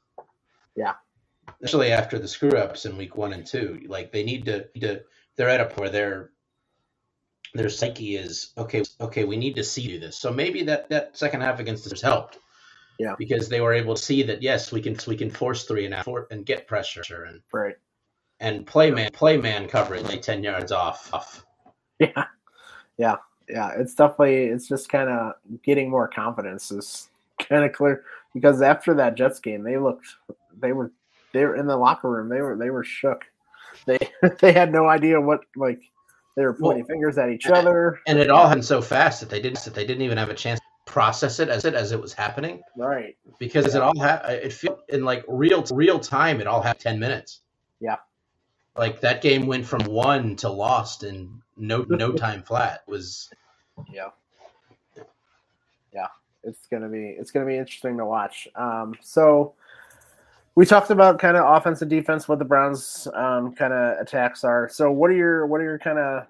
Yeah. 0.76 0.94
Especially 1.64 1.92
after 1.94 2.20
the 2.20 2.28
screw 2.28 2.58
ups 2.58 2.86
in 2.86 2.98
week 2.98 3.16
one 3.16 3.32
and 3.32 3.46
two, 3.46 3.82
like 3.88 4.12
they 4.12 4.24
need 4.24 4.46
to 4.46 4.68
to 4.80 5.02
they're 5.36 5.50
at 5.50 5.62
a 5.62 5.66
point 5.66 5.80
where 5.80 5.90
their 5.90 6.30
their 7.54 7.70
psyche 7.70 8.18
is 8.18 8.52
okay. 8.58 8.84
Okay, 9.00 9.24
we 9.24 9.38
need 9.38 9.56
to 9.56 9.64
see 9.64 9.82
you 9.82 10.00
this. 10.00 10.18
So 10.18 10.32
maybe 10.32 10.64
that 10.64 10.90
that 10.90 11.16
second 11.18 11.42
half 11.42 11.60
against 11.60 11.92
us 11.92 12.02
helped. 12.02 12.40
Yeah. 13.00 13.16
Because 13.18 13.50
they 13.50 13.62
were 13.62 13.74
able 13.74 13.96
to 13.96 14.02
see 14.02 14.24
that 14.24 14.44
yes, 14.44 14.72
we 14.72 14.82
can 14.82 14.98
we 15.08 15.16
can 15.16 15.32
force 15.32 15.64
three 15.66 15.86
and 15.86 15.94
out 15.94 16.28
and 16.32 16.46
get 16.46 16.68
pressure 16.68 17.24
and 17.24 17.42
right, 17.52 17.76
and 18.40 18.66
play 18.66 18.92
man 18.92 19.12
play 19.12 19.38
man 19.38 19.68
coverage 19.68 20.04
like 20.04 20.22
ten 20.22 20.44
yards 20.44 20.72
off. 20.72 21.14
off. 21.14 21.46
yeah, 22.00 22.26
yeah, 22.98 23.16
yeah. 23.50 23.72
It's 23.78 23.96
definitely 23.96 24.46
it's 24.46 24.68
just 24.68 24.90
kind 24.90 25.10
of 25.10 25.34
getting 25.64 25.90
more 25.90 26.08
confidence 26.08 26.72
is 26.72 27.10
kind 27.40 27.66
of 27.66 27.74
clear 27.74 28.04
because 28.34 28.62
after 28.62 28.94
that 28.96 29.16
Jets 29.16 29.40
game, 29.40 29.64
they 29.64 29.78
looked 29.78 30.08
they 30.60 30.72
were 30.72 30.92
they 31.34 31.44
were 31.46 31.56
in 31.56 31.68
the 31.68 31.76
locker 31.78 32.10
room. 32.10 32.30
They 32.30 32.42
were 32.42 32.56
they 32.56 32.70
were 32.70 32.84
shook. 32.84 33.26
They 33.86 33.98
they 34.40 34.54
had 34.54 34.72
no 34.72 34.88
idea 34.88 35.20
what 35.20 35.42
like 35.56 35.82
they 36.36 36.44
were 36.44 36.54
pointing 36.54 36.84
Well, 36.84 36.88
fingers 36.88 37.18
at 37.18 37.30
each 37.30 37.48
other. 37.48 38.00
And 38.08 38.18
it 38.20 38.30
all 38.30 38.48
happened 38.48 38.66
so 38.66 38.82
fast 38.82 39.20
that 39.20 39.30
they 39.30 39.42
didn't 39.42 39.64
that 39.66 39.74
they 39.76 39.86
didn't 39.86 40.02
even 40.04 40.18
have 40.18 40.30
a 40.30 40.34
chance 40.34 40.60
to 40.60 40.66
process 40.92 41.40
it 41.40 41.50
as 41.50 41.66
it 41.66 41.74
as 41.74 41.92
it 41.92 42.02
was 42.02 42.14
happening 42.14 42.62
Right. 42.78 43.16
because 43.40 43.74
it 43.76 43.82
all 43.82 43.98
ha- 43.98 44.22
it 44.28 44.54
felt 44.54 44.82
in 44.90 45.04
like 45.06 45.24
real 45.28 45.64
real 45.72 46.00
time. 46.00 46.40
It 46.42 46.48
all 46.48 46.62
had 46.62 46.80
ten 46.80 47.00
minutes. 47.00 47.42
Yeah. 47.80 47.98
Like 48.76 49.02
that 49.02 49.22
game 49.22 49.46
went 49.46 49.66
from 49.66 49.82
one 49.86 50.36
to 50.38 50.50
lost 50.50 51.04
in 51.04 51.42
no 51.58 51.86
no 51.88 52.12
time 52.24 52.42
flat. 52.44 52.84
It 52.88 52.92
was 52.92 53.30
Yeah. 53.92 54.10
Yeah. 55.94 56.08
It's 56.44 56.66
gonna 56.68 56.90
be 56.90 57.10
it's 57.18 57.32
gonna 57.32 57.46
be 57.46 57.58
interesting 57.58 57.98
to 57.98 58.06
watch. 58.06 58.48
Um, 58.56 58.96
so 59.02 59.54
we 60.56 60.66
talked 60.66 60.92
about 60.92 61.20
kind 61.20 61.36
of 61.36 61.58
offense 61.58 61.82
and 61.82 61.90
defense, 61.90 62.28
what 62.28 62.40
the 62.40 62.46
Browns 62.46 63.08
um, 63.14 63.54
kind 63.54 63.74
of 63.74 64.00
attacks 64.00 64.44
are. 64.44 64.70
So 64.70 64.92
what 64.92 65.10
are 65.10 65.16
your 65.16 65.48
what 65.48 65.62
are 65.62 65.66
your 65.66 65.80
kind 65.80 66.00
of 66.00 66.28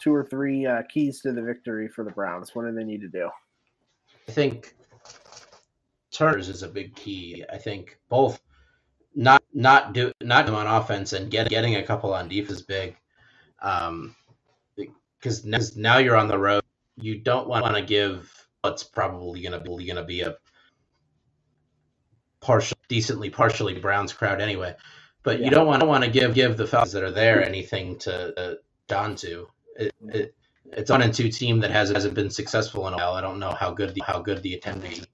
two 0.00 0.14
or 0.14 0.24
three 0.24 0.66
uh, 0.66 0.82
keys 0.88 1.20
to 1.20 1.32
the 1.32 1.42
victory 1.42 1.88
for 1.88 2.04
the 2.04 2.10
Browns? 2.10 2.54
What 2.54 2.64
do 2.64 2.72
they 2.72 2.84
need 2.84 3.02
to 3.02 3.08
do? 3.08 3.28
I 4.28 4.32
think 4.32 4.74
turnovers 6.10 6.48
is 6.48 6.62
a 6.62 6.68
big 6.68 6.94
key. 6.94 7.44
I 7.52 7.58
think 7.58 7.98
both 8.08 8.40
not 9.14 9.42
not 9.52 9.92
do 9.92 10.12
not 10.22 10.46
them 10.46 10.54
on 10.54 10.66
offense 10.66 11.12
and 11.12 11.30
get, 11.30 11.48
getting 11.50 11.76
a 11.76 11.82
couple 11.82 12.14
on 12.14 12.28
defense 12.28 12.60
is 12.60 12.62
big. 12.62 12.96
Um, 13.60 14.16
because 14.76 15.44
now, 15.44 15.58
now 15.76 15.98
you're 15.98 16.16
on 16.16 16.26
the 16.26 16.38
road, 16.38 16.64
you 16.96 17.18
don't 17.18 17.48
want 17.48 17.76
to 17.76 17.82
give 17.82 18.32
what's 18.62 18.82
probably 18.82 19.40
going 19.40 19.52
to 19.52 19.60
be 19.60 19.86
going 19.86 19.96
to 19.96 20.04
be 20.04 20.22
a 20.22 20.36
partial, 22.42 22.78
decently 22.88 23.30
partially 23.30 23.80
Browns 23.80 24.14
crowd 24.14 24.42
anyway. 24.42 24.76
But 25.24 25.40
Yeah. 25.40 25.44
you 25.44 25.50
don't 25.52 25.68
want 25.68 25.82
to 25.82 25.88
want 25.88 26.04
to 26.04 26.10
give 26.10 26.34
give 26.34 26.58
the 26.58 26.68
Falcons 26.68 26.92
that 26.94 27.04
are 27.04 27.12
there 27.12 27.44
anything 27.46 27.98
to 28.00 28.40
uh, 28.40 28.56
don 28.88 29.16
to. 29.18 29.48
It, 29.76 29.94
it, 30.08 30.36
it's 30.72 30.92
on 30.92 31.02
and 31.02 31.14
two 31.14 31.30
team 31.30 31.60
that 31.60 31.72
has 31.72 31.90
hasn't 31.90 32.14
been 32.14 32.30
successful 32.30 32.88
in 32.88 32.94
a 32.94 32.98
while. 32.98 33.14
I 33.14 33.22
don't 33.22 33.40
know 33.40 33.52
how 33.54 33.72
good 33.72 33.94
the, 33.94 34.02
how 34.06 34.20
good 34.20 34.42
the 34.44 34.54
attendance. 34.54 35.06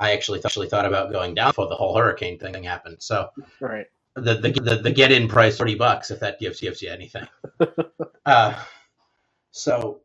I 0.00 0.12
actually 0.14 0.42
actually 0.44 0.68
thought 0.70 0.86
about 0.86 1.12
going 1.12 1.34
down 1.36 1.50
before 1.50 1.68
the 1.68 1.76
whole 1.76 1.96
hurricane 1.96 2.38
thing 2.38 2.64
happened. 2.64 2.98
So 3.00 3.30
Right. 3.60 3.86
the 4.16 4.34
the, 4.36 4.52
the, 4.52 4.76
the 4.76 4.92
get 4.92 5.12
in 5.12 5.28
price 5.28 5.58
thirty 5.58 5.76
bucks 5.76 6.10
if 6.10 6.20
that 6.20 6.40
gives 6.40 6.60
gives 6.60 6.82
you 6.82 6.90
anything. 6.90 7.26
uh, 8.26 8.62
so 9.52 10.02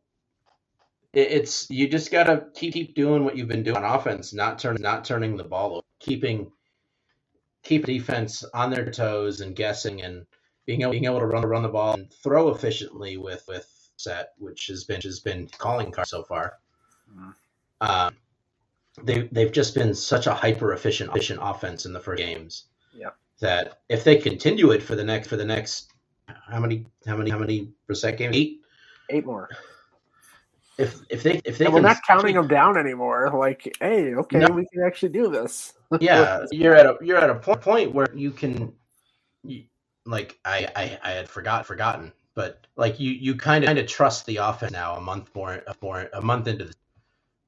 it, 1.14 1.32
it's 1.32 1.70
you 1.70 1.88
just 1.88 2.12
gotta 2.12 2.46
keep 2.54 2.74
keep 2.74 2.94
doing 2.96 3.24
what 3.24 3.36
you've 3.36 3.48
been 3.48 3.64
doing 3.64 3.78
on 3.78 3.84
offense, 4.00 4.34
not 4.34 4.58
turn 4.60 4.78
not 4.80 5.04
turning 5.04 5.36
the 5.36 5.44
ball 5.44 5.72
over, 5.76 5.82
keeping 6.00 6.52
keep 7.62 7.86
defense 7.86 8.44
on 8.54 8.70
their 8.70 8.90
toes 8.90 9.40
and 9.40 9.54
guessing 9.56 10.02
and 10.02 10.26
being 10.66 10.82
able 10.82 10.92
being 10.92 11.04
able 11.04 11.18
to 11.20 11.26
run 11.26 11.44
run 11.44 11.62
the 11.62 11.68
ball 11.68 11.94
and 11.94 12.12
throw 12.22 12.48
efficiently 12.50 13.16
with 13.16 13.44
with 13.48 13.68
set, 13.96 14.30
which 14.38 14.66
has 14.66 14.84
been 14.84 15.00
has 15.00 15.20
been 15.20 15.48
calling 15.58 15.90
card 15.90 16.06
so 16.08 16.22
far. 16.22 16.54
Mhm. 17.14 17.34
Um, 17.80 18.16
they 19.02 19.22
they've 19.32 19.52
just 19.52 19.74
been 19.74 19.94
such 19.94 20.26
a 20.26 20.34
hyper 20.34 20.72
efficient 20.72 21.10
efficient 21.10 21.40
offense 21.42 21.86
in 21.86 21.92
the 21.92 22.00
first 22.00 22.18
games. 22.18 22.66
Yeah. 22.94 23.10
That 23.40 23.80
if 23.88 24.04
they 24.04 24.16
continue 24.16 24.70
it 24.70 24.82
for 24.82 24.94
the 24.96 25.04
next 25.04 25.28
for 25.28 25.36
the 25.36 25.44
next 25.44 25.90
how 26.48 26.60
many 26.60 26.86
how 27.06 27.16
many 27.16 27.30
how 27.30 27.38
many 27.38 27.72
percent 27.86 28.18
game 28.18 28.32
eight 28.34 28.60
Eight 29.10 29.26
more. 29.26 29.48
if 30.78 31.00
if 31.10 31.22
they 31.22 31.40
if 31.44 31.58
they 31.58 31.64
And 31.66 31.74
we're 31.74 31.80
not 31.80 32.02
counting 32.06 32.34
them 32.36 32.48
down 32.48 32.76
anymore. 32.78 33.30
Like, 33.34 33.76
hey, 33.80 34.14
okay, 34.14 34.38
No. 34.38 34.46
we 34.54 34.66
can 34.72 34.82
actually 34.84 35.10
do 35.10 35.28
this. 35.28 35.74
Yeah 36.00 36.44
you're 36.52 36.74
at 36.74 36.86
a 36.86 36.96
you're 37.00 37.18
at 37.18 37.30
a 37.30 37.34
point, 37.34 37.60
point 37.60 37.94
where 37.94 38.08
you 38.14 38.30
can 38.30 38.72
you, 39.44 39.64
like 40.06 40.38
I, 40.44 40.68
I 40.76 40.98
i 41.02 41.10
had 41.12 41.28
forgot 41.28 41.66
forgotten 41.66 42.12
but 42.34 42.66
like 42.76 42.98
you 42.98 43.12
you 43.12 43.34
kind 43.36 43.64
of 43.64 43.68
kind 43.68 43.78
of 43.78 43.86
trust 43.86 44.26
the 44.26 44.36
offense 44.38 44.72
now 44.72 44.96
a 44.96 45.00
month 45.00 45.34
more 45.34 45.62
a 45.66 45.74
more 45.80 46.08
a 46.12 46.20
month 46.22 46.48
into 46.48 46.64
the 46.64 46.74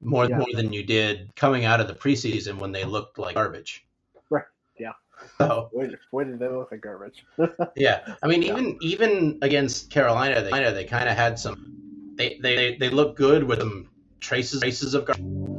more 0.02 0.28
Yeah. 0.28 0.36
more 0.38 0.46
than 0.54 0.72
you 0.72 0.82
did 0.84 1.34
coming 1.34 1.64
out 1.64 1.80
of 1.80 1.88
the 1.88 1.94
preseason 1.94 2.58
when 2.58 2.72
they 2.72 2.84
looked 2.84 3.18
like 3.18 3.34
garbage 3.34 3.86
Right, 4.30 4.44
yeah. 4.78 4.92
so 5.38 5.70
boy, 5.72 6.24
did 6.24 6.38
they 6.38 6.48
look 6.48 6.70
like 6.70 6.80
garbage. 6.82 7.24
yeah 7.76 8.14
i 8.22 8.26
mean 8.26 8.42
even 8.42 8.78
even 8.82 9.38
against 9.42 9.90
carolina 9.90 10.42
they 10.42 10.50
kind 10.50 10.64
of 10.64 10.74
they 10.74 10.84
kind 10.84 11.08
of 11.08 11.16
had 11.16 11.38
some 11.38 12.12
they 12.16 12.38
they 12.42 12.76
they 12.76 12.90
look 12.90 13.16
good 13.16 13.44
with 13.44 13.60
some 13.60 13.88
traces 14.20 14.60
traces 14.60 14.94
of 14.94 15.06
garbage 15.06 15.53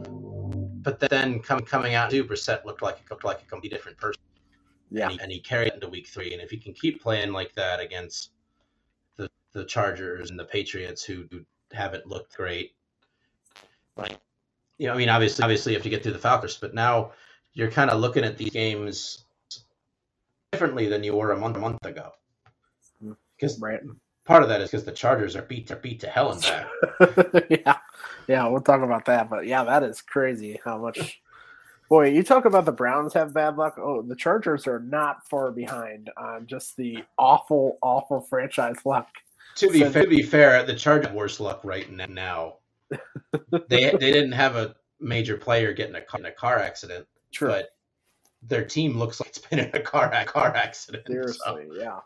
but 0.86 1.00
then 1.00 1.40
come, 1.40 1.60
coming 1.60 1.96
out 1.96 2.10
too 2.10 2.24
Brissett 2.24 2.64
looked 2.64 2.82
like 2.82 3.00
looked 3.10 3.26
like 3.26 3.42
a 3.42 3.46
completely 3.46 3.76
different 3.78 3.98
person 3.98 4.22
yeah. 4.92 5.06
and 5.06 5.12
he, 5.12 5.20
and 5.22 5.32
he 5.32 5.40
carried 5.40 5.68
it 5.68 5.74
into 5.76 5.90
week 5.90 6.08
three. 6.08 6.34
And 6.34 6.42
if 6.42 6.50
he 6.50 6.58
can 6.58 6.74
keep 6.74 7.02
playing 7.02 7.32
like 7.32 7.54
that 7.56 7.80
against 7.80 8.32
the 9.18 9.30
the 9.54 9.66
Chargers 9.66 10.30
and 10.30 10.40
the 10.40 10.46
Patriots, 10.46 11.04
who, 11.04 11.26
who 11.32 11.42
haven't 11.72 12.08
looked 12.08 12.36
great, 12.36 12.76
like 13.98 14.18
you 14.78 14.88
know, 14.88 14.94
I 14.94 14.98
mean, 14.98 15.10
obviously, 15.10 15.44
obviously, 15.44 15.72
you 15.72 15.78
have 15.78 15.84
to 15.84 15.90
get 15.90 16.04
through 16.04 16.14
the 16.14 16.20
Falcons, 16.20 16.58
but 16.58 16.74
now 16.74 17.12
you're 17.54 17.72
kind 17.72 17.90
of 17.90 18.00
looking 18.00 18.24
at 18.24 18.38
these 18.38 18.52
games 18.52 19.26
differently 20.52 20.88
than 20.88 21.04
you 21.04 21.16
were 21.16 21.32
a 21.32 21.40
month 21.40 21.58
a 21.58 21.60
month 21.60 21.86
ago. 21.86 22.12
Mm-hmm. 23.04 23.14
Because 23.36 23.60
Right. 23.60 23.82
Part 24.26 24.44
of 24.44 24.50
that 24.50 24.62
is 24.62 24.72
because 24.72 24.84
the 24.86 24.92
Chargers 24.92 25.36
are 25.36 25.44
beat 25.44 25.68
to 25.68 25.76
beat 25.76 26.00
to 26.02 26.08
hell 26.08 26.32
and 26.32 26.42
back. 26.42 27.46
yeah, 27.50 27.78
yeah, 28.28 28.48
we'll 28.48 28.62
talk 28.62 28.82
about 28.82 29.06
that. 29.06 29.30
But 29.30 29.46
yeah, 29.48 29.64
that 29.64 29.84
is 29.84 30.02
crazy 30.02 30.60
how 30.64 30.78
much. 30.78 31.22
Boy, 31.90 32.10
you 32.10 32.24
talk 32.24 32.46
about 32.46 32.66
the 32.66 32.72
Browns 32.72 33.14
have 33.14 33.32
bad 33.32 33.58
luck. 33.58 33.78
Oh, 33.78 34.02
the 34.02 34.16
Chargers 34.16 34.66
are 34.66 34.80
not 34.80 35.28
far 35.30 35.52
behind 35.52 36.10
on 36.18 36.48
just 36.48 36.76
the 36.78 37.04
awful, 37.20 37.78
awful 37.82 38.22
franchise 38.22 38.78
luck. 38.86 39.08
To 39.58 39.70
be 39.70 39.82
So- 39.82 39.92
fair, 39.92 40.04
to 40.04 40.10
be 40.10 40.24
fair, 40.24 40.64
the 40.64 40.74
Chargers 40.76 41.06
have 41.08 41.16
worse 41.16 41.40
luck 41.40 41.62
right 41.64 41.90
now. 41.92 42.56
they 43.70 43.92
they 43.92 44.12
didn't 44.12 44.32
have 44.32 44.56
a 44.56 44.76
major 45.00 45.38
player 45.38 45.74
get 45.74 45.90
in 45.90 45.96
a 45.96 46.02
car, 46.02 46.20
in 46.20 46.26
a 46.26 46.32
car 46.32 46.60
accident, 46.60 47.06
True. 47.32 47.50
but 47.50 47.70
their 48.42 48.64
team 48.66 48.98
looks 48.98 49.20
like 49.20 49.30
it's 49.30 49.40
been 49.40 49.60
in 49.60 49.70
a 49.74 49.80
car 49.80 50.12
a 50.14 50.26
car 50.26 50.56
accident. 50.56 51.04
so 51.08 51.14
Seriously, 51.14 51.68
yeah. 51.80 52.00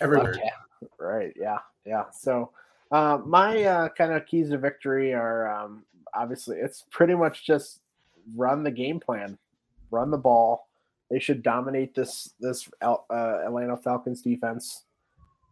everywhere. 0.00 0.30
Okay. 0.36 0.50
Right. 0.98 1.32
Yeah. 1.36 1.58
Yeah. 1.84 2.04
So, 2.12 2.50
uh, 2.90 3.18
my 3.24 3.62
uh, 3.64 3.88
kind 3.90 4.12
of 4.12 4.26
keys 4.26 4.50
to 4.50 4.58
victory 4.58 5.12
are 5.14 5.48
um, 5.48 5.84
obviously, 6.14 6.58
it's 6.58 6.84
pretty 6.90 7.14
much 7.14 7.46
just 7.46 7.80
run 8.36 8.62
the 8.62 8.70
game 8.70 9.00
plan, 9.00 9.38
run 9.90 10.10
the 10.10 10.18
ball. 10.18 10.68
They 11.10 11.18
should 11.18 11.42
dominate 11.42 11.94
this 11.94 12.34
this 12.40 12.68
uh, 12.82 12.96
Atlanta 13.10 13.76
Falcons 13.76 14.22
defense. 14.22 14.84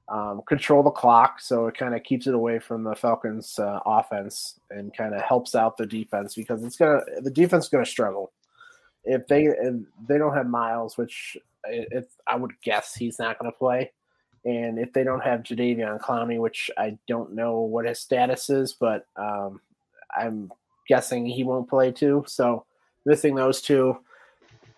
Um, 0.08 0.42
control 0.46 0.84
the 0.84 0.90
clock, 0.90 1.40
so 1.40 1.66
it 1.66 1.76
kind 1.76 1.92
of 1.92 2.04
keeps 2.04 2.28
it 2.28 2.34
away 2.34 2.60
from 2.60 2.84
the 2.84 2.94
Falcons' 2.94 3.58
uh, 3.58 3.80
offense 3.84 4.60
and 4.70 4.96
kind 4.96 5.12
of 5.14 5.20
helps 5.20 5.56
out 5.56 5.76
the 5.76 5.86
defense 5.86 6.36
because 6.36 6.62
it's 6.62 6.76
gonna 6.76 7.00
the 7.22 7.30
defense 7.30 7.64
is 7.64 7.70
gonna 7.70 7.84
struggle 7.84 8.30
if 9.06 9.26
they 9.26 9.44
if 9.44 9.74
they 10.08 10.18
don't 10.18 10.34
have 10.34 10.46
Myles, 10.46 10.98
which 10.98 11.36
I 12.26 12.36
would 12.36 12.52
guess 12.62 12.94
he's 12.94 13.18
not 13.18 13.38
to 13.42 13.52
play, 13.52 13.92
and 14.46 14.78
if 14.78 14.92
they 14.92 15.02
don't 15.02 15.24
have 15.24 15.42
Jadeveon 15.42 16.00
Clowney, 16.00 16.38
which 16.38 16.70
I 16.78 16.96
don't 17.08 17.34
know 17.34 17.58
what 17.58 17.84
his 17.84 17.98
status 17.98 18.48
is, 18.48 18.74
but 18.78 19.06
um, 19.16 19.60
I'm 20.16 20.52
guessing 20.88 21.26
he 21.26 21.42
won't 21.42 21.68
play 21.68 21.90
too. 21.90 22.24
So 22.28 22.64
missing 23.04 23.34
those 23.34 23.60
two, 23.60 23.98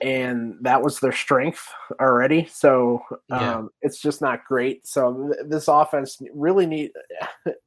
and 0.00 0.56
that 0.62 0.80
was 0.80 1.00
their 1.00 1.12
strength 1.12 1.68
already. 2.00 2.46
So 2.50 3.02
um, 3.30 3.40
yeah. 3.40 3.62
it's 3.82 4.00
just 4.00 4.22
not 4.22 4.46
great. 4.46 4.86
So 4.86 5.32
th- 5.34 5.50
this 5.50 5.68
offense 5.68 6.18
really 6.34 6.66
need. 6.66 6.92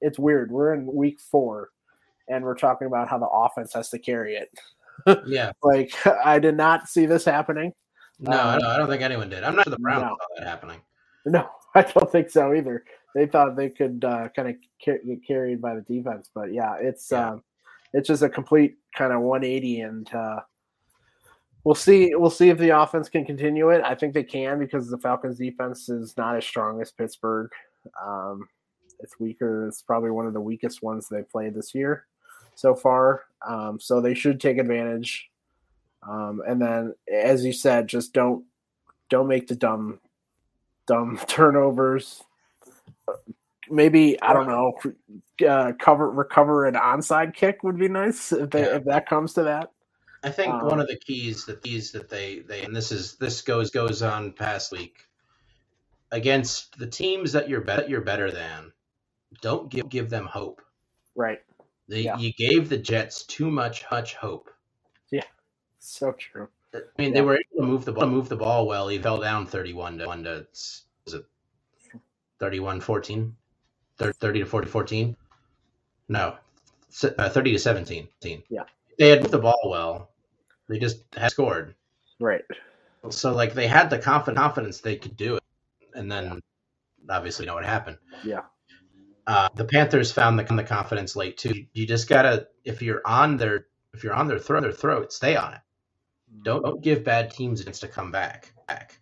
It's 0.03 0.17
weird. 0.19 0.51
We're 0.51 0.73
in 0.73 0.91
week 0.91 1.19
four, 1.19 1.69
and 2.27 2.43
we're 2.43 2.55
talking 2.55 2.87
about 2.87 3.07
how 3.07 3.19
the 3.19 3.27
offense 3.27 3.73
has 3.73 3.89
to 3.89 3.99
carry 3.99 4.35
it. 4.35 4.49
yeah, 5.27 5.51
like 5.63 5.93
I 6.05 6.39
did 6.39 6.57
not 6.57 6.89
see 6.89 7.05
this 7.05 7.25
happening. 7.25 7.73
No, 8.19 8.39
um, 8.39 8.59
no, 8.59 8.69
I 8.69 8.77
don't 8.77 8.87
think 8.87 9.03
anyone 9.03 9.29
did. 9.29 9.43
I'm 9.43 9.55
not 9.55 9.65
sure 9.65 9.71
the 9.71 9.79
Browns 9.79 10.03
no. 10.03 10.09
saw 10.09 10.25
that 10.37 10.47
happening. 10.47 10.81
No, 11.25 11.47
I 11.75 11.81
don't 11.84 12.12
think 12.12 12.29
so 12.29 12.53
either. 12.53 12.84
They 13.13 13.25
thought 13.25 13.55
they 13.55 13.69
could 13.69 14.03
uh, 14.05 14.29
kind 14.36 14.49
of 14.49 14.55
get 14.84 15.01
carried 15.25 15.62
by 15.62 15.75
the 15.75 15.81
defense, 15.81 16.29
but 16.34 16.53
yeah, 16.53 16.75
it's 16.79 17.12
yeah. 17.12 17.31
Um, 17.31 17.43
it's 17.93 18.07
just 18.07 18.23
a 18.23 18.29
complete 18.29 18.77
kind 18.95 19.12
of 19.12 19.21
180, 19.21 19.81
and 19.81 20.13
uh, 20.13 20.39
we'll 21.63 21.75
see. 21.75 22.15
We'll 22.15 22.29
see 22.29 22.49
if 22.49 22.57
the 22.57 22.69
offense 22.69 23.10
can 23.10 23.25
continue 23.25 23.69
it. 23.69 23.81
I 23.84 23.95
think 23.95 24.13
they 24.13 24.23
can 24.23 24.60
because 24.60 24.89
the 24.89 24.97
Falcons' 24.97 25.38
defense 25.38 25.89
is 25.89 26.15
not 26.17 26.38
as 26.38 26.45
strong 26.45 26.81
as 26.81 26.91
Pittsburgh. 26.91 27.51
Um, 28.01 28.47
it's 28.99 29.19
weaker. 29.19 29.67
It's 29.67 29.81
probably 29.81 30.12
one 30.12 30.25
of 30.25 30.34
the 30.34 30.41
weakest 30.41 30.81
ones 30.81 31.07
they 31.10 31.23
played 31.23 31.53
this 31.53 31.75
year 31.75 32.05
so 32.55 32.75
far. 32.75 33.23
Um, 33.45 33.79
so 33.79 33.99
they 33.99 34.13
should 34.13 34.39
take 34.39 34.57
advantage. 34.57 35.29
Um, 36.07 36.41
and 36.47 36.62
then, 36.62 36.93
as 37.12 37.43
you 37.43 37.53
said, 37.53 37.88
just 37.88 38.13
don't 38.13 38.45
don't 39.10 39.27
make 39.27 39.47
the 39.47 39.55
dumb 39.55 39.99
dumb 40.87 41.19
turnovers 41.27 42.23
maybe 43.71 44.21
I 44.21 44.33
don't 44.33 44.47
know. 44.47 44.73
Uh, 45.47 45.71
cover 45.79 46.09
recover 46.11 46.65
an 46.67 46.75
onside 46.75 47.33
kick 47.33 47.63
would 47.63 47.77
be 47.77 47.87
nice 47.87 48.31
if 48.31 48.51
they, 48.51 48.61
yeah. 48.61 48.75
if 48.75 48.85
that 48.85 49.07
comes 49.07 49.33
to 49.33 49.43
that. 49.43 49.71
I 50.23 50.29
think 50.29 50.53
um, 50.53 50.65
one 50.65 50.79
of 50.79 50.87
the 50.87 50.97
keys 50.97 51.45
that 51.45 51.63
these 51.63 51.91
that 51.93 52.09
they 52.09 52.39
they 52.39 52.63
and 52.63 52.75
this 52.75 52.91
is 52.91 53.15
this 53.15 53.41
goes 53.41 53.71
goes 53.71 54.03
on 54.03 54.33
past 54.33 54.71
week 54.71 55.07
against 56.11 56.77
the 56.77 56.85
teams 56.85 57.31
that 57.31 57.49
you're 57.49 57.61
better 57.61 57.87
you're 57.87 58.01
better 58.01 58.29
than. 58.29 58.71
Don't 59.41 59.69
give 59.69 59.89
give 59.89 60.09
them 60.09 60.25
hope. 60.25 60.61
Right. 61.15 61.39
They, 61.87 62.01
yeah. 62.01 62.17
You 62.17 62.31
gave 62.33 62.69
the 62.69 62.77
Jets 62.77 63.23
too 63.23 63.49
much 63.49 63.83
much 63.91 64.13
hope. 64.13 64.49
Yeah, 65.09 65.23
so 65.79 66.11
true. 66.11 66.49
I 66.73 66.79
mean, 66.97 67.10
yeah. 67.10 67.15
they 67.15 67.21
were 67.21 67.36
able 67.36 67.65
to 67.65 67.67
move 67.67 67.86
the 67.86 67.91
ball, 67.91 68.07
move 68.07 68.29
the 68.29 68.36
ball 68.38 68.67
well. 68.67 68.88
He 68.88 68.97
fell 68.97 69.19
down 69.19 69.45
thirty-one 69.45 69.97
to 69.97 70.07
one 70.07 70.23
to 70.23 70.45
was 71.05 71.13
it 71.13 71.25
31-14? 72.41 73.31
30 73.97 74.39
to 74.39 74.45
40, 74.45 74.67
14? 74.67 75.15
No, 76.10 76.36
uh, 77.17 77.29
30 77.29 77.51
to 77.51 77.60
17. 77.60 78.07
Yeah. 78.49 78.63
They 78.97 79.10
had 79.10 79.23
the 79.23 79.38
ball 79.38 79.60
well. 79.65 80.10
They 80.67 80.79
just 80.79 81.03
had 81.15 81.31
scored. 81.31 81.75
Right. 82.19 82.41
So, 83.10 83.34
like, 83.34 83.53
they 83.53 83.67
had 83.67 83.89
the 83.89 83.99
confidence 83.99 84.79
they 84.79 84.95
could 84.95 85.15
do 85.15 85.36
it. 85.36 85.43
And 85.93 86.12
then, 86.12 86.41
obviously, 87.10 87.45
you 87.45 87.47
know 87.47 87.55
what 87.55 87.65
happened. 87.65 87.97
Yeah. 88.23 88.41
Uh, 89.27 89.49
the 89.55 89.65
Panthers 89.65 90.12
found 90.12 90.38
the, 90.38 90.43
the 90.43 90.63
confidence 90.63 91.15
late, 91.15 91.38
too. 91.38 91.65
You 91.73 91.86
just 91.86 92.10
got 92.10 92.23
to, 92.23 92.47
if 92.63 92.81
you're 92.81 93.01
on 93.05 93.38
their, 93.38 93.67
if 93.93 94.03
you're 94.03 94.13
on 94.13 94.27
their 94.27 94.39
throat, 94.39 94.62
their 94.62 94.71
throat, 94.71 95.13
stay 95.13 95.36
on 95.36 95.53
it. 95.53 95.60
Don't, 96.43 96.63
don't 96.63 96.81
give 96.81 97.03
bad 97.03 97.31
teams 97.31 97.61
a 97.61 97.65
chance 97.65 97.79
to 97.79 97.87
come 97.87 98.11
back. 98.11 98.53
back. 98.67 98.99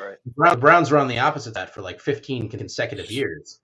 Right. 0.00 0.16
The 0.24 0.56
Browns 0.56 0.90
were 0.90 0.98
on 0.98 1.08
the 1.08 1.18
opposite 1.18 1.50
of 1.50 1.54
that 1.54 1.74
for 1.74 1.82
like 1.82 2.00
15 2.00 2.48
consecutive 2.48 3.10
years. 3.10 3.60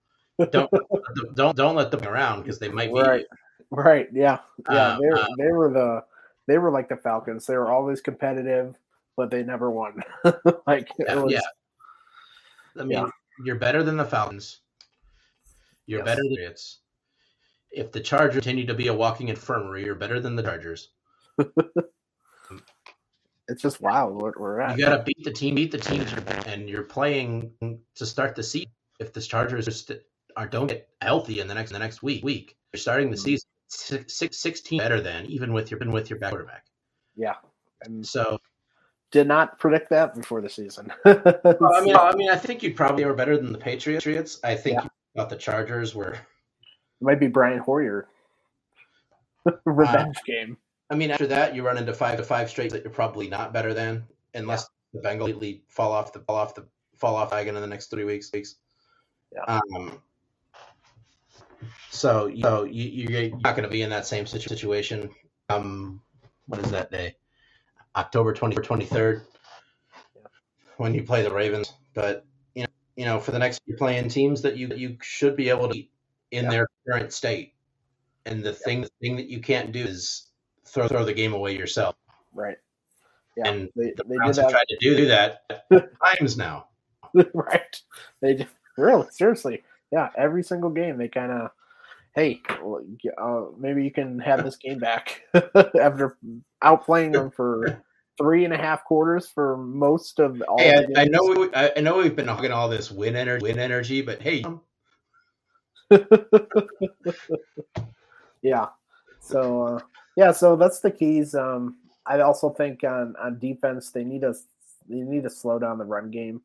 Don't 0.51 0.71
don't 1.35 1.55
don't 1.55 1.75
let 1.75 1.91
them 1.91 2.07
around 2.07 2.41
because 2.41 2.59
they 2.59 2.69
might 2.69 2.93
be 2.93 2.99
right. 2.99 3.25
Right. 3.71 4.07
Yeah. 4.11 4.39
Yeah. 4.69 4.75
Uh, 4.75 4.99
they 4.99 5.07
were, 5.07 5.19
uh, 5.19 5.27
they 5.37 5.51
were 5.51 5.73
the 5.73 6.03
they 6.47 6.57
were 6.57 6.71
like 6.71 6.89
the 6.89 6.97
Falcons. 6.97 7.45
They 7.45 7.55
were 7.55 7.71
always 7.71 8.01
competitive, 8.01 8.75
but 9.15 9.29
they 9.29 9.43
never 9.43 9.69
won. 9.69 10.03
like 10.67 10.89
yeah, 10.99 11.15
was, 11.15 11.33
yeah. 11.33 11.41
I 12.79 12.83
mean, 12.83 12.91
yeah. 12.91 13.07
you're 13.43 13.55
better 13.55 13.83
than 13.83 13.97
the 13.97 14.05
Falcons. 14.05 14.61
You're 15.85 15.99
yes. 15.99 16.05
better 16.05 16.23
than 16.23 16.37
it's. 16.39 16.79
If 17.71 17.91
the 17.91 17.99
Chargers 17.99 18.35
continue 18.35 18.65
to 18.67 18.73
be 18.73 18.87
a 18.87 18.93
walking 18.93 19.27
infirmary, 19.27 19.83
you're 19.85 19.95
better 19.95 20.19
than 20.19 20.35
the 20.35 20.43
Chargers. 20.43 20.89
it's 23.47 23.61
just 23.61 23.81
wild 23.81 24.21
what 24.21 24.39
we're 24.39 24.59
at. 24.59 24.77
You 24.77 24.85
got 24.85 24.97
to 24.97 25.03
beat 25.03 25.23
the 25.23 25.31
team, 25.31 25.55
beat 25.55 25.71
the 25.71 25.77
teams, 25.77 26.11
and 26.45 26.69
you're 26.69 26.83
playing 26.83 27.51
to 27.95 28.05
start 28.05 28.35
the 28.35 28.43
season. 28.43 28.71
If 28.99 29.13
the 29.13 29.21
Chargers 29.21 29.67
are, 29.67 29.71
st- 29.71 30.01
are 30.35 30.47
don't 30.47 30.67
get 30.67 30.89
healthy 31.01 31.39
in 31.39 31.47
the 31.47 31.53
next 31.53 31.71
the 31.71 31.79
next 31.79 32.01
week, 32.01 32.23
week 32.23 32.57
you're 32.73 32.79
starting 32.79 33.09
the 33.09 33.15
mm-hmm. 33.15 33.23
season 33.23 33.47
six, 33.67 34.13
six, 34.15 34.37
16 34.37 34.79
better 34.79 35.01
than 35.01 35.25
even 35.27 35.53
with 35.53 35.71
your 35.71 35.79
with 35.91 36.09
your 36.09 36.19
back 36.19 36.31
quarterback. 36.31 36.65
Yeah, 37.15 37.35
and 37.83 38.05
so 38.05 38.39
did 39.11 39.27
not 39.27 39.59
predict 39.59 39.89
that 39.89 40.15
before 40.15 40.41
the 40.41 40.49
season. 40.49 40.91
well, 41.05 41.73
I 41.73 41.81
mean, 41.81 41.95
I 41.95 42.15
mean, 42.15 42.29
I 42.29 42.35
think 42.35 42.63
you 42.63 42.73
probably 42.73 43.05
were 43.05 43.13
better 43.13 43.37
than 43.37 43.51
the 43.51 43.57
Patriots. 43.57 44.39
I 44.43 44.55
think 44.55 44.75
yeah. 44.75 44.83
you 44.83 44.89
thought 45.15 45.29
the 45.29 45.37
Chargers 45.37 45.95
were. 45.95 46.13
It 46.13 46.19
might 47.01 47.19
be 47.19 47.27
Brian 47.27 47.59
Hoyer. 47.59 48.07
Revenge 49.65 50.17
uh, 50.17 50.21
game. 50.25 50.57
I 50.89 50.95
mean, 50.95 51.11
after 51.11 51.27
that, 51.27 51.55
you 51.55 51.63
run 51.63 51.77
into 51.77 51.93
five 51.93 52.17
to 52.17 52.23
five 52.23 52.49
straight 52.49 52.71
that 52.71 52.83
you're 52.83 52.93
probably 52.93 53.27
not 53.27 53.53
better 53.53 53.73
than, 53.73 54.05
unless 54.33 54.69
yeah. 54.93 55.01
the 55.01 55.07
Bengals 55.07 55.17
completely 55.17 55.63
fall 55.67 55.91
off 55.91 56.13
the 56.13 56.19
fall 56.19 56.37
off 56.37 56.55
the 56.55 56.65
fall 56.95 57.15
off 57.15 57.31
wagon 57.31 57.55
in 57.55 57.61
the 57.61 57.67
next 57.67 57.87
three 57.87 58.05
weeks. 58.05 58.31
weeks. 58.31 58.55
Yeah. 59.33 59.59
Um, 59.75 60.01
so, 61.89 62.31
so 62.41 62.63
you, 62.63 63.09
you're 63.09 63.37
not 63.39 63.55
going 63.55 63.63
to 63.63 63.69
be 63.69 63.81
in 63.81 63.89
that 63.89 64.05
same 64.05 64.25
situation. 64.25 65.09
Um, 65.49 66.01
what 66.45 66.63
is 66.63 66.71
that 66.71 66.91
day? 66.91 67.15
October 67.95 68.33
20th 68.33 68.57
or 68.57 68.61
23rd 68.61 69.21
when 70.77 70.93
you 70.93 71.03
play 71.03 71.23
the 71.23 71.33
Ravens. 71.33 71.73
But 71.93 72.25
you 72.53 72.63
know, 72.63 72.69
you 72.95 73.05
know, 73.05 73.19
for 73.19 73.31
the 73.31 73.39
next 73.39 73.61
you're 73.65 73.77
playing 73.77 74.09
teams 74.09 74.43
that 74.43 74.57
you 74.57 74.69
you 74.75 74.97
should 75.01 75.35
be 75.35 75.49
able 75.49 75.69
to 75.69 75.83
in 76.31 76.45
yeah. 76.45 76.49
their 76.49 76.67
current 76.87 77.11
state. 77.11 77.53
And 78.25 78.43
the 78.43 78.53
thing 78.53 78.81
the 78.81 78.89
thing 79.01 79.15
that 79.17 79.27
you 79.27 79.39
can't 79.39 79.71
do 79.71 79.83
is 79.83 80.26
throw 80.67 80.87
throw 80.87 81.05
the 81.05 81.13
game 81.13 81.33
away 81.33 81.55
yourself. 81.55 81.95
Right. 82.33 82.57
Yeah. 83.35 83.49
And 83.49 83.69
they, 83.75 83.93
the 83.95 84.03
they 84.07 84.15
Browns 84.15 84.37
have 84.37 84.49
tried 84.49 84.67
to 84.69 84.77
do 84.79 85.05
that 85.05 85.41
times 86.19 86.37
now. 86.37 86.67
right. 87.33 87.81
They 88.21 88.35
do, 88.35 88.45
really 88.77 89.07
seriously. 89.11 89.63
Yeah. 89.91 90.09
Every 90.17 90.43
single 90.43 90.69
game 90.69 90.97
they 90.97 91.07
kind 91.07 91.31
of. 91.31 91.51
Hey, 92.15 92.41
uh, 93.21 93.41
maybe 93.59 93.83
you 93.83 93.91
can 93.91 94.17
have 94.17 94.43
this 94.43 94.55
game 94.55 94.79
back 94.79 95.21
after 95.79 96.17
outplaying 96.63 97.13
them 97.13 97.29
for 97.29 97.83
three 98.17 98.43
and 98.43 98.51
a 98.51 98.57
half 98.57 98.83
quarters 98.85 99.29
for 99.29 99.55
most 99.55 100.19
of 100.19 100.41
all. 100.47 100.57
Hey, 100.57 100.83
I, 100.95 101.01
I, 101.01 101.05
know, 101.05 101.21
we, 101.23 101.49
I 101.53 101.79
know 101.79 101.97
we've 101.97 102.15
been 102.15 102.27
hogging 102.27 102.51
all 102.51 102.69
this 102.69 102.89
win 102.89 103.15
energy, 103.15 103.43
win 103.43 103.59
energy, 103.59 104.01
but 104.01 104.19
hey, 104.19 104.43
yeah. 108.41 108.67
So 109.19 109.63
uh, 109.63 109.79
yeah, 110.17 110.31
so 110.31 110.55
that's 110.55 110.79
the 110.79 110.89
keys. 110.89 111.35
Um, 111.35 111.77
I 112.07 112.19
also 112.21 112.49
think 112.49 112.83
on 112.83 113.15
on 113.21 113.37
defense 113.37 113.91
they 113.91 114.03
need 114.03 114.21
to 114.21 114.33
they 114.89 114.95
need 114.95 115.23
to 115.23 115.29
slow 115.29 115.59
down 115.59 115.77
the 115.77 115.85
run 115.85 116.09
game. 116.09 116.41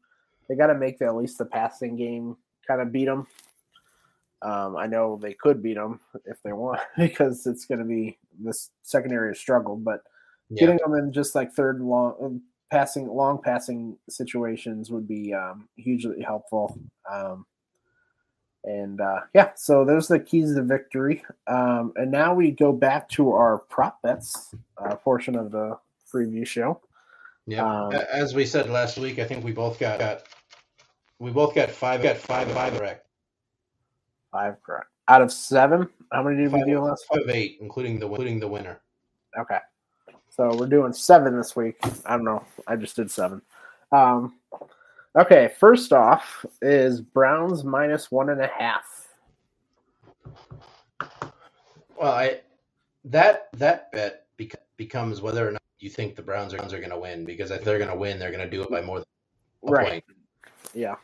They 0.49 0.57
got 0.57 0.67
to 0.67 0.75
make 0.75 0.99
the, 0.99 1.07
at 1.07 1.17
least 1.17 1.39
the 1.39 1.47
passing 1.47 1.97
game 1.97 2.37
kind 2.69 2.83
of 2.83 2.93
beat 2.93 3.07
them. 3.07 3.27
Um, 4.43 4.77
I 4.77 4.87
know 4.87 5.19
they 5.23 5.33
could 5.33 5.63
beat 5.63 5.77
them 5.77 6.01
if 6.27 6.43
they 6.43 6.53
want 6.53 6.81
because 6.99 7.47
it's 7.47 7.65
going 7.65 7.79
to 7.79 7.85
be 7.85 8.19
this 8.39 8.71
secondary 8.83 9.31
has 9.31 9.39
struggled, 9.39 9.85
but 9.85 10.03
yeah. 10.51 10.61
getting 10.61 10.79
them 10.79 10.95
in 10.95 11.13
just 11.13 11.35
like 11.35 11.53
third 11.53 11.81
long 11.81 12.15
um, 12.23 12.43
passing 12.71 13.09
long 13.09 13.41
passing 13.41 13.97
situations 14.11 14.91
would 14.91 15.09
be 15.09 15.33
um, 15.33 15.67
hugely 15.77 16.21
helpful. 16.23 16.79
Um, 17.11 17.47
and 18.65 19.01
uh, 19.01 19.21
yeah, 19.35 19.51
so 19.55 19.85
those 19.85 20.11
are 20.11 20.19
the 20.19 20.25
keys 20.25 20.55
to 20.55 20.63
victory. 20.63 21.25
Um, 21.47 21.93
and 21.97 22.11
now 22.11 22.35
we 22.35 22.51
go 22.51 22.73
back 22.73 23.09
to 23.11 23.33
our 23.33 23.59
prop 23.59 24.01
bets 24.03 24.55
uh, 24.79 24.95
portion 24.97 25.37
of 25.37 25.51
the 25.51 25.79
preview 26.13 26.47
show. 26.47 26.81
Yeah, 27.47 27.65
um, 27.65 27.93
as 28.13 28.35
we 28.35 28.47
said 28.47 28.71
last 28.71 28.99
week, 28.99 29.19
I 29.19 29.25
think 29.25 29.45
we 29.45 29.53
both 29.53 29.79
got, 29.79 29.99
got 29.99 30.23
we 31.19 31.31
both 31.31 31.55
got 31.55 31.71
five 31.71 32.03
got 32.03 32.17
five 32.17 32.51
five 32.53 32.77
correct. 32.79 33.07
Five 34.31 34.63
correct. 34.63 34.87
Out 35.09 35.23
of 35.23 35.33
seven, 35.33 35.89
how 36.13 36.23
many 36.23 36.37
did 36.37 36.53
we 36.53 36.63
do 36.65 36.81
last? 36.81 37.05
five 37.13 37.23
of 37.23 37.31
eight, 37.31 37.59
including 37.61 37.99
the 37.99 38.07
including 38.07 38.39
the 38.39 38.49
winner. 38.49 38.81
Okay. 39.39 39.59
So 40.31 40.55
we're 40.55 40.67
doing 40.67 40.93
seven 40.93 41.37
this 41.37 41.55
week. 41.57 41.77
I 42.07 42.17
don't 42.17 42.25
know. 42.25 42.45
I 42.67 42.77
just 42.77 42.97
did 42.97 43.11
seven. 43.11 43.43
Um, 43.91 44.35
okay. 45.19 45.51
First 45.59 45.93
off 45.93 46.45
is 46.61 47.01
Browns 47.01 47.65
minus 47.65 48.11
one 48.11 48.29
and 48.31 48.41
a 48.41 48.49
half. 48.59 48.85
Well, 52.01 52.13
I 52.13 52.41
that 53.05 53.49
that 53.55 53.93
bet 53.93 54.27
bec- 54.37 54.61
becomes 54.77 55.21
whether 55.21 55.47
or 55.47 55.53
not 55.53 55.63
you 55.79 55.91
think 55.91 56.17
the 56.17 56.23
Browns 56.23 56.55
are, 56.55 56.59
are 56.61 56.69
going 56.69 56.91
to 56.91 56.99
win 56.99 57.25
because 57.25 57.51
if 57.51 57.65
they're 57.65 57.79
going 57.79 57.91
to 57.91 57.97
win, 57.97 58.19
they're 58.19 58.31
going 58.31 58.45
to 58.45 58.51
do 58.51 58.63
it 58.63 58.71
by 58.71 58.81
more 58.81 58.99
than 58.99 59.07
a 59.67 59.71
Right. 59.71 59.89
point. 59.91 60.05
Yeah. 60.75 60.97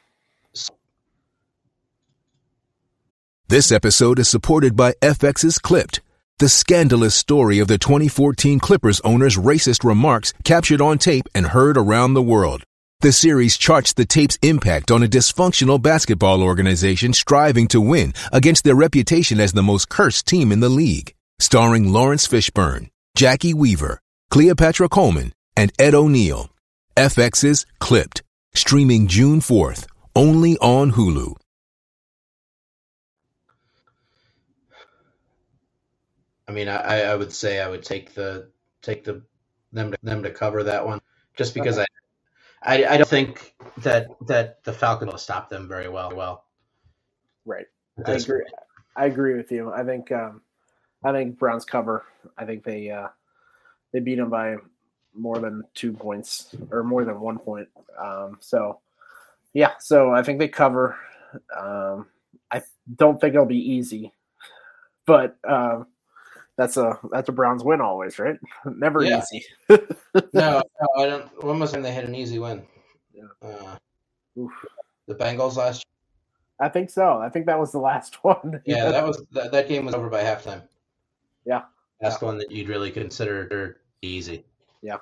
This 3.49 3.73
episode 3.73 4.19
is 4.19 4.29
supported 4.29 4.77
by 4.77 4.93
FX's 5.01 5.59
Clipped, 5.59 6.01
the 6.39 6.49
scandalous 6.51 7.15
story 7.15 7.59
of 7.61 7.69
the 7.69 7.79
2014 7.79 8.59
Clippers 8.61 9.01
owner's 9.01 9.37
racist 9.37 9.85
remarks 9.85 10.35
captured 10.45 10.81
on 10.83 10.99
tape 10.99 11.27
and 11.35 11.47
heard 11.47 11.79
around 11.79 12.13
the 12.15 12.23
world. 12.23 12.63
The 13.01 13.13
series 13.13 13.57
charts 13.57 13.93
the 13.93 14.05
tape's 14.05 14.39
impact 14.43 14.91
on 14.91 15.05
a 15.05 15.07
dysfunctional 15.07 15.81
basketball 15.81 16.43
organization 16.43 17.13
striving 17.13 17.69
to 17.69 17.81
win 17.81 18.13
against 18.33 18.65
their 18.65 18.75
reputation 18.75 19.39
as 19.39 19.53
the 19.53 19.63
most 19.63 19.89
cursed 19.89 20.27
team 20.27 20.51
in 20.51 20.59
the 20.59 20.69
league. 20.69 21.15
Starring 21.39 21.93
Laurence 21.93 22.27
Fishburne, 22.27 22.89
Jacki 23.17 23.55
Weaver, 23.55 24.01
Cleopatra 24.31 24.89
Coleman, 24.89 25.33
and 25.57 25.71
Ed 25.79 25.95
O'Neill. 25.95 26.51
FX's 26.97 27.67
Clipped, 27.79 28.25
streaming 28.53 29.07
June 29.07 29.39
4th, 29.39 29.87
only 30.17 30.59
on 30.59 30.91
Hulu. 30.91 31.37
I 36.49 36.51
mean, 36.51 36.67
I, 36.67 37.03
I 37.03 37.15
would 37.15 37.33
say 37.33 37.61
I 37.61 37.69
would 37.69 37.85
take 37.85 38.15
the 38.15 38.49
take 38.83 39.05
the 39.05 39.23
them 39.71 39.93
to, 39.93 39.99
them 40.03 40.25
to 40.25 40.31
cover 40.33 40.65
that 40.65 40.85
one 40.85 41.01
just 41.37 41.55
because 41.55 41.79
I, 41.79 41.87
I 42.63 42.85
I 42.85 42.97
don't 42.97 43.09
think 43.09 43.55
that 43.79 44.09
that 44.27 44.65
the 44.65 44.73
Falcons 44.73 45.13
will 45.13 45.19
stop 45.19 45.49
them 45.49 45.69
very 45.69 45.89
well. 45.89 46.15
Well, 46.15 46.45
Right. 47.45 47.67
I 48.05 48.13
agree. 48.13 48.43
point. 48.43 48.53
I 48.97 49.07
agree 49.07 49.35
with 49.35 49.51
you. 49.51 49.73
I 49.73 49.85
think 49.85 50.11
um, 50.13 50.43
I 51.05 51.13
think 51.13 51.39
Browns 51.39 51.65
cover. 51.65 52.05
I 52.37 52.45
think 52.45 52.65
they 52.65 52.91
uh, 52.91 53.09
they 53.93 54.01
beat 54.01 54.17
them 54.17 54.31
by 54.31 54.57
more 55.15 55.39
than 55.39 55.65
two 55.75 55.93
points 55.93 56.55
or 56.71 56.83
more 56.83 57.05
than 57.05 57.21
one 57.21 57.39
point. 57.39 57.69
Um, 57.99 58.39
so 58.41 58.81
yeah, 59.55 59.73
so 59.79 60.13
I 60.13 60.23
think 60.23 60.39
they 60.39 60.49
cover. 60.49 60.97
Um, 61.57 62.07
I 62.51 62.63
don't 62.97 63.21
think 63.21 63.35
it'll 63.35 63.47
be 63.47 63.73
easy, 63.73 64.13
but 65.07 65.37
um, 65.49 65.87
that's 66.59 66.77
a 66.77 66.99
that's 67.11 67.29
a 67.29 67.33
Browns 67.33 67.65
win 67.65 67.81
always, 67.81 68.19
right? 68.19 68.37
Never 68.67 69.03
Yeah. 69.05 69.23
easy. 69.33 69.47
No, 70.35 70.61
no, 70.81 70.89
I 70.99 71.07
don't. 71.07 71.45
When 71.45 71.59
was 71.61 71.73
time 71.73 71.83
they 71.83 71.93
had 71.93 72.05
an 72.05 72.15
easy 72.15 72.39
win? 72.39 72.63
Yeah. 73.15 73.25
Uh, 73.41 73.77
the 75.07 75.15
Bengals 75.15 75.57
last. 75.57 75.85
year? 75.87 76.67
I 76.67 76.69
think 76.69 76.91
so. 76.91 77.19
I 77.19 77.29
think 77.29 77.47
that 77.47 77.59
was 77.59 77.71
the 77.73 77.79
last 77.79 78.23
one. 78.25 78.61
Yeah, 78.67 78.91
that 78.91 79.07
was 79.07 79.23
that, 79.33 79.53
that 79.53 79.69
game 79.69 79.87
was 79.87 79.95
over 79.95 80.11
by 80.11 80.23
halftime. 80.23 80.63
Yeah. 81.47 81.63
That's 82.01 82.19
the 82.19 82.27
one 82.27 82.39
that 82.39 82.51
you'd 82.51 82.69
really 82.69 82.91
consider 82.91 83.79
easy. 84.03 84.45
Yeah. 84.83 84.99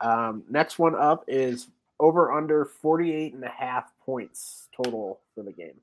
Um, 0.00 0.42
next 0.50 0.78
one 0.78 0.94
up 0.96 1.24
is 1.28 1.68
over 2.00 2.32
under 2.32 2.64
48 2.64 3.34
and 3.34 3.44
a 3.44 3.48
half 3.48 3.92
points 4.04 4.68
total 4.76 5.20
for 5.34 5.42
the 5.42 5.52
game. 5.52 5.74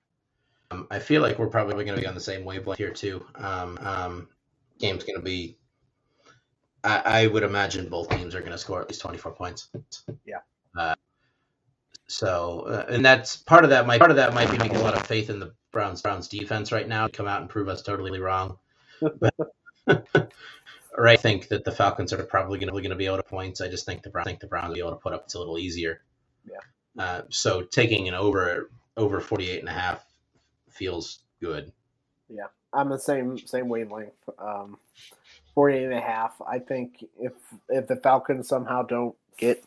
Um, 0.71 0.87
I 0.91 0.99
feel 0.99 1.21
like 1.21 1.37
we're 1.39 1.47
probably 1.47 1.85
going 1.85 1.95
to 1.95 2.01
be 2.01 2.07
on 2.07 2.15
the 2.15 2.21
same 2.21 2.43
wavelength 2.43 2.77
here 2.77 2.91
too. 2.91 3.25
Um, 3.35 3.77
um, 3.81 4.27
game's 4.79 5.03
going 5.03 5.19
to 5.19 5.23
be. 5.23 5.57
I, 6.83 7.23
I 7.23 7.27
would 7.27 7.43
imagine 7.43 7.89
both 7.89 8.09
teams 8.09 8.35
are 8.35 8.39
going 8.39 8.51
to 8.51 8.57
score 8.57 8.81
at 8.81 8.89
least 8.89 9.01
twenty 9.01 9.17
four 9.17 9.33
points. 9.33 9.69
Yeah. 10.25 10.39
Uh, 10.77 10.95
so, 12.07 12.61
uh, 12.61 12.85
and 12.89 13.05
that's 13.05 13.37
part 13.37 13.63
of 13.63 13.71
that. 13.71 13.85
Might 13.85 13.99
part 13.99 14.11
of 14.11 14.17
that 14.17 14.33
might 14.33 14.49
be 14.51 14.57
making 14.57 14.77
a 14.77 14.81
lot 14.83 14.95
of 14.95 15.05
faith 15.05 15.29
in 15.29 15.39
the 15.39 15.53
Browns 15.71 16.01
Browns 16.01 16.27
defense 16.27 16.71
right 16.71 16.87
now. 16.87 17.07
to 17.07 17.13
Come 17.13 17.27
out 17.27 17.41
and 17.41 17.49
prove 17.49 17.67
us 17.67 17.81
totally 17.81 18.19
wrong. 18.19 18.57
But, 19.01 19.35
or 20.97 21.07
I 21.07 21.17
think 21.17 21.49
that 21.49 21.65
the 21.65 21.71
Falcons 21.71 22.13
are 22.13 22.23
probably 22.23 22.59
going 22.59 22.73
to 22.89 22.95
be 22.95 23.05
able 23.05 23.17
to 23.17 23.23
points. 23.23 23.61
I 23.61 23.67
just 23.67 23.85
think 23.85 24.03
the 24.03 24.09
Browns 24.09 24.27
think 24.27 24.39
the 24.39 24.47
Browns 24.47 24.69
will 24.69 24.75
be 24.75 24.79
able 24.81 24.91
to 24.91 24.97
put 24.97 25.13
up. 25.13 25.23
It's 25.25 25.35
a 25.35 25.39
little 25.39 25.57
easier. 25.57 26.01
Yeah. 26.45 27.03
Uh, 27.03 27.21
so 27.29 27.61
taking 27.61 28.07
an 28.07 28.13
over 28.13 28.71
over 28.95 29.19
48 29.19 29.59
and 29.59 29.69
a 29.69 29.73
half 29.73 30.03
feels 30.69 31.19
good. 31.41 31.71
I'm 32.73 32.89
the 32.89 32.99
same 32.99 33.37
same 33.37 33.69
wavelength. 33.69 34.13
Um, 34.39 34.77
48 35.55 35.83
and 35.85 35.93
a 35.93 36.01
half. 36.01 36.33
I 36.47 36.59
think 36.59 37.03
if 37.19 37.33
if 37.69 37.87
the 37.87 37.95
Falcons 37.97 38.47
somehow 38.47 38.83
don't 38.83 39.15
get 39.37 39.63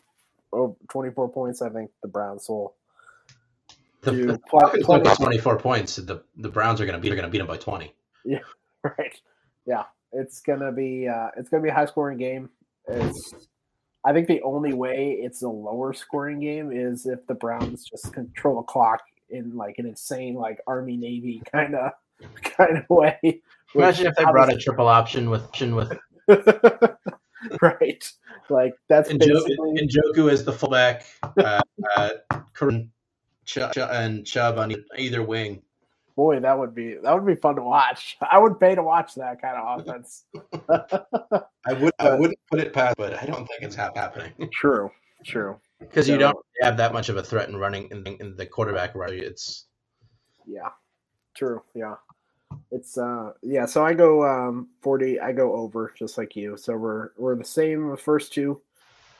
over 0.51 0.73
24 0.89 1.29
points, 1.29 1.61
I 1.61 1.69
think 1.69 1.91
the 2.01 2.07
Browns 2.07 2.47
will 2.47 2.75
The, 4.01 4.11
the 4.11 4.39
Falcons 4.49 4.87
win 4.87 5.03
by 5.03 5.15
plenty. 5.15 5.37
24 5.39 5.59
points. 5.59 5.95
The 5.97 6.23
the 6.37 6.49
Browns 6.49 6.81
are 6.81 6.85
going 6.85 6.95
to 6.95 7.01
beat 7.01 7.11
are 7.11 7.15
going 7.15 7.25
to 7.25 7.31
beat 7.31 7.39
them 7.39 7.47
by 7.47 7.57
20. 7.57 7.93
Yeah, 8.25 8.39
Right. 8.83 9.19
Yeah. 9.65 9.83
It's 10.13 10.41
gonna 10.41 10.73
be 10.73 11.07
uh, 11.07 11.29
it's 11.37 11.47
gonna 11.49 11.63
be 11.63 11.69
a 11.69 11.73
high 11.73 11.85
scoring 11.85 12.17
game. 12.17 12.49
It's 12.87 13.33
I 14.03 14.11
think 14.11 14.27
the 14.27 14.41
only 14.41 14.73
way 14.73 15.17
it's 15.21 15.41
a 15.41 15.47
lower 15.47 15.93
scoring 15.93 16.39
game 16.41 16.71
is 16.71 17.05
if 17.05 17.25
the 17.27 17.33
Browns 17.35 17.85
just 17.85 18.11
control 18.11 18.57
the 18.57 18.63
clock 18.63 18.99
in 19.29 19.55
like 19.55 19.75
an 19.77 19.85
insane 19.85 20.33
like 20.33 20.59
Army 20.67 20.97
Navy 20.97 21.41
kind 21.49 21.75
of 21.75 21.93
kind 22.43 22.77
of 22.77 22.89
way. 22.89 23.19
Imagine 23.73 24.05
which 24.05 24.11
if 24.11 24.15
they 24.15 24.23
brought 24.25 24.51
a 24.51 24.57
triple 24.57 24.87
option 24.87 25.29
with 25.29 25.43
option 25.43 25.75
with 25.75 25.97
right. 27.61 28.11
Like 28.49 28.73
that's 28.89 29.09
Njoku, 29.09 29.19
basically 29.19 29.87
Njoku 29.87 30.31
as 30.31 30.43
the 30.43 30.51
fullback, 30.51 31.05
uh, 31.37 31.61
uh, 31.97 32.09
Ch- 33.45 33.59
Ch- 33.73 33.77
and 33.77 34.25
Chubb 34.25 34.57
on 34.57 34.71
e- 34.71 34.85
either 34.97 35.23
wing. 35.23 35.61
boy, 36.15 36.39
that 36.41 36.57
would 36.59 36.75
be 36.75 36.95
that 37.01 37.13
would 37.13 37.25
be 37.25 37.39
fun 37.39 37.55
to 37.55 37.61
watch. 37.61 38.17
I 38.29 38.37
would 38.37 38.59
pay 38.59 38.75
to 38.75 38.83
watch 38.83 39.15
that 39.15 39.41
kind 39.41 39.57
of 39.57 39.79
offense. 39.79 40.25
I 41.65 41.73
would 41.73 41.93
I 41.99 42.13
wouldn't 42.15 42.39
put 42.49 42.59
it 42.59 42.73
past, 42.73 42.97
but 42.97 43.13
I 43.21 43.25
don't 43.25 43.45
think 43.47 43.61
it's 43.61 43.75
happening 43.75 44.33
true, 44.51 44.91
true. 45.25 45.59
because 45.79 46.09
you 46.09 46.17
don't 46.17 46.37
have 46.61 46.77
that 46.77 46.91
much 46.93 47.09
of 47.09 47.17
a 47.17 47.23
threat 47.23 47.47
in 47.49 47.55
running 47.55 47.87
in, 47.91 48.05
in 48.19 48.35
the 48.35 48.45
quarterback. 48.45 48.93
Right? 48.95 49.13
It's 49.13 49.65
Yeah. 50.45 50.69
True. 51.35 51.63
Yeah. 51.73 51.95
It's 52.71 52.97
uh 52.97 53.31
yeah, 53.41 53.65
so 53.65 53.85
I 53.85 53.93
go 53.93 54.23
um 54.25 54.67
40 54.81 55.19
I 55.19 55.31
go 55.31 55.53
over 55.55 55.93
just 55.97 56.17
like 56.17 56.35
you. 56.35 56.57
So 56.57 56.75
we're 56.75 57.09
we're 57.17 57.35
the 57.35 57.43
same 57.45 57.89
the 57.89 57.97
first 57.97 58.33
two. 58.33 58.61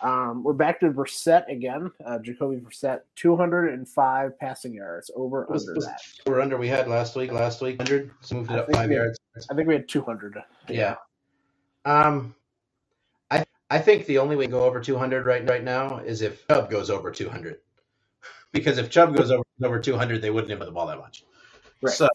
Um 0.01 0.43
we're 0.43 0.53
back 0.53 0.79
to 0.79 0.89
Brissett 0.89 1.49
again. 1.51 1.91
Uh 2.05 2.19
Jacoby 2.19 2.57
Brissett 2.57 3.01
205 3.15 4.39
passing 4.39 4.73
yards 4.73 5.11
over 5.15 5.45
was 5.49 5.63
under 5.67 5.75
was 5.75 5.85
that. 5.85 6.01
we're 6.25 6.41
under 6.41 6.57
we 6.57 6.67
had 6.67 6.87
last 6.87 7.15
week. 7.15 7.31
Last 7.31 7.61
week, 7.61 7.77
hundred. 7.77 8.11
So 8.21 8.35
moved 8.35 8.51
it 8.51 8.55
I 8.55 8.59
up 8.59 8.71
five 8.71 8.89
we- 8.89 8.95
yards. 8.95 9.19
I 9.49 9.53
think 9.55 9.67
we 9.67 9.73
had 9.75 9.87
200. 9.87 10.37
Yeah. 10.67 10.95
Um, 11.85 12.35
I 13.31 13.45
I 13.69 13.79
think 13.79 14.05
the 14.05 14.17
only 14.17 14.35
way 14.35 14.45
to 14.45 14.51
go 14.51 14.63
over 14.63 14.79
200 14.81 15.25
right 15.25 15.47
right 15.47 15.63
now 15.63 15.97
is 15.99 16.21
if 16.21 16.45
Chubb 16.47 16.69
goes 16.69 16.89
over 16.89 17.11
200. 17.11 17.57
Because 18.53 18.77
if 18.77 18.89
Chubb 18.89 19.15
goes 19.15 19.31
over 19.31 19.43
over 19.63 19.79
200, 19.79 20.21
they 20.21 20.29
wouldn't 20.29 20.49
have 20.51 20.59
the 20.59 20.71
ball 20.73 20.85
that 20.87 20.97
much. 20.97 21.23
Right. 21.81 21.93
So 21.93 22.09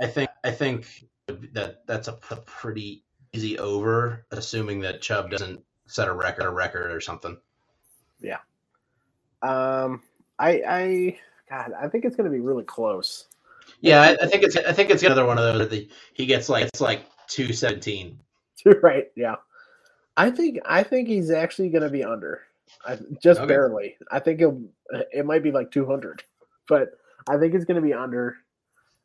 I 0.00 0.06
think 0.06 0.30
I 0.42 0.50
think 0.50 1.04
that 1.52 1.86
that's 1.86 2.08
a 2.08 2.12
pretty 2.12 3.04
easy 3.32 3.58
over, 3.58 4.26
assuming 4.30 4.80
that 4.80 5.02
Chubb 5.02 5.30
doesn't 5.30 5.62
set 5.86 6.08
a 6.08 6.12
record 6.12 6.44
a 6.44 6.50
record 6.50 6.90
or 6.92 7.00
something. 7.00 7.36
Yeah. 8.20 8.38
Um 9.42 10.02
I 10.38 10.62
I 10.66 11.18
god, 11.48 11.72
I 11.78 11.88
think 11.88 12.04
it's 12.04 12.16
going 12.16 12.30
to 12.30 12.34
be 12.34 12.40
really 12.40 12.64
close. 12.64 13.26
Yeah, 13.80 14.00
I, 14.00 14.16
I 14.22 14.26
think 14.26 14.42
it's 14.42 14.56
I 14.56 14.72
think 14.72 14.90
it's 14.90 15.02
another 15.02 15.24
one 15.24 15.38
of 15.38 15.44
those 15.44 15.68
that 15.68 15.90
he 16.12 16.26
gets 16.26 16.48
like 16.48 16.64
it's 16.66 16.80
like 16.80 17.04
217. 17.28 18.18
right, 18.82 19.10
yeah. 19.14 19.36
I 20.16 20.30
think 20.30 20.58
I 20.64 20.82
think 20.82 21.08
he's 21.08 21.30
actually 21.30 21.70
going 21.70 21.82
to 21.82 21.90
be 21.90 22.04
under. 22.04 22.42
I, 22.86 22.98
just 23.22 23.40
Okay. 23.40 23.48
barely. 23.48 23.96
I 24.10 24.18
think 24.20 24.40
it 24.40 24.54
it 25.12 25.26
might 25.26 25.42
be 25.42 25.50
like 25.50 25.70
200, 25.70 26.22
but 26.68 26.90
I 27.28 27.38
think 27.38 27.54
it's 27.54 27.64
going 27.64 27.80
to 27.80 27.86
be 27.86 27.94
under. 27.94 28.36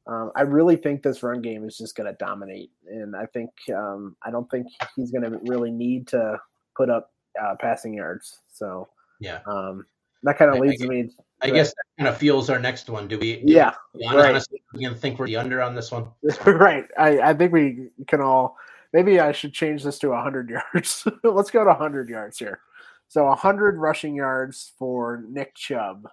Um, 0.07 0.31
I 0.35 0.41
really 0.41 0.75
think 0.75 1.01
this 1.01 1.23
run 1.23 1.41
game 1.41 1.63
is 1.67 1.77
just 1.77 1.95
going 1.95 2.05
to 2.11 2.15
dominate, 2.23 2.69
and 2.87 3.15
I 3.15 3.25
think 3.27 3.49
um, 3.75 4.15
I 4.23 4.29
don't 4.31 4.49
think 4.51 4.67
he's 4.95 5.11
going 5.11 5.23
to 5.23 5.39
really 5.43 5.71
need 5.71 6.07
to 6.09 6.37
put 6.77 6.89
up 6.91 7.11
uh, 7.43 7.55
passing 7.59 7.93
yards. 7.95 8.39
So 8.53 8.87
Yeah. 9.19 9.39
um, 9.47 9.85
that 10.23 10.37
kind 10.37 10.51
I- 10.51 10.55
of 10.57 10.61
I 10.61 10.65
leads 10.67 10.83
me. 10.83 11.09
I 11.41 11.49
guess 11.49 11.69
that 11.69 11.83
kind 11.97 12.07
of 12.07 12.17
fuels 12.17 12.49
our 12.49 12.59
next 12.59 12.89
one. 12.89 13.07
Do 13.07 13.19
we? 13.19 13.37
do 13.37 13.51
Yeah, 13.53 13.73
we- 13.93 14.05
right. 14.07 14.29
honestly, 14.29 14.61
we 14.73 14.83
can 14.83 14.95
think 14.95 15.19
we're 15.19 15.25
the 15.27 15.37
under 15.37 15.61
on 15.61 15.75
this 15.75 15.91
one. 15.91 16.07
right. 16.45 16.85
I, 16.97 17.19
I 17.19 17.33
think 17.33 17.51
we 17.51 17.89
can 18.07 18.21
all. 18.21 18.57
Maybe 18.93 19.19
I 19.19 19.31
should 19.33 19.53
change 19.53 19.83
this 19.83 19.99
to 19.99 20.09
100 20.09 20.49
yards. 20.73 21.05
Let's 21.23 21.51
go 21.51 21.63
to 21.63 21.69
100 21.71 22.07
yards 22.09 22.37
here. 22.39 22.59
So 23.07 23.25
100 23.25 23.77
rushing 23.77 24.15
yards 24.15 24.71
for 24.79 25.23
Nick 25.27 25.55
Chubb. 25.55 26.07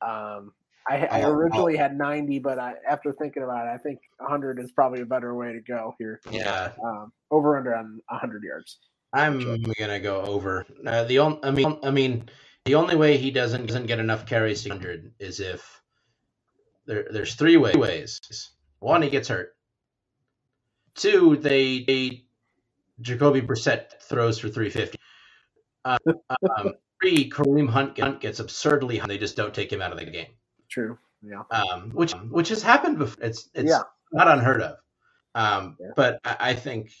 Um, 0.00 0.52
I, 0.88 1.06
I 1.06 1.22
originally 1.22 1.76
had 1.76 1.96
90, 1.96 2.38
but 2.38 2.58
I, 2.58 2.74
after 2.88 3.12
thinking 3.12 3.42
about 3.42 3.66
it, 3.66 3.70
I 3.70 3.78
think 3.78 4.00
100 4.18 4.58
is 4.58 4.72
probably 4.72 5.02
a 5.02 5.06
better 5.06 5.34
way 5.34 5.52
to 5.52 5.60
go 5.60 5.94
here. 5.98 6.20
Yeah, 6.30 6.72
Um, 6.82 7.12
over 7.30 7.58
under 7.58 7.74
on 7.74 8.00
100 8.08 8.42
yards. 8.42 8.78
I'm 9.12 9.62
gonna 9.78 10.00
go 10.00 10.20
over. 10.22 10.66
Uh, 10.86 11.04
the 11.04 11.18
only, 11.20 11.38
I 11.42 11.50
mean, 11.50 11.78
I 11.82 11.90
mean, 11.90 12.28
the 12.66 12.74
only 12.74 12.94
way 12.94 13.16
he 13.16 13.30
doesn't 13.30 13.66
doesn't 13.66 13.86
get 13.86 14.00
enough 14.00 14.26
carries 14.26 14.62
to 14.64 14.68
100 14.68 15.14
is 15.18 15.40
if 15.40 15.80
there 16.86 17.06
there's 17.10 17.34
three 17.34 17.56
ways. 17.56 18.20
One, 18.80 19.02
he 19.02 19.10
gets 19.10 19.28
hurt. 19.28 19.54
Two, 20.94 21.36
they, 21.36 21.84
they 21.84 22.24
Jacoby 23.00 23.40
Brissett 23.40 24.00
throws 24.02 24.38
for 24.38 24.48
350. 24.48 24.98
Uh, 25.84 25.98
um, 26.56 26.72
three, 27.00 27.30
Kareem 27.30 27.68
Hunt, 27.68 27.98
Hunt 27.98 28.20
gets 28.20 28.40
absurdly 28.40 28.98
high. 28.98 29.06
They 29.06 29.18
just 29.18 29.36
don't 29.36 29.54
take 29.54 29.72
him 29.72 29.80
out 29.80 29.92
of 29.92 29.98
the 29.98 30.06
game, 30.06 30.26
True. 30.68 30.98
Yeah. 31.22 31.42
um, 31.50 31.90
which 31.90 32.12
which 32.12 32.48
has 32.50 32.62
happened 32.62 32.98
before. 32.98 33.24
It's 33.24 33.48
it's 33.54 33.68
Yeah. 33.70 33.82
not 34.12 34.28
unheard 34.28 34.62
of. 34.62 34.76
Um, 35.34 35.76
Yeah. 35.80 35.88
But 35.96 36.20
I, 36.24 36.36
I 36.40 36.54
think 36.54 36.92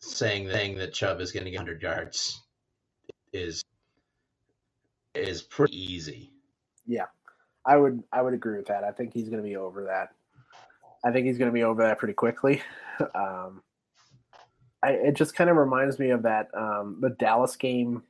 saying 0.00 0.50
saying 0.50 0.78
that 0.78 0.92
Chubb 0.92 1.20
is 1.20 1.32
going 1.32 1.44
to 1.44 1.50
get 1.50 1.58
100 1.58 1.82
yards 1.82 2.40
is 3.32 3.62
is 5.14 5.42
pretty 5.42 5.76
easy. 5.94 6.32
Yeah. 6.86 7.06
I 7.64 7.76
would 7.76 8.02
I 8.12 8.22
would 8.22 8.34
agree 8.34 8.56
with 8.56 8.66
that. 8.66 8.84
I 8.84 8.92
think 8.92 9.12
he's 9.12 9.28
going 9.28 9.42
to 9.42 9.48
be 9.48 9.56
over 9.56 9.84
that. 9.84 10.10
I 11.04 11.12
think 11.12 11.26
he's 11.26 11.38
going 11.38 11.50
to 11.50 11.54
be 11.54 11.62
over 11.64 11.82
that 11.82 11.98
pretty 11.98 12.14
quickly. 12.14 12.62
Um, 13.14 13.62
I, 14.82 14.92
it 14.92 15.16
just 15.16 15.34
kind 15.34 15.50
of 15.50 15.56
reminds 15.56 15.98
me 15.98 16.08
of 16.10 16.22
that 16.22 16.48
um, 16.54 16.96
the 17.02 17.10
Dallas 17.10 17.56
game. 17.56 18.02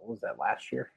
What 0.00 0.10
was 0.10 0.20
that 0.20 0.38
last 0.38 0.72
year? 0.72 0.90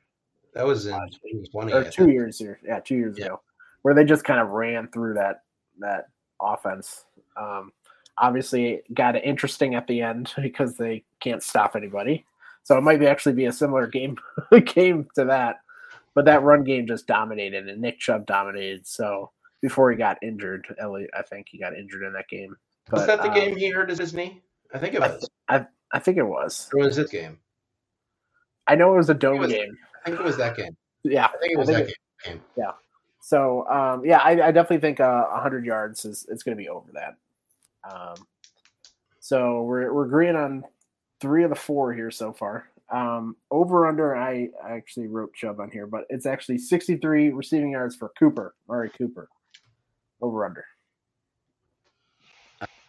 That 0.54 0.66
was 0.66 0.86
in 0.88 0.93
2020. 0.93 1.74
or 1.74 1.84
two 1.89 2.10
years 2.10 2.38
here. 2.39 2.60
Yeah, 2.66 2.80
two 2.80 2.95
years 2.95 3.18
Yeah. 3.18 3.26
ago, 3.28 3.41
where 3.84 3.93
they 3.93 4.04
just 4.04 4.24
kind 4.24 4.39
of 4.39 4.50
ran 4.50 4.88
through 4.89 5.16
that 5.16 5.43
that 5.80 6.08
offense. 6.41 7.06
Um, 7.38 7.72
obviously, 8.18 8.82
got 8.93 9.16
it 9.16 9.24
interesting 9.24 9.76
at 9.76 9.88
the 9.88 10.02
end 10.02 10.34
because 10.41 10.76
they 10.78 11.04
can't 11.20 11.43
stop 11.43 11.76
anybody. 11.76 12.26
So 12.64 12.78
it 12.78 12.82
might 12.82 13.00
be 13.00 13.08
actually 13.08 13.34
be 13.36 13.45
a 13.45 13.52
similar 13.52 13.88
game 13.88 14.18
game 14.66 15.08
to 15.16 15.26
that. 15.26 15.58
But 16.16 16.26
that 16.26 16.43
run 16.43 16.64
game 16.64 16.88
just 16.88 17.08
dominated, 17.08 17.68
and 17.70 17.82
Nick 17.82 18.00
Chubb 18.00 18.26
dominated. 18.26 18.86
So 18.88 19.32
before 19.62 19.91
he 19.91 19.97
got 19.97 20.18
injured, 20.22 20.68
Ellie, 20.80 21.08
I 21.18 21.22
think 21.22 21.47
he 21.50 21.58
got 21.60 21.76
injured 21.78 22.04
in 22.04 22.14
that 22.14 22.28
game. 22.28 22.58
Was 22.91 23.06
that 23.06 23.22
the 23.22 23.30
um, 23.30 23.36
game 23.36 23.56
he 23.56 23.70
hurt 23.70 23.89
his 23.89 24.14
knee? 24.14 24.41
I 24.74 24.80
think 24.80 24.95
it 24.95 25.00
was. 25.02 25.30
I 25.47 26.00
think 26.00 26.18
it 26.18 26.24
was. 26.24 26.70
Or 26.74 26.82
was 26.86 26.95
this 26.95 27.10
game? 27.10 27.39
I 28.68 28.76
know 28.76 28.93
it 28.93 28.97
was 28.97 29.10
a 29.10 29.14
dome 29.16 29.39
was- 29.39 29.52
game. 29.52 29.78
I 30.06 30.10
think 30.10 30.20
it 30.20 30.26
was 30.26 30.38
that 30.38 30.56
game. 30.56 30.76
Yeah, 31.04 31.26
I 31.26 31.38
think 31.39 31.54
it 31.54 31.58
was 31.58 31.70
I 31.70 31.74
that 31.74 31.86
think 31.86 31.97
game. 32.24 32.41
game. 32.56 32.72
So 33.22 33.68
um, 33.70 34.04
yeah, 34.06 34.20
I, 34.20 34.32
I 34.32 34.52
definitely 34.52 34.80
think 34.80 35.00
uh, 35.00 35.26
100 35.32 35.66
yards 35.66 36.06
is 36.06 36.26
it's 36.30 36.43
going 36.43 36.58
to 36.58 36.62
be 36.62 36.70
over 36.70 36.89
that. 36.93 37.16
Um, 37.89 38.16
so 39.20 39.64
we're 39.64 39.93
we're 39.93 40.06
agreeing 40.06 40.36
on 40.36 40.64
three 41.20 41.43
of 41.43 41.50
the 41.50 41.56
four 41.56 41.93
here 41.93 42.12
so 42.12 42.34
far. 42.34 42.70
Um, 42.91 43.36
over 43.52 43.86
under, 43.88 44.16
I, 44.16 44.50
I 44.64 44.72
actually 44.72 45.08
wrote 45.08 45.34
Chubb 45.36 45.60
on 45.60 45.70
here, 45.70 45.86
but 45.86 46.06
it's 46.10 46.26
actually 46.26 46.58
63 46.58 47.30
receiving 47.30 47.72
yards 47.72 47.95
for 47.95 48.12
Cooper, 48.18 48.56
Amari 48.68 48.89
Cooper. 48.89 49.30
Over 50.22 50.45
under. 50.45 50.66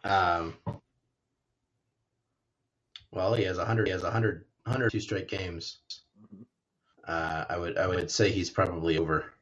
Um, 0.05 0.55
well, 3.13 3.35
he 3.35 3.45
has 3.45 3.59
100. 3.59 3.87
He 3.87 3.93
has 3.93 4.03
100, 4.03 4.47
102 4.65 5.01
straight 5.01 5.29
games. 5.29 5.81
Uh, 7.07 7.45
I 7.49 7.59
would 7.59 7.79
I 7.79 7.87
would 7.87 8.11
say 8.11 8.31
he's 8.31 8.51
probably 8.51 8.99
over. 8.99 9.33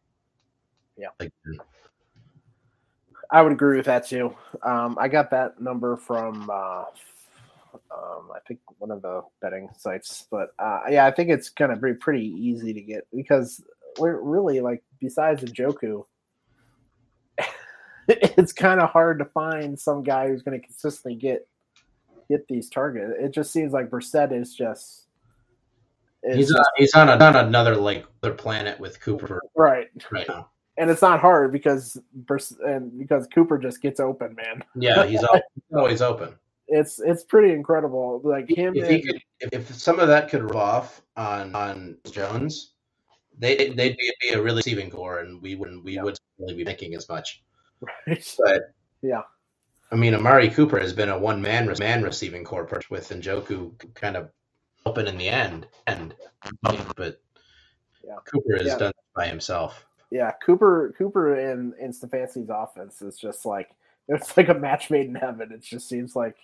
Yeah. 0.97 1.09
Like, 1.21 1.33
I 3.31 3.43
would 3.43 3.53
agree 3.53 3.77
with 3.77 3.87
that 3.87 4.07
too. 4.07 4.35
Um, 4.63 4.97
I 4.99 5.09
got 5.09 5.31
that 5.31 5.61
number 5.61 5.97
from 5.97 6.49
uh, 6.51 6.85
um, 7.75 8.31
I 8.35 8.39
think 8.47 8.61
one 8.79 8.91
of 8.91 9.03
the 9.03 9.23
betting 9.41 9.69
sites, 9.77 10.27
but 10.31 10.51
uh, 10.59 10.81
yeah, 10.89 11.07
I 11.07 11.11
think 11.11 11.31
it's 11.31 11.51
going 11.51 11.71
to 11.71 11.77
be 11.77 11.95
pretty 11.95 12.27
easy 12.27 12.73
to 12.73 12.81
get 12.81 13.07
because 13.15 13.63
we're 13.99 14.21
really 14.21 14.61
like 14.61 14.83
besides 15.01 15.43
Njoku, 15.43 16.05
it's 18.09 18.53
kind 18.53 18.81
of 18.81 18.91
hard 18.91 19.19
to 19.19 19.25
find 19.27 19.79
some 19.79 20.03
guy 20.03 20.29
who's 20.29 20.43
going 20.43 20.59
to 20.59 20.67
consistently 20.67 21.15
get 21.15 21.47
get 22.29 22.47
these 22.49 22.69
targets. 22.69 23.15
It 23.19 23.35
just 23.35 23.53
seems 23.53 23.73
like 23.73 23.91
Brissett 23.91 24.33
is 24.33 24.55
just 24.55 25.08
he's 26.25 26.49
just- 26.49 26.59
on, 26.59 26.65
he's 26.77 26.95
on, 26.95 27.09
a, 27.09 27.13
on 27.25 27.37
another 27.37 27.77
like 27.77 28.05
other 28.23 28.35
planet 28.35 28.79
with 28.81 29.01
Cooper 29.01 29.41
right, 29.57 29.87
right 30.11 30.29
now. 30.29 30.51
and 30.77 30.91
it's 30.91 31.03
not 31.03 31.21
hard 31.21 31.53
because 31.53 31.97
and 32.65 32.99
because 32.99 33.27
Cooper 33.29 33.59
just 33.59 33.81
gets 33.83 34.01
open, 34.01 34.35
man. 34.35 34.65
Yeah, 34.75 35.05
he's 35.07 35.25
always 35.75 36.03
open. 36.03 36.35
It's 36.67 37.01
it's 37.01 37.25
pretty 37.25 37.53
incredible. 37.55 38.21
Like 38.25 38.49
him, 38.49 38.75
If 38.77 38.89
and- 38.91 39.03
could, 39.05 39.23
if, 39.53 39.75
some 39.75 40.01
of 40.01 40.09
that 40.09 40.29
could 40.29 40.43
rub 40.43 40.57
off 40.57 41.03
on 41.17 41.55
on 41.55 41.97
Jones, 42.11 42.73
they 43.39 43.57
they'd 43.71 43.97
be, 43.97 44.13
be 44.21 44.29
a 44.31 44.43
really 44.43 44.57
receiving 44.59 44.91
core, 44.91 45.21
and 45.21 45.41
we 45.41 45.55
wouldn't 45.55 45.85
we 45.85 45.95
Yeah. 45.95 46.03
wouldn't 46.03 46.21
really 46.39 46.55
be 46.55 46.65
thinking 46.65 46.95
as 46.95 47.09
much. 47.09 47.43
Right. 47.81 48.37
But 48.45 48.63
Yeah. 49.03 49.23
I 49.91 49.97
mean, 49.97 50.15
Amari 50.15 50.51
Cooper 50.51 50.79
has 50.79 50.93
been 50.93 51.09
a 51.09 51.19
one 51.19 51.41
man 51.41 51.73
man 51.79 52.03
receiving 52.03 52.45
core 52.45 52.69
with 52.91 53.09
Njoku 53.09 53.73
kind 53.95 54.17
of 54.19 54.29
open 54.89 55.07
in 55.07 55.19
the 55.19 55.29
end, 55.29 55.67
and 55.87 56.15
but 56.97 57.21
Yeah. 58.05 58.17
Cooper 58.25 58.57
has 58.57 58.67
Yeah. 58.67 58.79
done 58.79 58.91
it 58.91 58.97
by 59.15 59.27
himself. 59.27 59.87
Yeah, 60.11 60.33
Cooper 60.45 60.95
Cooper 60.97 61.37
in 61.39 61.75
in 61.79 61.93
Stefanski's 61.93 62.49
offense 62.51 63.03
is 63.03 63.19
just 63.19 63.45
like 63.45 63.71
it's 64.09 64.37
like 64.37 64.49
a 64.49 64.55
match 64.55 64.91
made 64.91 65.07
in 65.07 65.15
heaven. 65.15 65.53
It 65.53 65.63
just 65.63 65.89
seems 65.89 66.17
like 66.17 66.37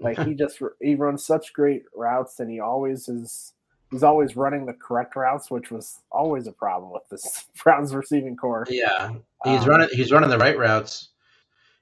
like 0.00 0.18
he 0.20 0.34
just 0.42 0.62
he 0.80 0.94
runs 0.94 1.24
such 1.24 1.52
great 1.52 1.82
routes 1.94 2.38
and 2.40 2.50
he 2.50 2.60
always 2.60 3.08
is 3.08 3.52
he's 3.90 4.04
always 4.04 4.36
running 4.36 4.66
the 4.66 4.72
correct 4.72 5.16
routes, 5.16 5.50
which 5.50 5.70
was 5.72 5.98
always 6.12 6.46
a 6.46 6.52
problem 6.52 6.92
with 6.92 7.08
this 7.10 7.46
Browns 7.64 7.92
receiving 7.94 8.36
core. 8.36 8.64
Yeah, 8.70 9.14
he's 9.44 9.62
Um, 9.62 9.68
running 9.68 9.88
he's 9.92 10.12
running 10.12 10.30
the 10.30 10.38
right 10.38 10.56
routes. 10.56 11.08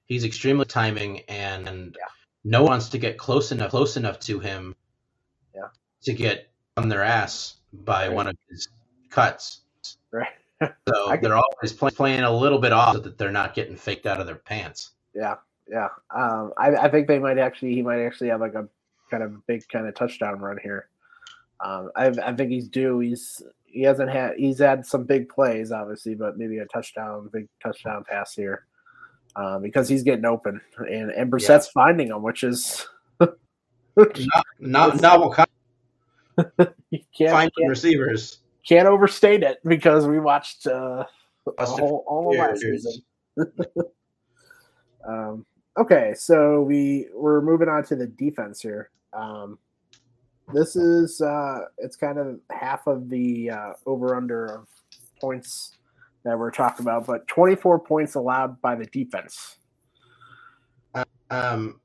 He's 0.07 0.25
extremely 0.25 0.65
timing, 0.65 1.21
and, 1.29 1.69
and 1.69 1.95
Yeah. 1.99 2.07
no 2.43 2.63
one 2.63 2.71
wants 2.71 2.89
to 2.89 2.99
get 2.99 3.19
close 3.19 3.53
enough 3.53 3.71
close 3.71 3.99
enough 3.99 4.19
to 4.21 4.39
him. 4.39 4.75
Yeah. 6.09 6.13
to 6.15 6.19
get 6.19 6.49
on 6.77 6.89
their 6.89 7.03
ass 7.03 7.57
by 7.73 8.07
Right. 8.07 8.15
one 8.15 8.27
of 8.29 8.37
his 8.49 8.69
cuts. 9.11 9.63
Right. 10.13 10.29
So 10.61 11.17
they're 11.23 11.37
always 11.37 11.73
play, 11.73 11.91
playing 11.91 12.23
a 12.23 12.31
little 12.37 12.59
bit 12.59 12.73
off 12.73 12.95
so 12.95 13.01
that 13.01 13.19
they're 13.19 13.31
not 13.33 13.55
getting 13.55 13.77
faked 13.77 14.07
out 14.07 14.21
of 14.21 14.27
their 14.27 14.37
pants. 14.37 14.93
Yeah, 15.15 15.37
yeah. 15.69 15.89
Um, 16.15 16.53
I, 16.59 16.75
I 16.77 16.89
think 16.91 17.09
they 17.09 17.19
might 17.19 17.39
actually 17.39 17.75
he 17.75 17.83
might 17.83 18.01
actually 18.01 18.29
have 18.29 18.41
like 18.41 18.55
a 18.55 18.69
kind 19.11 19.23
of 19.23 19.47
big 19.47 19.67
kind 19.69 19.87
of 19.87 19.95
touchdown 19.95 20.41
run 20.41 20.59
here. 20.63 20.89
Um, 21.61 21.91
I, 21.97 22.07
I 22.07 22.35
think 22.35 22.51
he's 22.51 22.69
due. 22.69 23.01
He's 23.01 23.43
he 23.65 23.83
hasn't 23.83 24.11
had 24.11 24.33
he's 24.37 24.59
had 24.59 24.87
some 24.87 25.05
big 25.05 25.29
plays 25.29 25.73
obviously, 25.73 26.15
but 26.15 26.39
maybe 26.39 26.59
a 26.59 26.67
touchdown, 26.67 27.29
big 27.33 27.49
touchdown 27.63 28.05
pass 28.09 28.35
here 28.35 28.67
um, 29.37 29.63
because 29.63 29.89
he's 29.89 30.03
getting 30.03 30.25
open 30.25 30.61
and 30.79 31.11
and 31.11 31.31
Brissett's 31.31 31.69
finding 31.69 32.09
him, 32.09 32.23
which 32.23 32.45
is 32.45 32.87
Not 34.61 35.01
novel 35.01 35.31
you 36.91 37.01
can't 37.17 37.31
finding 37.31 37.51
can't, 37.59 37.69
receivers. 37.69 38.39
can't 38.67 38.87
overstate 38.87 39.43
it 39.43 39.59
because 39.65 40.07
we 40.07 40.19
watched 40.19 40.67
uh, 40.67 41.05
whole, 41.59 42.05
all 42.07 42.33
of 42.33 42.39
last 42.39 42.61
season. 42.61 43.03
Um, 45.09 45.47
okay, 45.79 46.13
so 46.17 46.61
we 46.61 47.09
we're 47.15 47.41
moving 47.41 47.69
on 47.69 47.83
to 47.85 47.97
the 47.97 48.07
defense 48.07 48.61
here. 48.61 48.91
Um, 49.13 49.59
this 50.53 50.77
is 50.77 51.21
uh, 51.21 51.61
it's 51.79 51.97
kind 51.97 52.19
of 52.19 52.41
half 52.51 52.87
of 52.87 53.09
the 53.09 53.51
uh, 53.51 53.73
over 53.87 54.15
under 54.15 54.47
of 54.47 54.69
points 55.21 55.77
that 56.25 56.39
we're 56.39 56.51
talking 56.51 56.85
about, 56.85 57.07
but 57.07 57.27
24 57.29 57.81
points 57.81 58.15
allowed 58.15 58.61
by 58.61 58.75
the 58.75 58.87
defense. 58.87 59.57
Um, 61.31 61.81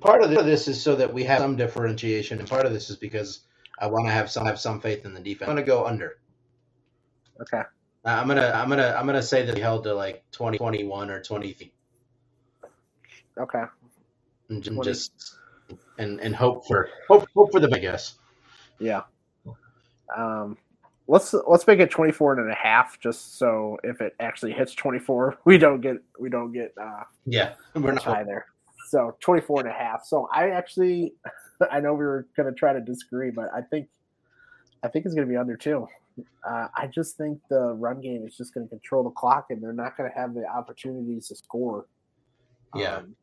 part 0.00 0.22
of 0.22 0.30
this 0.30 0.68
is 0.68 0.80
so 0.80 0.94
that 0.96 1.12
we 1.12 1.24
have 1.24 1.40
some 1.40 1.56
differentiation, 1.56 2.38
and 2.38 2.48
part 2.48 2.66
of 2.66 2.72
this 2.72 2.90
is 2.90 2.96
because 2.96 3.40
I 3.78 3.86
want 3.88 4.06
to 4.06 4.12
have 4.12 4.30
some 4.30 4.46
have 4.46 4.58
some 4.58 4.80
faith 4.80 5.04
in 5.04 5.14
the 5.14 5.20
defense. 5.20 5.48
I'm 5.48 5.54
going 5.56 5.64
to 5.64 5.70
go 5.70 5.84
under. 5.86 6.18
Okay, 7.40 7.60
Uh, 8.04 8.08
I'm 8.08 8.26
gonna 8.28 8.50
I'm 8.54 8.68
gonna 8.70 8.94
I'm 8.98 9.04
gonna 9.04 9.22
say 9.22 9.44
that 9.44 9.54
we 9.54 9.60
held 9.60 9.84
to 9.84 9.92
like 9.94 10.24
20, 10.32 10.56
21 10.56 11.10
or 11.10 11.22
20 11.22 11.52
feet, 11.52 11.74
okay, 13.38 13.64
and 14.48 14.62
j- 14.62 14.70
20. 14.70 14.90
just 14.90 15.36
and 15.98 16.18
and 16.20 16.34
hope 16.34 16.66
for 16.66 16.88
hope 17.08 17.28
hope 17.36 17.52
for 17.52 17.60
the 17.60 17.68
best, 17.68 17.78
I 17.78 17.80
guess. 17.80 18.14
yeah. 18.78 19.02
Um, 20.16 20.56
let's 21.08 21.34
let's 21.46 21.66
make 21.66 21.80
it 21.80 21.90
24 21.90 22.40
and 22.40 22.50
a 22.50 22.54
half, 22.54 22.98
just 23.00 23.36
so 23.38 23.76
if 23.84 24.00
it 24.00 24.14
actually 24.20 24.52
hits 24.52 24.74
24, 24.74 25.38
we 25.44 25.58
don't 25.58 25.82
get 25.82 25.96
we 26.18 26.30
don't 26.30 26.52
get 26.52 26.72
uh, 26.80 27.02
Yeah, 27.26 27.52
we're 27.74 27.92
not. 27.92 28.02
high 28.02 28.24
there. 28.24 28.46
So 28.86 29.16
24 29.20 29.60
and 29.60 29.68
a 29.68 29.72
half. 29.72 30.04
So 30.04 30.28
I 30.32 30.50
actually, 30.50 31.14
I 31.70 31.80
know 31.80 31.92
we 31.92 32.04
were 32.04 32.26
going 32.36 32.52
to 32.52 32.58
try 32.58 32.72
to 32.72 32.80
disagree, 32.80 33.30
but 33.30 33.48
I 33.54 33.60
think 33.62 33.88
I 34.82 34.88
think 34.88 35.04
it's 35.04 35.14
going 35.14 35.26
to 35.26 35.30
be 35.30 35.36
under 35.36 35.56
two. 35.56 35.88
Uh, 36.48 36.68
I 36.74 36.86
just 36.86 37.16
think 37.16 37.40
the 37.50 37.74
run 37.74 38.00
game 38.00 38.26
is 38.26 38.36
just 38.36 38.54
going 38.54 38.66
to 38.66 38.70
control 38.70 39.04
the 39.04 39.10
clock, 39.10 39.46
and 39.50 39.62
they're 39.62 39.72
not 39.72 39.96
going 39.96 40.10
to 40.10 40.16
have 40.16 40.34
the 40.34 40.46
opportunities 40.46 41.28
to 41.28 41.36
score. 41.36 41.86
Yeah. 42.74 42.96
Um, 42.96 43.16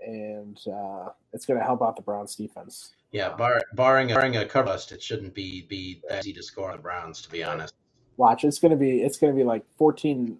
and 0.00 0.58
uh, 0.66 1.10
it's 1.32 1.46
going 1.46 1.58
to 1.58 1.64
help 1.64 1.82
out 1.82 1.96
the 1.96 2.02
Browns 2.02 2.34
defense. 2.34 2.94
Yeah, 3.12 3.34
bar, 3.36 3.62
barring 3.74 4.10
a, 4.10 4.14
barring 4.14 4.36
a 4.36 4.46
cover 4.46 4.66
bust, 4.66 4.92
it 4.92 5.02
shouldn't 5.02 5.34
be 5.34 5.62
be 5.62 6.02
that 6.08 6.24
easy 6.24 6.32
to 6.32 6.42
score 6.42 6.70
on 6.70 6.76
the 6.76 6.82
Browns. 6.82 7.22
To 7.22 7.30
be 7.30 7.44
honest, 7.44 7.74
Watch, 8.16 8.44
it's 8.44 8.58
going 8.58 8.70
to 8.70 8.76
be 8.76 9.02
it's 9.02 9.18
going 9.18 9.32
to 9.32 9.36
be 9.36 9.44
like 9.44 9.64
14, 9.78 10.36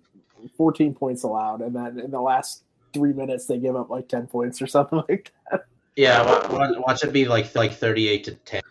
14 0.57 0.95
points 0.95 1.23
allowed, 1.23 1.61
and 1.61 1.75
then 1.75 1.99
in 1.99 2.11
the 2.11 2.21
last 2.21 2.64
three 2.95 3.13
minutes 3.13 3.47
they 3.47 3.59
give 3.59 3.77
up 3.77 3.91
like 3.91 4.09
ten 4.09 4.27
points 4.27 4.63
or 4.63 4.67
something 4.67 5.03
like 5.09 5.33
that. 5.51 5.67
yeah, 5.97 6.23
wa- 6.25 6.49
wa- 6.57 6.81
watch 6.87 7.05
it 7.05 7.13
be 7.13 7.27
like 7.27 7.55
like 7.55 7.73
thirty 7.75 8.09
eight 8.09 8.25
to 8.25 8.35
ten. 8.37 8.63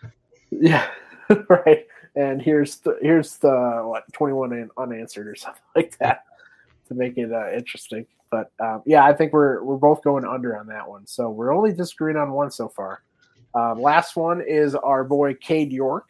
Yeah, 0.50 0.88
right. 1.50 1.86
And 2.16 2.42
here's 2.42 2.78
the 2.78 2.98
here's 3.02 3.38
the 3.38 3.82
what 3.86 4.12
twenty 4.14 4.34
one 4.34 4.70
unanswered 4.78 5.28
or 5.28 5.36
something 5.36 5.62
like 5.76 5.98
that 6.00 6.24
to 6.88 6.96
make 6.96 7.18
it 7.18 7.32
uh, 7.32 7.52
interesting. 7.52 8.06
But 8.32 8.52
um, 8.60 8.82
yeah, 8.86 9.06
I 9.06 9.14
think 9.14 9.34
we're 9.34 9.64
we're 9.64 9.78
both 9.78 10.04
going 10.04 10.26
under 10.26 10.58
on 10.58 10.68
that 10.68 10.88
one. 10.88 11.06
So 11.06 11.30
we're 11.30 11.54
only 11.54 11.74
disagreeing 11.74 12.18
on 12.18 12.32
one 12.32 12.50
so 12.50 12.68
far. 12.70 13.04
Um, 13.56 13.80
last 13.80 14.16
one 14.16 14.42
is 14.42 14.74
our 14.74 15.04
boy 15.04 15.36
Cade 15.36 15.72
York, 15.72 16.08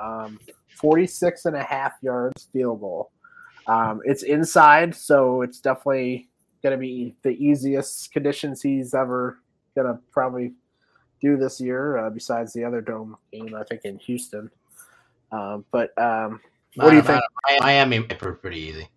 um, 0.00 0.40
46 0.74 1.44
and 1.44 1.54
a 1.54 1.62
half 1.62 1.92
yards 2.02 2.48
field 2.52 2.80
goal. 2.80 3.12
Um, 3.68 4.00
it's 4.04 4.24
inside, 4.24 4.96
so 4.96 5.42
it's 5.42 5.60
definitely 5.60 6.28
going 6.62 6.72
to 6.72 6.78
be 6.78 7.14
the 7.22 7.30
easiest 7.30 8.12
conditions 8.12 8.62
he's 8.62 8.94
ever 8.94 9.38
going 9.74 9.86
to 9.86 9.98
probably 10.12 10.52
do 11.20 11.36
this 11.36 11.60
year, 11.60 11.98
uh, 11.98 12.10
besides 12.10 12.52
the 12.52 12.64
other 12.64 12.80
dome 12.80 13.16
game, 13.32 13.54
I 13.54 13.64
think 13.64 13.82
in 13.84 13.98
Houston. 13.98 14.50
Um, 15.32 15.64
but 15.70 15.96
um, 15.98 16.40
what 16.76 16.90
do 16.90 16.96
you 16.96 17.02
think? 17.02 17.22
Miami 17.60 18.02
pretty 18.02 18.58
easy. 18.58 18.88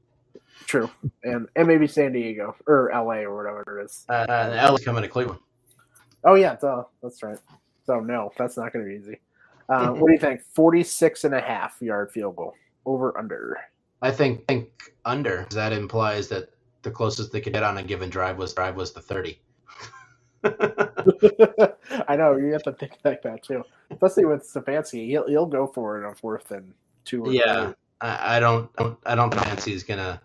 True, 0.65 0.89
and 1.23 1.47
and 1.55 1.67
maybe 1.67 1.87
San 1.87 2.13
Diego 2.13 2.55
or 2.67 2.89
LA 2.93 3.21
or 3.21 3.35
whatever 3.35 3.79
it 3.79 3.85
is. 3.85 4.05
Uh, 4.07 4.25
uh, 4.29 4.69
LA's 4.71 4.83
coming 4.83 5.01
to 5.03 5.09
Cleveland. 5.09 5.39
Oh 6.23 6.35
yeah, 6.35 6.55
duh, 6.55 6.83
that's 7.01 7.21
right. 7.21 7.37
So 7.85 7.99
no, 7.99 8.31
that's 8.37 8.55
not 8.55 8.71
going 8.71 8.85
to 8.85 8.89
be 8.89 8.95
easy. 8.95 9.19
Uh, 9.67 9.89
what 9.91 10.07
do 10.07 10.13
you 10.13 10.19
think? 10.19 10.41
46 10.41 11.25
and 11.25 11.35
a 11.35 11.41
half 11.41 11.81
yard 11.81 12.11
field 12.11 12.37
goal 12.37 12.53
over 12.85 13.17
under. 13.17 13.59
I 14.01 14.11
think 14.11 14.47
think 14.47 14.69
under. 15.05 15.47
That 15.51 15.73
implies 15.73 16.29
that 16.29 16.49
the 16.83 16.91
closest 16.91 17.31
they 17.31 17.41
could 17.41 17.53
get 17.53 17.63
on 17.63 17.77
a 17.77 17.83
given 17.83 18.09
drive 18.09 18.37
was 18.37 18.53
drive 18.53 18.75
was 18.75 18.93
the 18.93 19.01
thirty. 19.01 19.39
I 20.43 22.15
know 22.17 22.35
you 22.35 22.51
have 22.51 22.63
to 22.63 22.73
think 22.73 22.97
like 23.03 23.23
that 23.23 23.43
too, 23.43 23.63
especially 23.89 24.25
with 24.25 24.43
Stefanski. 24.43 25.07
He'll 25.07 25.27
he'll 25.27 25.45
go 25.45 25.67
for 25.67 26.01
it 26.01 26.05
on 26.05 26.15
fourth 26.15 26.51
and 26.51 26.73
two. 27.05 27.25
Or 27.25 27.31
yeah, 27.31 27.65
three. 27.65 27.73
I, 28.01 28.37
I 28.37 28.39
don't 28.39 28.69
I 29.05 29.15
don't 29.15 29.33
think 29.33 29.45
Nancy's 29.45 29.83
gonna 29.83 30.21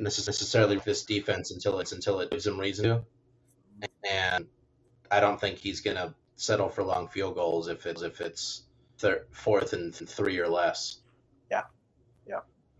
necess- 0.00 0.26
necessarily 0.26 0.76
this 0.76 1.04
defense 1.04 1.50
until 1.50 1.80
it's 1.80 1.92
until 1.92 2.20
it 2.20 2.30
gives 2.30 2.46
him 2.46 2.58
reason 2.58 2.84
to, 2.84 3.88
and 4.08 4.46
I 5.10 5.20
don't 5.20 5.40
think 5.40 5.58
he's 5.58 5.80
gonna 5.80 6.14
settle 6.36 6.68
for 6.68 6.84
long 6.84 7.08
field 7.08 7.34
goals 7.34 7.68
if 7.68 7.86
it's 7.86 8.02
if 8.02 8.20
it's 8.20 8.62
thir- 8.98 9.26
fourth 9.32 9.72
and 9.72 9.92
three 9.94 10.38
or 10.38 10.48
less. 10.48 10.98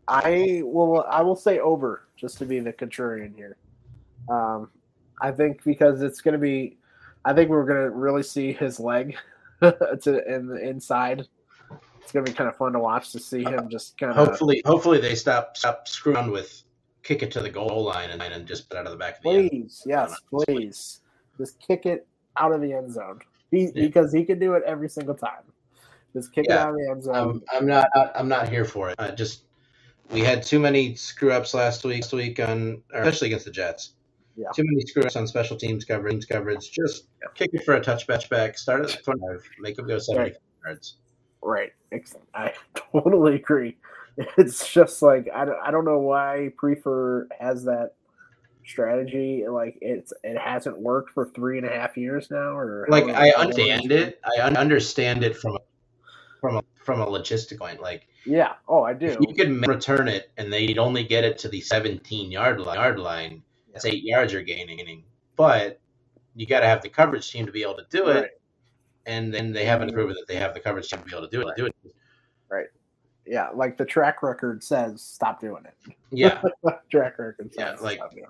I 0.08 0.60
will. 0.64 1.04
I 1.08 1.22
will 1.22 1.36
say 1.36 1.58
over 1.58 2.06
just 2.16 2.38
to 2.38 2.44
be 2.44 2.60
the 2.60 2.72
contrarian 2.72 3.34
here. 3.34 3.56
Um, 4.28 4.70
I 5.20 5.30
think 5.30 5.62
because 5.64 6.02
it's 6.02 6.20
going 6.20 6.32
to 6.32 6.38
be. 6.38 6.78
I 7.24 7.32
think 7.32 7.48
we're 7.48 7.64
going 7.64 7.82
to 7.82 7.90
really 7.90 8.22
see 8.22 8.52
his 8.52 8.78
leg 8.78 9.16
to 9.62 10.34
in 10.34 10.46
the 10.46 10.56
inside. 10.56 11.26
It's 12.02 12.12
going 12.12 12.24
to 12.24 12.30
be 12.30 12.36
kind 12.36 12.50
of 12.50 12.56
fun 12.56 12.72
to 12.74 12.78
watch 12.78 13.12
to 13.12 13.18
see 13.18 13.42
him 13.42 13.70
just 13.70 13.96
kind 13.96 14.12
of. 14.12 14.16
Hopefully, 14.16 14.62
hopefully 14.66 15.00
they 15.00 15.14
stop 15.14 15.56
stop 15.56 15.88
screwing 15.88 16.30
with 16.30 16.64
kick 17.02 17.22
it 17.22 17.30
to 17.30 17.40
the 17.40 17.50
goal 17.50 17.84
line 17.84 18.10
and, 18.10 18.20
and 18.20 18.46
just 18.46 18.68
put 18.68 18.76
it 18.76 18.80
out 18.80 18.86
of 18.86 18.92
the 18.92 18.98
back 18.98 19.18
of 19.18 19.22
the 19.22 19.30
end. 19.30 19.50
Please, 19.50 19.82
yes, 19.86 20.14
please, 20.30 21.00
just 21.38 21.60
kick 21.60 21.86
it 21.86 22.06
out 22.38 22.52
of 22.52 22.60
the 22.60 22.72
end 22.72 22.92
zone. 22.92 23.20
He, 23.50 23.64
Yeah. 23.66 23.70
Because 23.74 24.12
he 24.12 24.24
can 24.24 24.38
do 24.38 24.54
it 24.54 24.62
every 24.66 24.88
single 24.88 25.14
time. 25.14 25.44
Just 26.12 26.32
kick 26.32 26.46
it 26.46 26.52
out 26.52 26.70
of 26.70 26.76
the 26.76 26.90
end 26.90 27.02
zone. 27.04 27.42
I'm, 27.52 27.58
I'm 27.58 27.66
not 27.66 27.88
I'm 28.14 28.28
not 28.28 28.48
here 28.48 28.64
for 28.64 28.90
it. 28.90 28.96
I 28.98 29.10
just 29.10 29.44
we 30.10 30.20
had 30.20 30.42
too 30.42 30.58
many 30.58 30.94
screw 30.94 31.32
ups 31.32 31.54
last 31.54 31.84
week. 31.84 32.02
Last 32.02 32.12
week 32.12 32.40
on 32.40 32.82
especially 32.92 33.28
against 33.28 33.46
the 33.46 33.50
Jets. 33.50 33.94
Yeah. 34.36 34.48
Too 34.54 34.64
many 34.64 34.84
screw 34.86 35.02
ups 35.02 35.16
on 35.16 35.26
special 35.26 35.56
teams 35.56 35.84
coverage. 35.84 36.26
Coverage. 36.28 36.70
Just 36.70 37.06
kick 37.34 37.50
it 37.52 37.64
for 37.64 37.74
a 37.74 37.80
touchback. 37.80 38.28
Back. 38.28 38.58
Start 38.58 38.82
at 38.82 38.88
the 38.88 39.02
25. 39.02 39.42
Make 39.60 39.76
them 39.76 39.86
go 39.86 39.98
70 39.98 40.34
yards. 40.64 40.96
Right. 41.42 41.72
Excellent. 41.92 42.26
I 42.34 42.52
totally 42.92 43.36
agree. 43.36 43.76
It's 44.38 44.72
just 44.72 45.02
like 45.02 45.28
I 45.34 45.44
don't, 45.44 45.58
I 45.62 45.70
don't 45.70 45.84
know 45.84 45.98
why 45.98 46.50
Priefer 46.60 47.26
has 47.38 47.64
that 47.64 47.94
strategy. 48.66 49.44
Like 49.48 49.76
it's 49.80 50.12
it 50.22 50.38
hasn't 50.38 50.78
worked 50.78 51.10
for 51.10 51.26
three 51.26 51.58
and 51.58 51.66
a 51.66 51.70
half 51.70 51.96
years 51.96 52.30
now. 52.30 52.56
Or 52.56 52.86
Like 52.88 53.08
I 53.08 53.30
understand 53.30 53.92
it. 53.92 54.20
I 54.24 54.40
understand 54.42 55.24
it 55.24 55.36
from 55.36 55.56
a, 55.56 55.58
from 56.44 56.56
a 56.58 56.62
from 56.76 57.00
a 57.00 57.06
logistic 57.06 57.58
point. 57.58 57.80
Like 57.80 58.06
Yeah. 58.26 58.52
Oh, 58.68 58.82
I 58.82 58.92
do. 58.92 59.16
you 59.18 59.34
could 59.34 59.66
return 59.66 60.08
it 60.08 60.30
and 60.36 60.52
they'd 60.52 60.76
only 60.76 61.02
get 61.02 61.24
it 61.24 61.38
to 61.38 61.48
the 61.48 61.62
17 61.62 62.30
yard 62.30 62.60
line, 62.60 62.74
yard 62.76 62.98
line, 62.98 63.42
that's 63.72 63.86
eight 63.86 64.02
yards 64.04 64.30
you're 64.30 64.42
gaining. 64.42 65.04
But 65.36 65.80
you 66.36 66.46
got 66.46 66.60
to 66.60 66.66
have 66.66 66.82
the 66.82 66.90
coverage 66.90 67.30
team 67.32 67.46
to 67.46 67.52
be 67.52 67.62
able 67.62 67.76
to 67.76 67.86
do 67.88 68.08
it. 68.08 68.20
Right. 68.20 68.30
and 69.06 69.32
then 69.32 69.54
they 69.54 69.64
haven't 69.64 69.94
proven 69.94 70.14
that 70.16 70.26
they 70.28 70.36
have 70.36 70.52
the 70.52 70.60
coverage 70.60 70.90
team 70.90 70.98
to 70.98 71.04
be 71.06 71.16
able 71.16 71.26
to 71.26 71.34
do 71.34 71.48
it. 71.48 71.56
Do 71.56 71.64
it. 71.64 71.74
Right. 72.50 72.66
Yeah. 73.26 73.48
Like 73.54 73.78
the 73.78 73.86
track 73.86 74.22
record 74.22 74.62
says, 74.62 75.00
stop 75.00 75.40
doing 75.40 75.64
it. 75.64 75.94
Yeah, 76.10 76.42
track 76.90 77.18
record 77.18 77.36
says, 77.52 77.52
Yeah, 77.56 77.76
like- 77.80 78.00
it. 78.14 78.26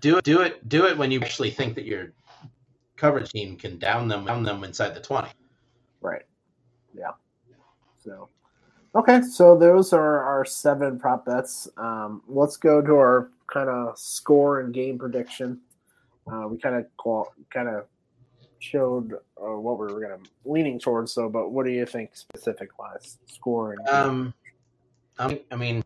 do 0.00 0.16
it. 0.16 0.24
Do 0.24 0.40
it. 0.40 0.66
Do 0.70 0.86
it 0.86 0.96
when 0.96 1.10
you 1.10 1.20
actually 1.20 1.50
think 1.50 1.74
that 1.74 1.84
your 1.84 2.14
coverage 2.96 3.30
team 3.30 3.56
can 3.58 3.78
down 3.78 4.08
them, 4.08 4.24
down 4.24 4.42
them 4.42 4.64
inside 4.64 4.94
the 4.94 5.00
twenty. 5.00 5.28
Right. 6.00 6.22
Yeah. 6.94 7.10
So, 8.04 8.28
okay. 8.94 9.22
So 9.22 9.56
those 9.56 9.92
are 9.92 10.22
our 10.22 10.44
seven 10.44 10.98
prop 10.98 11.26
bets. 11.26 11.68
Um, 11.76 12.22
let's 12.28 12.56
go 12.56 12.80
to 12.82 12.94
our 12.94 13.30
kind 13.52 13.68
of 13.68 13.98
score 13.98 14.60
and 14.60 14.72
game 14.72 14.98
prediction. 14.98 15.60
Uh, 16.30 16.46
we 16.48 16.58
kind 16.58 16.76
of 16.76 17.26
kind 17.50 17.68
of 17.68 17.86
showed 18.58 19.12
uh, 19.12 19.58
what 19.58 19.78
we 19.78 19.92
were 19.92 20.00
to 20.00 20.18
leaning 20.44 20.78
towards. 20.78 21.12
So, 21.12 21.28
but 21.28 21.50
what 21.50 21.66
do 21.66 21.72
you 21.72 21.84
think 21.84 22.14
specific 22.14 22.78
wise 22.78 23.18
score 23.26 23.72
and? 23.72 23.88
Um, 23.88 24.34
I 25.18 25.56
mean, 25.56 25.84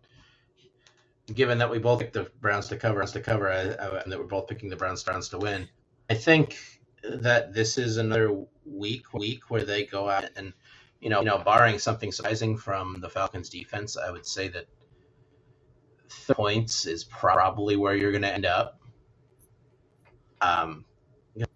given 1.34 1.58
that 1.58 1.70
we 1.70 1.78
both 1.78 2.00
picked 2.00 2.14
the 2.14 2.30
Browns 2.40 2.68
to 2.68 2.76
cover, 2.76 3.02
us 3.02 3.12
to 3.12 3.20
cover, 3.20 3.50
I, 3.50 3.72
I, 3.72 4.00
and 4.02 4.12
that 4.12 4.18
we're 4.18 4.24
both 4.24 4.46
picking 4.46 4.70
the 4.70 4.76
Browns 4.76 5.02
Browns 5.02 5.28
to 5.30 5.38
win, 5.38 5.68
I 6.08 6.14
think 6.14 6.56
that 7.02 7.52
this 7.52 7.78
is 7.78 7.96
another 7.96 8.44
week 8.64 9.12
week 9.12 9.50
where 9.50 9.64
they 9.64 9.84
go 9.84 10.08
out 10.08 10.24
and 10.36 10.52
you 11.00 11.10
know, 11.10 11.20
you 11.20 11.26
know, 11.26 11.38
barring 11.38 11.78
something 11.78 12.12
surprising 12.12 12.56
from 12.56 12.96
the 13.00 13.08
Falcons 13.08 13.48
defense, 13.48 13.96
I 13.96 14.10
would 14.10 14.26
say 14.26 14.48
that 14.48 14.66
30 16.08 16.36
points 16.36 16.86
is 16.86 17.04
probably 17.04 17.76
where 17.76 17.94
you're 17.94 18.12
going 18.12 18.22
to 18.22 18.32
end 18.32 18.46
up. 18.46 18.80
Um, 20.40 20.84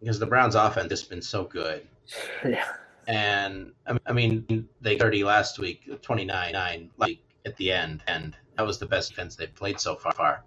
because 0.01 0.19
the 0.19 0.27
Browns 0.27 0.55
offense 0.55 0.91
has 0.91 1.03
been 1.03 1.23
so 1.23 1.45
good. 1.45 1.87
yeah. 2.45 2.73
And 3.07 3.73
I 3.87 3.99
I 4.07 4.13
mean, 4.13 4.69
they 4.81 4.99
30 4.99 5.25
last 5.25 5.59
week, 5.59 5.89
29 6.03 6.53
9 6.53 6.91
like 6.99 7.19
at 7.47 7.57
the 7.57 7.73
end, 7.73 8.03
and 8.07 8.37
that 8.57 8.67
was 8.67 8.79
the 8.79 8.87
best 8.87 9.11
defense 9.11 9.37
they've 9.37 9.55
played 9.55 9.81
so 9.81 9.97
far. 9.97 10.45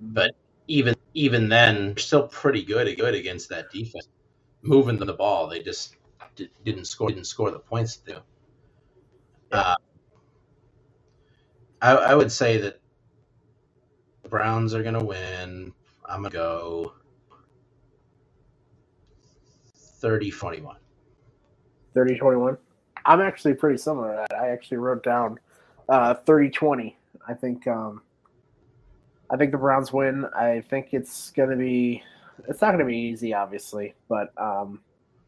But 0.00 0.34
even 0.66 0.94
even 1.14 1.48
then, 1.48 1.94
they're 1.94 1.98
still 1.98 2.28
pretty 2.28 2.64
good 2.64 2.94
good 2.96 3.14
against 3.14 3.48
that 3.50 3.70
defense, 3.70 4.08
moving 4.62 4.98
the 5.06 5.14
ball. 5.14 5.46
They 5.46 5.62
just 5.62 5.96
di- 6.38 6.50
didn't 6.64 6.86
score 6.86 7.08
didn't 7.08 7.26
score 7.26 7.50
the 7.50 7.58
points 7.58 7.96
do. 7.96 8.16
Uh, 9.50 9.74
I, 11.82 11.92
I 11.92 12.14
would 12.14 12.32
say 12.32 12.58
that 12.58 12.80
the 14.22 14.28
Browns 14.28 14.74
are 14.74 14.82
going 14.82 14.98
to 14.98 15.04
win. 15.04 15.72
I'm 16.04 16.20
going 16.20 16.32
to 16.32 16.36
go 16.36 16.92
30 20.00 20.30
21. 20.30 20.76
30 21.94 22.18
21. 22.18 22.58
I'm 23.04 23.20
actually 23.20 23.54
pretty 23.54 23.78
similar 23.78 24.10
to 24.10 24.26
that. 24.28 24.38
I 24.38 24.48
actually 24.50 24.78
wrote 24.78 25.02
down 25.02 25.38
uh, 25.88 26.14
30 26.14 26.50
20. 26.50 26.96
I 27.26 27.34
think 27.34 27.66
um, 27.66 28.02
I 29.30 29.36
think 29.36 29.52
the 29.52 29.58
Browns 29.58 29.92
win. 29.92 30.24
I 30.36 30.62
think 30.68 30.88
it's 30.92 31.30
going 31.30 31.50
to 31.50 31.56
be 31.56 32.02
it's 32.48 32.60
not 32.60 32.68
going 32.68 32.80
to 32.80 32.84
be 32.84 32.96
easy 32.96 33.34
obviously, 33.34 33.94
but 34.08 34.32
um, 34.40 34.80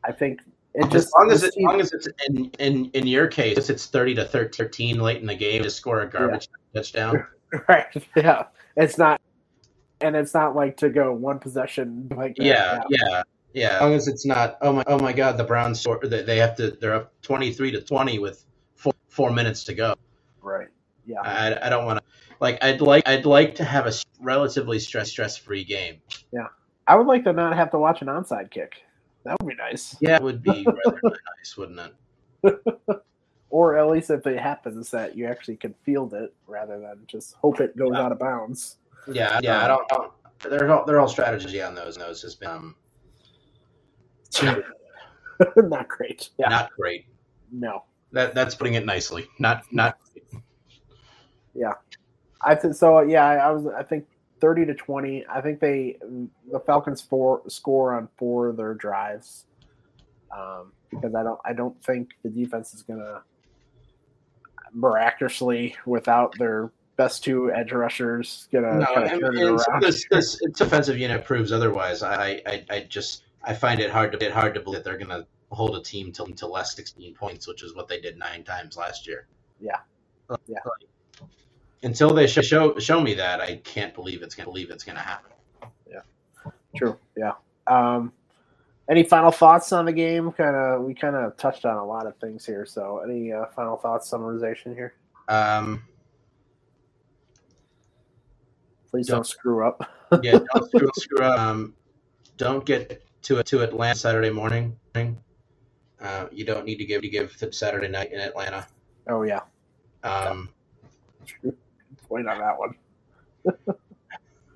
I 0.04 0.12
think 0.12 0.40
it 0.74 0.90
just 0.90 1.08
as 1.08 1.12
long 1.18 1.30
as, 1.32 1.42
it, 1.42 1.48
as 1.48 1.56
long 1.56 1.80
as 1.80 1.92
it's 1.92 2.08
in, 2.28 2.50
in 2.58 2.90
in 2.92 3.06
your 3.06 3.26
case, 3.26 3.68
it's 3.70 3.86
thirty 3.86 4.14
to 4.14 4.24
thirteen 4.24 5.00
late 5.00 5.20
in 5.20 5.26
the 5.26 5.34
game 5.34 5.62
to 5.62 5.70
score 5.70 6.00
a 6.02 6.08
garbage 6.08 6.48
touchdown. 6.74 7.26
right. 7.68 7.86
Yeah. 8.14 8.44
It's 8.76 8.96
not 8.96 9.20
and 10.00 10.16
it's 10.16 10.34
not 10.34 10.56
like 10.56 10.76
to 10.78 10.88
go 10.88 11.12
one 11.12 11.38
possession 11.38 12.08
like 12.16 12.36
that. 12.36 12.44
Yeah, 12.44 12.82
yeah, 12.88 13.22
yeah. 13.52 13.74
As 13.74 13.80
long 13.80 13.94
as 13.94 14.08
it's 14.08 14.24
not, 14.24 14.56
oh 14.62 14.72
my, 14.72 14.84
oh 14.86 14.98
my 14.98 15.12
God, 15.12 15.36
the 15.36 15.44
Browns 15.44 15.80
score. 15.80 16.00
They, 16.02 16.22
they 16.22 16.38
have 16.38 16.56
to. 16.56 16.70
They're 16.70 16.94
up 16.94 17.12
twenty 17.22 17.52
three 17.52 17.70
to 17.72 17.80
twenty 17.80 18.18
with 18.18 18.44
four, 18.74 18.92
four 19.08 19.30
minutes 19.30 19.64
to 19.64 19.74
go. 19.74 19.94
Right. 20.40 20.68
Yeah. 21.06 21.20
I, 21.20 21.66
I 21.66 21.68
don't 21.68 21.84
want 21.84 21.98
to 21.98 22.04
like 22.40 22.62
I'd 22.62 22.80
like 22.80 23.06
I'd 23.08 23.26
like 23.26 23.56
to 23.56 23.64
have 23.64 23.86
a 23.86 23.92
relatively 24.20 24.78
stress 24.78 25.10
stress 25.10 25.36
free 25.36 25.64
game. 25.64 26.00
Yeah. 26.32 26.46
I 26.86 26.96
would 26.96 27.06
like 27.06 27.24
to 27.24 27.32
not 27.32 27.56
have 27.56 27.70
to 27.72 27.78
watch 27.78 28.02
an 28.02 28.08
onside 28.08 28.50
kick. 28.50 28.82
That 29.24 29.36
would 29.40 29.48
be 29.48 29.54
nice. 29.56 29.96
Yeah, 30.00 30.16
it 30.16 30.22
would 30.22 30.42
be 30.42 30.66
rather 30.66 31.00
nice, 31.38 31.56
wouldn't 31.56 31.80
it? 32.42 33.02
Or 33.50 33.76
at 33.76 33.88
least 33.88 34.10
if 34.10 34.26
it 34.26 34.38
happens 34.38 34.90
that 34.92 35.16
you 35.16 35.26
actually 35.26 35.56
can 35.56 35.74
field 35.84 36.14
it 36.14 36.32
rather 36.46 36.78
than 36.78 37.00
just 37.06 37.34
hope 37.34 37.60
it 37.60 37.76
goes 37.76 37.90
Yeah. 37.94 38.00
out 38.02 38.12
of 38.12 38.18
bounds. 38.18 38.76
Yeah, 39.12 39.40
yeah. 39.42 39.64
I 39.64 39.68
don't. 39.68 39.92
I 39.92 39.94
don't 39.96 40.12
they're 40.48 40.70
all 40.72 40.84
they're 40.86 41.00
all 41.00 41.08
strategy 41.08 41.60
on 41.60 41.74
those. 41.74 41.96
Those 41.96 42.22
has 42.22 42.34
been 42.34 42.48
um, 42.50 42.76
not 45.56 45.88
great. 45.88 46.30
Yeah. 46.38 46.48
not 46.48 46.70
great. 46.76 47.06
No. 47.52 47.84
That 48.12 48.34
that's 48.34 48.54
putting 48.54 48.74
it 48.74 48.86
nicely. 48.86 49.26
Not 49.38 49.64
not. 49.70 49.98
Yeah, 51.54 51.74
I 52.42 52.54
think 52.54 52.74
so. 52.74 53.00
Yeah, 53.00 53.24
I 53.26 53.34
I 53.36 53.50
was. 53.50 53.66
I 53.66 53.82
think 53.82 54.06
thirty 54.40 54.64
to 54.66 54.74
twenty. 54.74 55.24
I 55.28 55.40
think 55.40 55.60
they 55.60 55.98
the 56.50 56.60
Falcons 56.60 57.00
four 57.00 57.42
score 57.48 57.94
on 57.94 58.08
four 58.18 58.48
of 58.48 58.56
their 58.56 58.74
drives 58.74 59.46
um, 60.36 60.72
because 60.90 61.14
I 61.14 61.22
don't. 61.22 61.40
I 61.44 61.52
don't 61.52 61.82
think 61.84 62.10
the 62.22 62.30
defense 62.30 62.74
is 62.74 62.82
gonna 62.82 63.22
miraculously 64.72 65.76
without 65.86 66.36
their 66.38 66.70
best 66.96 67.24
two 67.24 67.50
edge 67.52 67.72
rushers 67.72 68.46
gonna 68.52 68.78
No, 68.78 68.94
and, 68.96 69.20
turn 69.20 69.36
it 69.36 69.42
and 69.42 69.60
around. 69.60 69.82
this 69.82 70.04
this 70.10 70.38
its 70.42 70.60
offensive 70.60 70.98
unit 70.98 71.24
proves 71.24 71.50
otherwise. 71.52 72.02
I, 72.02 72.42
I 72.46 72.64
I 72.70 72.80
just 72.88 73.24
I 73.42 73.54
find 73.54 73.80
it 73.80 73.90
hard 73.90 74.12
to 74.12 74.24
it 74.24 74.32
hard 74.32 74.54
to 74.54 74.60
believe 74.60 74.84
that 74.84 74.84
they're 74.84 74.98
going 74.98 75.08
to 75.08 75.26
hold 75.50 75.76
a 75.76 75.82
team 75.82 76.12
to 76.12 76.24
to 76.26 76.46
less 76.46 76.74
sixteen 76.74 77.14
points, 77.14 77.48
which 77.48 77.62
is 77.62 77.74
what 77.74 77.88
they 77.88 78.00
did 78.00 78.18
nine 78.18 78.44
times 78.44 78.76
last 78.76 79.06
year. 79.06 79.26
Yeah. 79.60 79.78
Yeah. 80.46 80.58
Until 81.82 82.12
they 82.12 82.26
sh- 82.26 82.44
show 82.44 82.78
show 82.78 83.00
me 83.00 83.14
that, 83.14 83.40
I 83.40 83.56
can't 83.56 83.94
believe 83.94 84.22
it's 84.22 84.34
going 84.34 84.44
to 84.44 84.50
believe 84.50 84.70
it's 84.70 84.84
going 84.84 84.96
to 84.96 85.02
happen. 85.02 85.30
Yeah, 85.90 86.00
true. 86.76 86.98
Yeah. 87.16 87.32
Um, 87.66 88.12
any 88.90 89.02
final 89.02 89.30
thoughts 89.30 89.72
on 89.72 89.84
the 89.86 89.92
game? 89.92 90.30
Kind 90.32 90.56
of. 90.56 90.82
We 90.82 90.94
kind 90.94 91.16
of 91.16 91.36
touched 91.36 91.64
on 91.64 91.76
a 91.76 91.84
lot 91.86 92.06
of 92.06 92.16
things 92.16 92.44
here. 92.44 92.66
So, 92.66 92.98
any 92.98 93.32
uh, 93.32 93.46
final 93.56 93.76
thoughts, 93.76 94.10
summarization 94.10 94.74
here? 94.74 94.94
Um, 95.28 95.82
Please 98.90 99.06
Don't- 99.06 99.18
don't 99.18 99.26
screw 99.26 99.64
up. 99.66 99.88
yeah, 100.22 100.40
don't 100.52 100.66
screw, 100.74 100.90
screw 100.96 101.24
up. 101.24 101.38
Um, 101.38 101.74
don't 102.36 102.66
get 102.66 103.02
to 103.22 103.42
to 103.42 103.62
Atlanta 103.62 103.94
Saturday 103.94 104.30
morning. 104.30 104.76
Uh, 104.94 106.26
you 106.32 106.44
don't 106.44 106.64
need 106.64 106.76
to 106.76 106.84
give 106.84 107.02
to 107.02 107.08
give 107.08 107.36
Saturday 107.52 107.88
night 107.88 108.12
in 108.12 108.20
Atlanta. 108.20 108.66
Oh 109.08 109.22
yeah. 109.22 109.40
Um, 110.02 110.48
Point 112.10 112.28
on 112.28 112.38
that 112.38 112.58
one. 112.58 112.74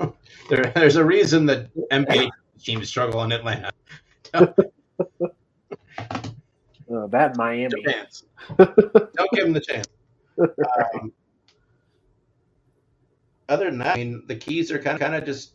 there, 0.50 0.72
there's 0.74 0.96
a 0.96 1.04
reason 1.04 1.46
that 1.46 1.68
NBA 1.90 2.28
teams 2.58 2.88
struggle 2.88 3.22
in 3.22 3.32
Atlanta. 3.32 3.70
Uh, 4.34 4.46
that 7.08 7.36
Miami. 7.36 7.82
chance. 7.82 8.24
Don't 8.58 9.30
give 9.32 9.44
them 9.44 9.52
the 9.52 9.60
chance. 9.60 9.86
Um, 10.38 11.12
other 13.48 13.66
than 13.66 13.78
that, 13.78 13.94
I 13.94 13.96
mean, 13.96 14.24
the 14.26 14.36
keys 14.36 14.70
are 14.70 14.78
kind 14.78 14.94
of 14.94 15.00
kind 15.00 15.14
of 15.14 15.24
just 15.24 15.54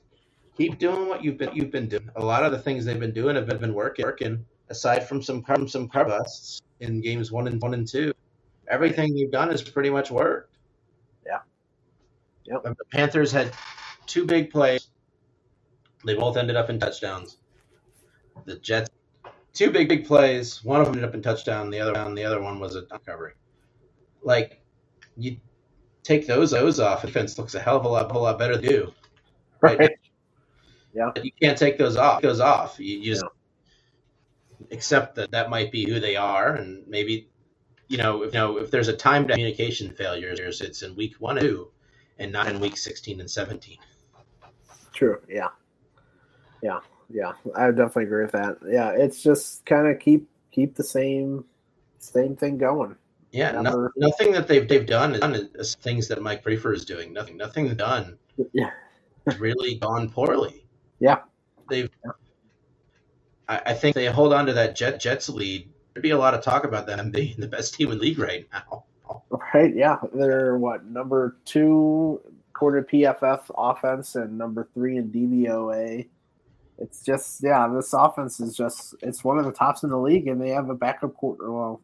keep 0.58 0.80
doing 0.80 1.08
what 1.08 1.24
you've 1.24 1.38
been 1.38 1.52
you've 1.54 1.72
been 1.72 1.88
doing. 1.88 2.10
A 2.16 2.26
lot 2.26 2.44
of 2.44 2.52
the 2.52 2.60
things 2.60 2.86
they've 2.86 3.00
been 3.00 3.14
doing 3.14 3.36
have 3.36 3.46
been, 3.46 3.60
been 3.60 3.74
working. 3.74 4.06
Working 4.06 4.46
aside 4.70 5.08
from 5.08 5.22
some 5.22 5.44
from 5.44 5.68
some 5.68 5.88
car 5.88 6.06
busts 6.06 6.62
in 6.80 7.02
games 7.02 7.32
one 7.32 7.48
and 7.48 7.62
one 7.62 7.74
and 7.74 7.88
two, 7.88 8.14
everything 8.70 9.16
you've 9.16 9.32
done 9.32 9.50
has 9.50 9.62
pretty 9.62 9.90
much 9.90 10.12
worked. 10.12 10.56
Yep. 12.50 12.64
The 12.64 12.86
Panthers 12.92 13.32
had 13.32 13.54
two 14.08 14.26
big 14.26 14.52
plays. 14.52 14.88
They 16.06 16.16
both 16.16 16.38
ended 16.38 16.56
up 16.56 16.70
in 16.70 16.80
touchdowns. 16.80 17.38
The 18.46 18.58
Jets 18.58 18.90
two 19.54 19.72
big 19.72 19.90
big 19.90 20.06
plays. 20.06 20.64
One 20.64 20.80
of 20.80 20.88
them 20.88 20.96
ended 20.96 21.10
up 21.10 21.16
in 21.16 21.22
touchdown. 21.22 21.70
The 21.70 21.80
other 21.80 21.94
one, 21.94 22.16
the 22.16 22.24
other 22.24 22.42
one 22.42 22.60
was 22.60 22.76
a 22.76 22.84
recovery. 22.92 23.34
Like 24.24 24.62
you 25.18 25.38
take 26.04 26.28
those 26.28 26.52
those 26.52 26.80
off, 26.80 27.02
defense 27.02 27.38
looks 27.38 27.56
a 27.56 27.60
hell 27.60 27.78
of 27.78 27.86
a 27.86 27.90
lot, 27.90 28.12
whole 28.12 28.24
lot 28.24 28.40
better 28.40 28.58
than 28.58 28.66
you. 28.70 28.94
Right. 29.62 29.80
Right. 29.80 29.92
Yeah. 30.94 31.12
But 31.14 31.26
you 31.26 31.32
can't 31.42 31.58
take 31.58 31.78
those 31.78 31.98
off. 31.98 32.22
Those 32.22 32.40
off. 32.40 32.80
You, 32.80 33.00
you 33.00 33.14
just 33.14 33.26
accept 34.72 35.16
that 35.16 35.32
that 35.32 35.50
might 35.50 35.72
be 35.72 35.90
who 35.90 36.00
they 36.00 36.16
are, 36.16 36.54
and 36.54 36.88
maybe 36.88 37.30
you 37.88 37.98
know 37.98 38.24
if 38.24 38.34
you 38.34 38.40
know 38.40 38.58
if 38.58 38.72
there's 38.72 38.88
a 38.88 38.96
timed 38.96 39.30
communication 39.30 39.92
failure, 39.94 40.34
it's 40.38 40.82
in 40.84 40.96
week 40.96 41.16
one 41.20 41.38
and 41.38 41.48
two, 41.48 41.72
and 42.20 42.32
not 42.32 42.48
in 42.48 42.60
week 42.60 42.78
sixteen 42.78 43.20
and 43.20 43.30
seventeen. 43.30 43.78
True. 44.94 45.20
Yeah. 45.28 45.48
Yeah. 46.62 46.80
Yeah. 47.10 47.34
I 47.56 47.68
would 47.68 47.78
definitely 47.78 48.04
agree 48.04 48.24
with 48.24 48.34
that. 48.34 48.58
Yeah. 48.68 48.92
It's 48.92 49.24
just 49.24 49.66
kind 49.66 49.88
of 49.88 50.00
keep 50.00 50.30
keep 50.52 50.76
the 50.76 50.84
same 50.84 51.46
same 52.00 52.36
thing 52.36 52.58
going. 52.58 52.96
Yeah, 53.32 53.52
no, 53.62 53.90
nothing 53.96 54.32
that 54.32 54.48
they've 54.48 54.68
they've 54.68 54.88
done 54.88 55.14
is, 55.16 55.50
is 55.54 55.76
things 55.76 56.08
that 56.08 56.22
Mike 56.22 56.44
Priefer 56.44 56.74
is 56.74 56.84
doing. 56.84 57.14
Nothing, 57.14 57.38
nothing 57.38 57.74
done 57.76 58.18
Yeah. 58.54 58.72
really 59.38 59.76
gone 59.76 60.10
poorly. 60.10 60.66
Yeah. 61.00 61.20
They've. 61.70 61.90
I, 63.48 63.62
I 63.68 63.74
think 63.74 63.96
they 63.96 64.06
hold 64.08 64.34
on 64.34 64.48
to 64.48 64.54
that 64.54 64.76
Jet 64.76 65.00
Jets 65.00 65.30
lead. 65.30 65.70
There'd 65.94 66.02
be 66.02 66.10
a 66.10 66.18
lot 66.18 66.34
of 66.34 66.44
talk 66.44 66.64
about 66.64 66.88
them 66.88 67.12
being 67.12 67.36
the 67.38 67.48
best 67.48 67.76
team 67.76 67.92
in 67.92 68.00
league 68.00 68.20
right 68.20 68.48
now. 68.52 68.86
Right. 69.54 69.76
Yeah. 69.76 69.98
They're 70.14 70.58
what 70.58 70.86
number 70.86 71.38
two 71.46 72.22
quarter 72.54 72.84
PFF 72.84 73.44
offense 73.58 74.16
and 74.16 74.38
number 74.38 74.68
three 74.74 74.98
in 74.98 75.10
DVOA. 75.10 76.08
It's 76.78 77.04
just 77.04 77.42
yeah, 77.44 77.68
this 77.68 77.94
offense 77.94 78.40
is 78.40 78.56
just 78.56 78.96
it's 79.02 79.24
one 79.24 79.38
of 79.38 79.46
the 79.46 79.52
tops 79.52 79.84
in 79.84 79.90
the 79.90 79.98
league, 79.98 80.28
and 80.28 80.40
they 80.42 80.50
have 80.50 80.70
a 80.70 80.76
backup 80.76 81.14
quarter. 81.16 81.52
Well, 81.52 81.82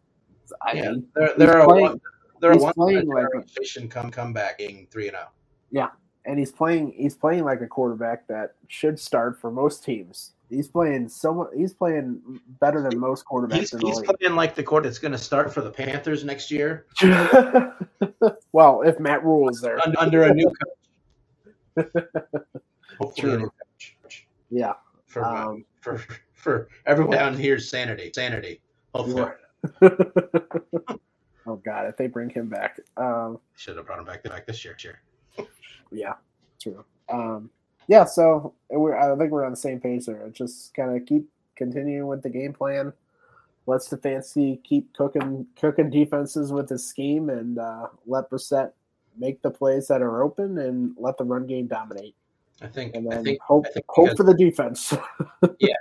I 0.61 0.73
Yeah, 0.73 0.91
mean, 0.91 1.07
they're 1.15 1.34
they're 1.38 1.59
a 1.59 1.65
playing- 1.65 1.84
one, 1.86 2.01
they're 2.39 2.51
a 2.53 2.57
one 2.57 2.73
playing 2.73 3.07
like 3.07 3.26
a- 3.36 3.88
come 3.88 4.09
come 4.11 4.32
back 4.32 4.57
being 4.57 4.88
three 4.91 5.07
and 5.07 5.17
oh. 5.17 5.28
zero. 5.73 5.91
and 6.26 6.39
he's 6.39 6.51
playing 6.51 6.93
he's 6.95 7.15
playing 7.15 7.43
like 7.43 7.61
a 7.61 7.67
quarterback 7.67 8.28
that 8.28 8.55
should 8.67 8.99
start 8.99 9.39
for 9.39 9.51
most 9.51 9.84
teams. 9.84 10.34
He's 10.50 10.68
playing 10.68 11.10
so 11.10 11.50
he's 11.56 11.74
playing 11.74 12.22
better 12.60 12.82
than 12.82 13.00
most 13.00 13.26
quarterbacks 13.26 13.56
He's, 13.56 13.74
in 13.74 13.80
the 13.80 13.88
he's 13.88 14.02
playing 14.02 14.36
like 14.36 14.54
the 14.54 14.64
court 14.64 14.84
that's 14.84 15.00
going 15.00 15.12
to 15.12 15.18
start 15.18 15.54
for 15.54 15.62
the 15.62 15.72
Panthers 15.72 16.24
next 16.24 16.52
year 16.52 16.86
well, 18.52 18.82
if 18.82 19.00
Matt 19.00 19.24
Rhule 19.24 19.50
is 19.50 19.60
there, 19.62 19.80
un- 19.86 19.96
under 19.98 20.24
a 20.24 20.34
new 20.34 20.52
coach. 21.76 21.88
Hopefully, 23.00 23.38
True. 23.38 23.52
coach. 24.04 24.28
yeah. 24.50 24.74
for 25.08 25.26
Um, 25.26 25.66
for 25.82 26.02
for 26.34 26.70
everyone 26.86 27.18
down 27.18 27.36
here's 27.36 27.70
sanity, 27.70 28.12
sanity. 28.14 28.62
Hopefully, 28.93 29.32
oh 31.48 31.56
God, 31.66 31.88
if 31.88 31.98
they 31.98 32.08
bring 32.08 32.30
him 32.30 32.48
back, 32.48 32.80
um, 32.98 33.39
should 33.56 33.76
have 33.78 33.86
brought 33.86 34.00
him 34.00 34.06
back 34.06 34.24
back 34.24 34.46
this 34.46 34.64
year. 34.64 34.76
Sure. 34.78 35.00
yeah, 35.91 36.14
true. 36.62 36.86
Um, 37.10 37.50
yeah, 37.88 38.06
so 38.06 38.54
we're 38.70 38.96
I 38.96 39.16
think 39.18 39.32
we're 39.32 39.46
on 39.46 39.52
the 39.52 39.58
same 39.58 39.80
page 39.80 40.06
there. 40.06 40.28
Just 40.32 40.74
kind 40.74 40.96
of 40.96 41.06
keep 41.06 41.28
continuing 41.56 42.08
with 42.08 42.24
the 42.24 42.30
game 42.30 42.54
plan. 42.54 42.94
Let 43.68 43.82
Stefanski 43.82 44.64
keep 44.64 44.94
cooking 44.94 45.48
cooking 45.60 45.90
defenses 45.90 46.52
with 46.52 46.70
his 46.70 46.86
scheme, 46.86 47.30
and 47.30 47.58
uh, 47.58 47.88
let 48.06 48.30
Brissett 48.30 48.72
make 49.18 49.42
the 49.42 49.52
plays 49.52 49.88
that 49.88 50.02
are 50.02 50.24
open, 50.24 50.58
and 50.60 50.96
let 50.98 51.18
the 51.18 51.24
run 51.24 51.48
game 51.48 51.68
dominate. 51.68 52.16
I 52.62 52.68
think 52.68 52.96
And 52.96 53.08
I 53.08 53.16
then 53.16 53.24
think 53.26 53.42
hope 53.42 53.66
I 53.68 53.72
think 53.72 53.86
hope 53.90 54.06
because 54.06 54.18
for 54.18 54.24
the 54.24 54.34
defense. 54.34 54.94
Yeah, 55.60 55.74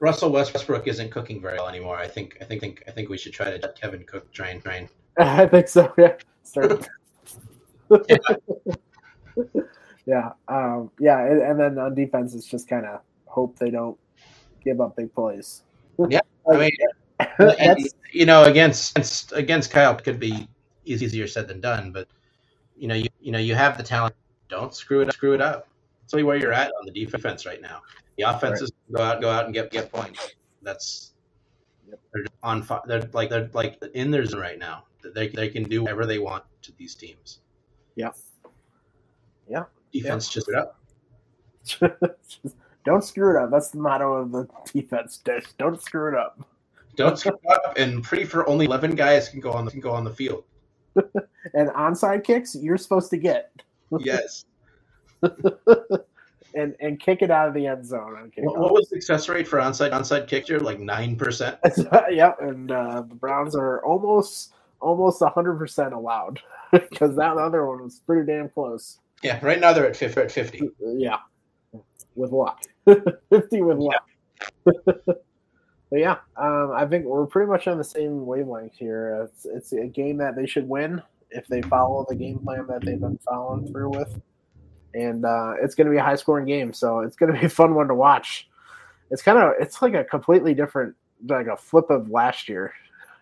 Russell 0.00 0.30
Westbrook 0.30 0.86
isn't 0.86 1.10
cooking 1.10 1.40
very 1.40 1.56
well 1.56 1.68
anymore. 1.68 1.96
I 1.96 2.06
think 2.06 2.36
I 2.40 2.44
think 2.44 2.60
think 2.60 2.82
I 2.86 2.90
think 2.90 3.08
we 3.08 3.18
should 3.18 3.32
try 3.32 3.50
to 3.50 3.58
let 3.58 3.80
Kevin 3.80 4.04
Cook 4.04 4.30
train 4.32 4.60
train. 4.60 4.88
I 5.18 5.46
think 5.46 5.68
so. 5.68 5.92
Yeah. 5.96 6.16
Start. 6.42 6.86
Yeah. 10.06 10.30
Um, 10.48 10.90
yeah. 10.98 11.24
And, 11.26 11.42
and 11.42 11.60
then 11.60 11.78
on 11.78 11.94
defense, 11.94 12.34
it's 12.34 12.46
just 12.46 12.68
kind 12.68 12.86
of 12.86 13.00
hope 13.26 13.58
they 13.58 13.70
don't 13.70 13.98
give 14.64 14.80
up 14.80 14.96
big 14.96 15.14
plays. 15.14 15.62
Yeah, 16.10 16.20
I 16.52 16.58
mean, 16.58 16.70
that's, 17.38 17.58
and, 17.58 17.78
you 18.12 18.26
know, 18.26 18.44
against 18.44 18.98
against, 18.98 19.32
against 19.32 19.70
Kyle 19.70 19.94
could 19.94 20.20
be 20.20 20.46
easier 20.84 21.26
said 21.26 21.48
than 21.48 21.58
done, 21.58 21.90
but 21.90 22.06
you 22.76 22.86
know, 22.86 22.94
you 22.94 23.08
you 23.18 23.32
know, 23.32 23.38
you 23.38 23.54
have 23.54 23.78
the 23.78 23.82
talent. 23.82 24.14
Don't 24.50 24.74
screw 24.74 25.00
it 25.00 25.08
up, 25.08 25.14
screw 25.14 25.32
it 25.32 25.40
up. 25.40 25.68
That's 26.02 26.12
really 26.12 26.24
where 26.24 26.36
you're 26.36 26.52
at 26.52 26.70
on 26.78 26.84
the 26.84 26.92
defense 26.92 27.46
right 27.46 27.62
now. 27.62 27.80
The 28.18 28.24
offense 28.24 28.60
is 28.60 28.70
go 28.92 29.02
out 29.02 29.22
go 29.22 29.30
out 29.30 29.46
and 29.46 29.54
get 29.54 29.70
get 29.70 29.90
points. 29.90 30.34
That's 30.60 31.14
they're 32.12 32.26
on 32.42 32.62
fi- 32.62 32.82
they're 32.86 33.08
like 33.14 33.30
they're 33.30 33.48
like 33.54 33.82
in 33.94 34.10
their 34.10 34.26
zone 34.26 34.40
right 34.40 34.58
now. 34.58 34.84
They 35.14 35.28
they 35.28 35.48
can 35.48 35.62
do 35.62 35.82
whatever 35.82 36.04
they 36.04 36.18
want 36.18 36.44
to 36.62 36.72
these 36.76 36.94
teams. 36.94 37.40
yeah. 37.94 38.10
Yeah. 39.48 39.64
Defense 39.92 40.28
just 40.28 40.48
it 40.48 40.54
up. 40.54 40.78
Don't 42.86 43.02
screw 43.02 43.36
it 43.36 43.42
up. 43.42 43.50
That's 43.50 43.70
the 43.70 43.78
motto 43.78 44.12
of 44.14 44.30
the 44.30 44.48
defense. 44.72 45.18
dish. 45.18 45.44
don't 45.58 45.82
screw 45.82 46.08
it 46.08 46.14
up. 46.14 46.40
Don't 46.94 47.18
screw 47.18 47.36
up 47.50 47.76
and 47.76 48.02
pretty 48.02 48.24
for 48.24 48.48
only 48.48 48.66
eleven 48.66 48.94
guys 48.94 49.28
can 49.28 49.40
go 49.40 49.50
on 49.50 49.64
the, 49.64 49.72
can 49.72 49.80
go 49.80 49.90
on 49.90 50.04
the 50.04 50.14
field. 50.14 50.44
and 50.94 51.68
onside 51.70 52.22
kicks, 52.22 52.54
you're 52.54 52.78
supposed 52.78 53.10
to 53.10 53.16
get. 53.16 53.50
Yes. 53.98 54.44
and 56.54 56.76
and 56.80 57.00
kick 57.00 57.22
it 57.22 57.30
out 57.32 57.48
of 57.48 57.54
the 57.54 57.66
end 57.66 57.84
zone. 57.84 58.16
On 58.16 58.30
what, 58.36 58.58
what 58.58 58.72
was 58.72 58.88
the 58.88 59.00
success 59.00 59.28
rate 59.28 59.48
for 59.48 59.58
onside 59.58 59.90
onside 59.90 60.28
kick 60.28 60.46
here? 60.46 60.60
Like 60.60 60.78
nine 60.78 61.16
percent. 61.16 61.58
yep, 62.08 62.38
and 62.40 62.70
uh, 62.70 63.02
the 63.02 63.16
Browns 63.16 63.56
are 63.56 63.84
almost 63.84 64.52
almost 64.80 65.20
hundred 65.24 65.58
percent 65.58 65.92
allowed 65.92 66.40
because 66.70 67.16
that 67.16 67.36
other 67.36 67.66
one 67.66 67.82
was 67.82 67.98
pretty 68.06 68.30
damn 68.30 68.48
close. 68.48 68.98
Yeah, 69.22 69.38
right 69.44 69.60
now 69.60 69.72
they're 69.72 69.86
at 69.86 69.96
fifty. 69.96 70.20
At 70.20 70.32
fifty. 70.32 70.70
Yeah, 70.80 71.18
with 72.14 72.32
luck, 72.32 72.62
fifty 73.30 73.62
with 73.62 73.78
luck. 73.78 74.02
Yeah. 74.66 74.72
but 75.06 75.18
yeah, 75.92 76.16
um, 76.36 76.72
I 76.76 76.86
think 76.86 77.06
we're 77.06 77.26
pretty 77.26 77.50
much 77.50 77.66
on 77.66 77.78
the 77.78 77.84
same 77.84 78.26
wavelength 78.26 78.74
here. 78.76 79.28
It's, 79.28 79.46
it's 79.46 79.72
a 79.72 79.86
game 79.86 80.18
that 80.18 80.36
they 80.36 80.46
should 80.46 80.68
win 80.68 81.02
if 81.30 81.46
they 81.48 81.62
follow 81.62 82.04
the 82.08 82.14
game 82.14 82.38
plan 82.40 82.66
that 82.68 82.84
they've 82.84 83.00
been 83.00 83.18
following 83.26 83.66
through 83.66 83.90
with 83.90 84.20
and 84.96 85.24
uh, 85.24 85.54
it's 85.62 85.74
going 85.74 85.86
to 85.86 85.90
be 85.90 85.98
a 85.98 86.02
high 86.02 86.16
scoring 86.16 86.46
game. 86.46 86.72
So 86.72 87.00
it's 87.00 87.16
going 87.16 87.32
to 87.34 87.38
be 87.38 87.46
a 87.46 87.50
fun 87.50 87.74
one 87.74 87.88
to 87.88 87.94
watch. 87.94 88.48
It's 89.10 89.22
kind 89.22 89.38
of 89.38 89.52
it's 89.60 89.82
like 89.82 89.94
a 89.94 90.02
completely 90.02 90.54
different 90.54 90.96
like 91.28 91.46
a 91.46 91.56
flip 91.56 91.90
of 91.90 92.10
last 92.10 92.48
year. 92.48 92.72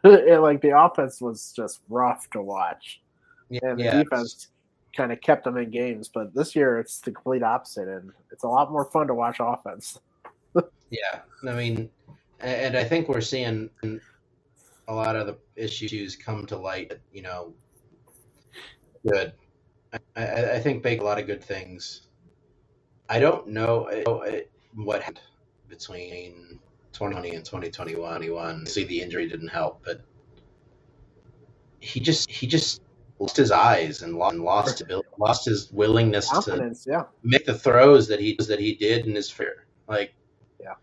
it, 0.04 0.40
like 0.40 0.60
the 0.62 0.78
offense 0.78 1.20
was 1.20 1.52
just 1.54 1.80
rough 1.88 2.28
to 2.30 2.40
watch, 2.40 3.02
yeah, 3.50 3.60
and 3.62 3.78
the 3.78 3.84
yeah, 3.84 4.02
defense 4.02 4.48
kind 4.96 5.12
of 5.12 5.20
kept 5.20 5.44
them 5.44 5.56
in 5.56 5.70
games. 5.70 6.08
But 6.12 6.34
this 6.34 6.54
year 6.54 6.78
it's 6.78 7.00
the 7.00 7.12
complete 7.12 7.42
opposite, 7.42 7.88
and 7.88 8.12
it's 8.30 8.44
a 8.44 8.48
lot 8.48 8.70
more 8.70 8.84
fun 8.86 9.06
to 9.08 9.14
watch 9.14 9.36
offense. 9.40 9.98
yeah, 10.90 11.20
I 11.48 11.52
mean, 11.52 11.90
and 12.40 12.76
I 12.76 12.84
think 12.84 13.08
we're 13.08 13.20
seeing 13.20 13.70
a 14.88 14.94
lot 14.94 15.16
of 15.16 15.26
the 15.26 15.36
issues 15.56 16.16
come 16.16 16.46
to 16.46 16.56
light. 16.56 16.92
You 17.12 17.22
know, 17.22 17.54
good 19.06 19.32
I, 20.16 20.54
I 20.54 20.58
think 20.60 20.82
Bake 20.82 21.00
a 21.00 21.04
lot 21.04 21.18
of 21.18 21.26
good 21.26 21.42
things. 21.42 22.02
I 23.08 23.18
don't 23.18 23.48
know 23.48 23.88
what 24.74 25.02
happened 25.02 25.20
between 25.68 26.58
2020 26.92 27.36
and 27.36 27.44
2021. 27.44 28.66
See, 28.66 28.84
the 28.84 29.00
injury 29.00 29.28
didn't 29.28 29.48
help, 29.48 29.82
but 29.84 30.00
he 31.80 32.00
just 32.00 32.30
he 32.30 32.46
just 32.46 32.80
lost 33.18 33.36
his 33.36 33.50
eyes 33.50 34.02
and 34.02 34.16
lost, 34.16 34.36
and 34.36 34.42
lost, 34.44 34.82
lost 35.18 35.44
his 35.44 35.70
willingness 35.72 36.30
Confidence, 36.30 36.84
to 36.84 36.90
yeah. 36.90 37.02
make 37.22 37.46
the 37.46 37.54
throws 37.54 38.08
that 38.08 38.20
he 38.20 38.36
that 38.48 38.58
he 38.58 38.74
did 38.74 39.06
in 39.06 39.14
his 39.14 39.30
fear. 39.30 39.66
Like, 39.88 40.14
yeah, 40.60 40.74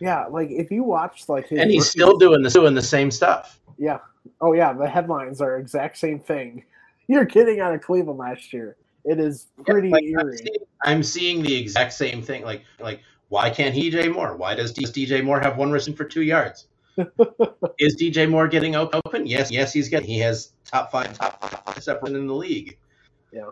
yeah. 0.00 0.26
Like 0.26 0.50
if 0.50 0.70
you 0.70 0.82
watch 0.82 1.28
like, 1.28 1.50
and 1.50 1.70
he's 1.70 1.88
still 1.88 2.18
doing 2.18 2.42
the 2.42 2.50
doing 2.50 2.74
the 2.74 2.82
same 2.82 3.10
stuff. 3.10 3.60
Yeah. 3.78 3.98
Oh 4.40 4.52
yeah. 4.52 4.72
The 4.72 4.88
headlines 4.88 5.40
are 5.40 5.58
exact 5.58 5.98
same 5.98 6.20
thing. 6.20 6.64
You're 7.08 7.26
kidding 7.26 7.60
out 7.60 7.74
of 7.74 7.82
Cleveland 7.82 8.18
last 8.18 8.52
year. 8.52 8.76
It 9.04 9.20
is 9.20 9.46
pretty 9.64 9.88
yeah, 9.88 9.94
like, 9.94 10.04
eerie. 10.04 10.18
I'm 10.18 10.36
seeing, 10.36 10.56
I'm 10.82 11.02
seeing, 11.02 11.42
the 11.42 11.54
exact 11.54 11.92
same 11.92 12.22
thing. 12.22 12.42
Like, 12.42 12.64
like 12.80 13.00
why 13.28 13.50
can't 13.50 13.74
he 13.74 13.90
DJ 13.90 14.12
Moore? 14.12 14.36
Why 14.36 14.54
does 14.54 14.72
DJ 14.72 15.22
Moore 15.22 15.40
have 15.40 15.56
one 15.56 15.70
reception 15.70 15.94
for 15.94 16.04
two 16.04 16.22
yards? 16.22 16.66
is 17.78 17.96
DJ 17.96 18.28
Moore 18.28 18.48
getting 18.48 18.74
open? 18.76 19.26
Yes, 19.26 19.50
yes, 19.50 19.72
he's 19.72 19.88
getting. 19.88 20.08
He 20.08 20.18
has 20.20 20.52
top 20.64 20.90
five, 20.90 21.16
top 21.16 21.64
five 21.66 21.82
separate 21.82 22.14
in 22.14 22.26
the 22.26 22.34
league. 22.34 22.78
Yeah, 23.32 23.50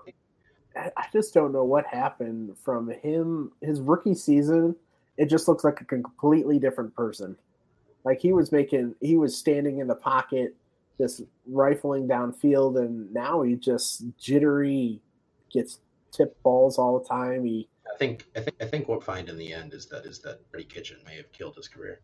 I 0.77 1.07
just 1.13 1.35
don't 1.35 1.53
know 1.53 1.65
what 1.65 1.87
happened 1.87 2.57
from 2.65 2.91
him. 2.91 3.53
His 3.61 3.81
rookie 3.81 4.15
season, 4.15 4.75
it 5.17 5.27
just 5.27 5.47
looks 5.47 5.65
like 5.65 5.81
a 5.81 5.85
completely 5.85 6.59
different 6.59 6.95
person. 6.95 7.37
Like 8.05 8.21
he 8.21 8.33
was 8.33 8.51
making, 8.51 8.95
he 9.01 9.17
was 9.17 9.37
standing 9.37 9.79
in 9.79 9.87
the 9.87 9.95
pocket 9.95 10.55
just 10.99 11.23
rifling 11.47 12.07
downfield, 12.07 12.79
and 12.79 13.13
now 13.13 13.43
he 13.43 13.57
just 13.57 14.05
jittery, 14.19 15.01
gets 15.53 15.81
tipped 16.13 16.41
balls 16.43 16.79
all 16.79 16.99
the 16.99 17.09
time. 17.09 17.45
He, 17.45 17.69
I 17.93 17.97
think, 17.97 18.27
I 18.37 18.41
think, 18.41 18.57
I 18.61 18.65
think 18.65 18.89
what 18.89 19.01
we 19.01 19.05
find 19.05 19.29
in 19.29 19.37
the 19.37 19.53
end 19.53 19.75
is 19.75 19.87
that 19.87 20.07
is 20.07 20.21
that 20.21 20.41
Freddie 20.51 20.67
Kitchen 20.67 20.99
may 21.05 21.17
have 21.17 21.31
killed 21.33 21.57
his 21.57 21.69
career. 21.69 22.01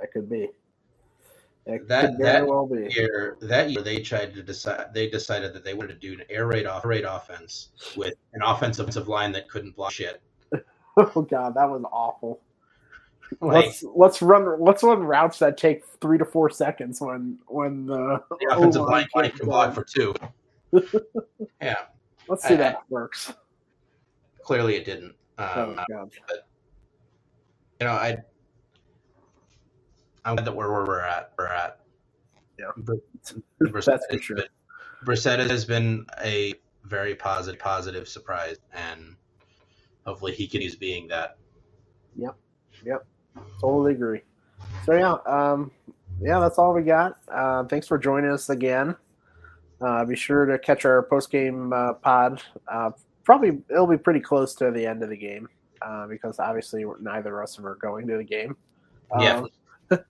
That 0.00 0.12
could 0.12 0.28
be. 0.28 0.48
That 1.66 1.86
that, 1.88 2.18
that 2.18 2.46
well 2.46 2.66
be. 2.66 2.88
year, 2.90 3.36
that 3.42 3.70
year 3.70 3.82
they 3.82 3.98
tried 3.98 4.34
to 4.34 4.42
decide. 4.42 4.94
They 4.94 5.10
decided 5.10 5.52
that 5.52 5.62
they 5.62 5.74
wanted 5.74 6.00
to 6.00 6.08
do 6.08 6.14
an 6.14 6.26
air 6.30 6.46
raid 6.46 6.66
off 6.66 6.84
raid 6.84 7.04
offense 7.04 7.68
with 7.96 8.14
an 8.32 8.42
offensive 8.42 9.08
line 9.08 9.32
that 9.32 9.48
couldn't 9.48 9.76
block 9.76 9.92
shit. 9.92 10.22
oh 10.96 11.22
god, 11.22 11.54
that 11.54 11.68
was 11.68 11.82
awful. 11.92 12.40
Like, 13.40 13.66
let's 13.66 13.84
let's 13.94 14.22
run 14.22 14.60
let's 14.60 14.82
run 14.82 15.02
routes 15.02 15.38
that 15.38 15.56
take 15.56 15.84
three 16.00 16.18
to 16.18 16.24
four 16.24 16.50
seconds 16.50 17.00
when 17.00 17.38
when 17.46 17.86
the, 17.86 18.20
the 18.28 18.54
offensive 18.56 18.82
line 18.82 19.06
can 19.14 19.46
block 19.46 19.74
for 19.74 19.84
two. 19.84 20.14
yeah, 21.62 21.76
let's 22.26 22.42
see 22.46 22.54
I, 22.54 22.58
that 22.58 22.82
works. 22.88 23.32
Clearly, 24.42 24.76
it 24.76 24.84
didn't. 24.84 25.14
Um, 25.38 25.48
oh, 25.78 25.84
God. 25.88 26.10
But, 26.26 26.48
you 27.80 27.86
know, 27.86 27.92
I 27.92 28.18
I'm 30.24 30.36
glad 30.36 30.46
that 30.46 30.54
we're 30.54 30.70
where 30.70 30.84
we're 30.84 31.00
at. 31.00 31.32
We're 31.38 31.46
at. 31.46 31.80
Yeah, 32.58 32.66
Brissett 33.60 33.84
that's 33.84 34.06
for 34.10 34.18
sure. 34.18 34.36
Been, 34.36 34.46
Brissett 35.04 35.48
has 35.48 35.64
been 35.64 36.06
a 36.22 36.54
very 36.84 37.14
positive 37.14 37.58
positive 37.58 38.08
surprise, 38.08 38.56
and 38.72 39.16
hopefully 40.04 40.32
he 40.32 40.46
can 40.46 40.60
use 40.60 40.76
being 40.76 41.08
that. 41.08 41.38
Yep. 42.16 42.36
Yep. 42.84 43.06
Totally 43.60 43.92
agree. 43.92 44.20
So 44.84 44.94
yeah, 44.94 45.16
um, 45.26 45.70
yeah, 46.20 46.38
that's 46.40 46.58
all 46.58 46.74
we 46.74 46.82
got. 46.82 47.18
Uh, 47.28 47.64
thanks 47.64 47.86
for 47.86 47.98
joining 47.98 48.30
us 48.30 48.50
again. 48.50 48.94
Uh, 49.80 50.04
be 50.04 50.16
sure 50.16 50.44
to 50.44 50.58
catch 50.58 50.84
our 50.84 51.02
post 51.04 51.30
game 51.30 51.72
uh, 51.72 51.94
pod. 51.94 52.42
Uh, 52.68 52.90
probably 53.24 53.62
it'll 53.70 53.86
be 53.86 53.96
pretty 53.96 54.20
close 54.20 54.54
to 54.56 54.70
the 54.70 54.84
end 54.84 55.02
of 55.02 55.08
the 55.08 55.16
game 55.16 55.48
uh, 55.82 56.06
because 56.06 56.38
obviously 56.38 56.84
neither 57.00 57.38
of 57.38 57.44
us 57.44 57.58
are 57.58 57.76
going 57.76 58.06
to 58.06 58.18
the 58.18 58.24
game. 58.24 58.56
Yeah. 59.18 59.44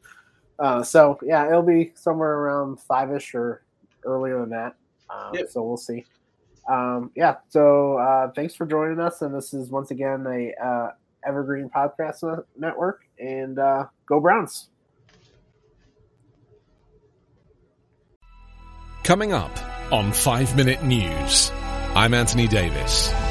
Uh, 0.58 0.82
so 0.82 1.18
yeah, 1.22 1.46
it'll 1.48 1.62
be 1.62 1.90
somewhere 1.94 2.34
around 2.34 2.78
five 2.82 3.10
ish 3.10 3.34
or 3.34 3.62
earlier 4.04 4.40
than 4.40 4.50
that. 4.50 4.74
Um, 5.08 5.30
yep. 5.32 5.48
So 5.48 5.62
we'll 5.62 5.78
see. 5.78 6.04
Um, 6.68 7.10
yeah. 7.16 7.36
So 7.48 8.30
thanks 8.36 8.54
for 8.56 8.66
joining 8.66 9.00
us, 9.00 9.22
and 9.22 9.34
this 9.34 9.54
is 9.54 9.70
once 9.70 9.90
again 9.90 10.26
a 10.26 10.92
Evergreen 11.26 11.70
Podcast 11.70 12.44
Network, 12.58 13.04
and 13.18 13.58
uh, 13.58 13.86
go 14.06 14.20
Browns. 14.20 14.68
Coming 19.02 19.32
up 19.32 19.50
on 19.92 20.12
5 20.12 20.56
Minute 20.56 20.84
News, 20.84 21.50
I'm 21.94 22.14
Anthony 22.14 22.46
Davis. 22.46 23.12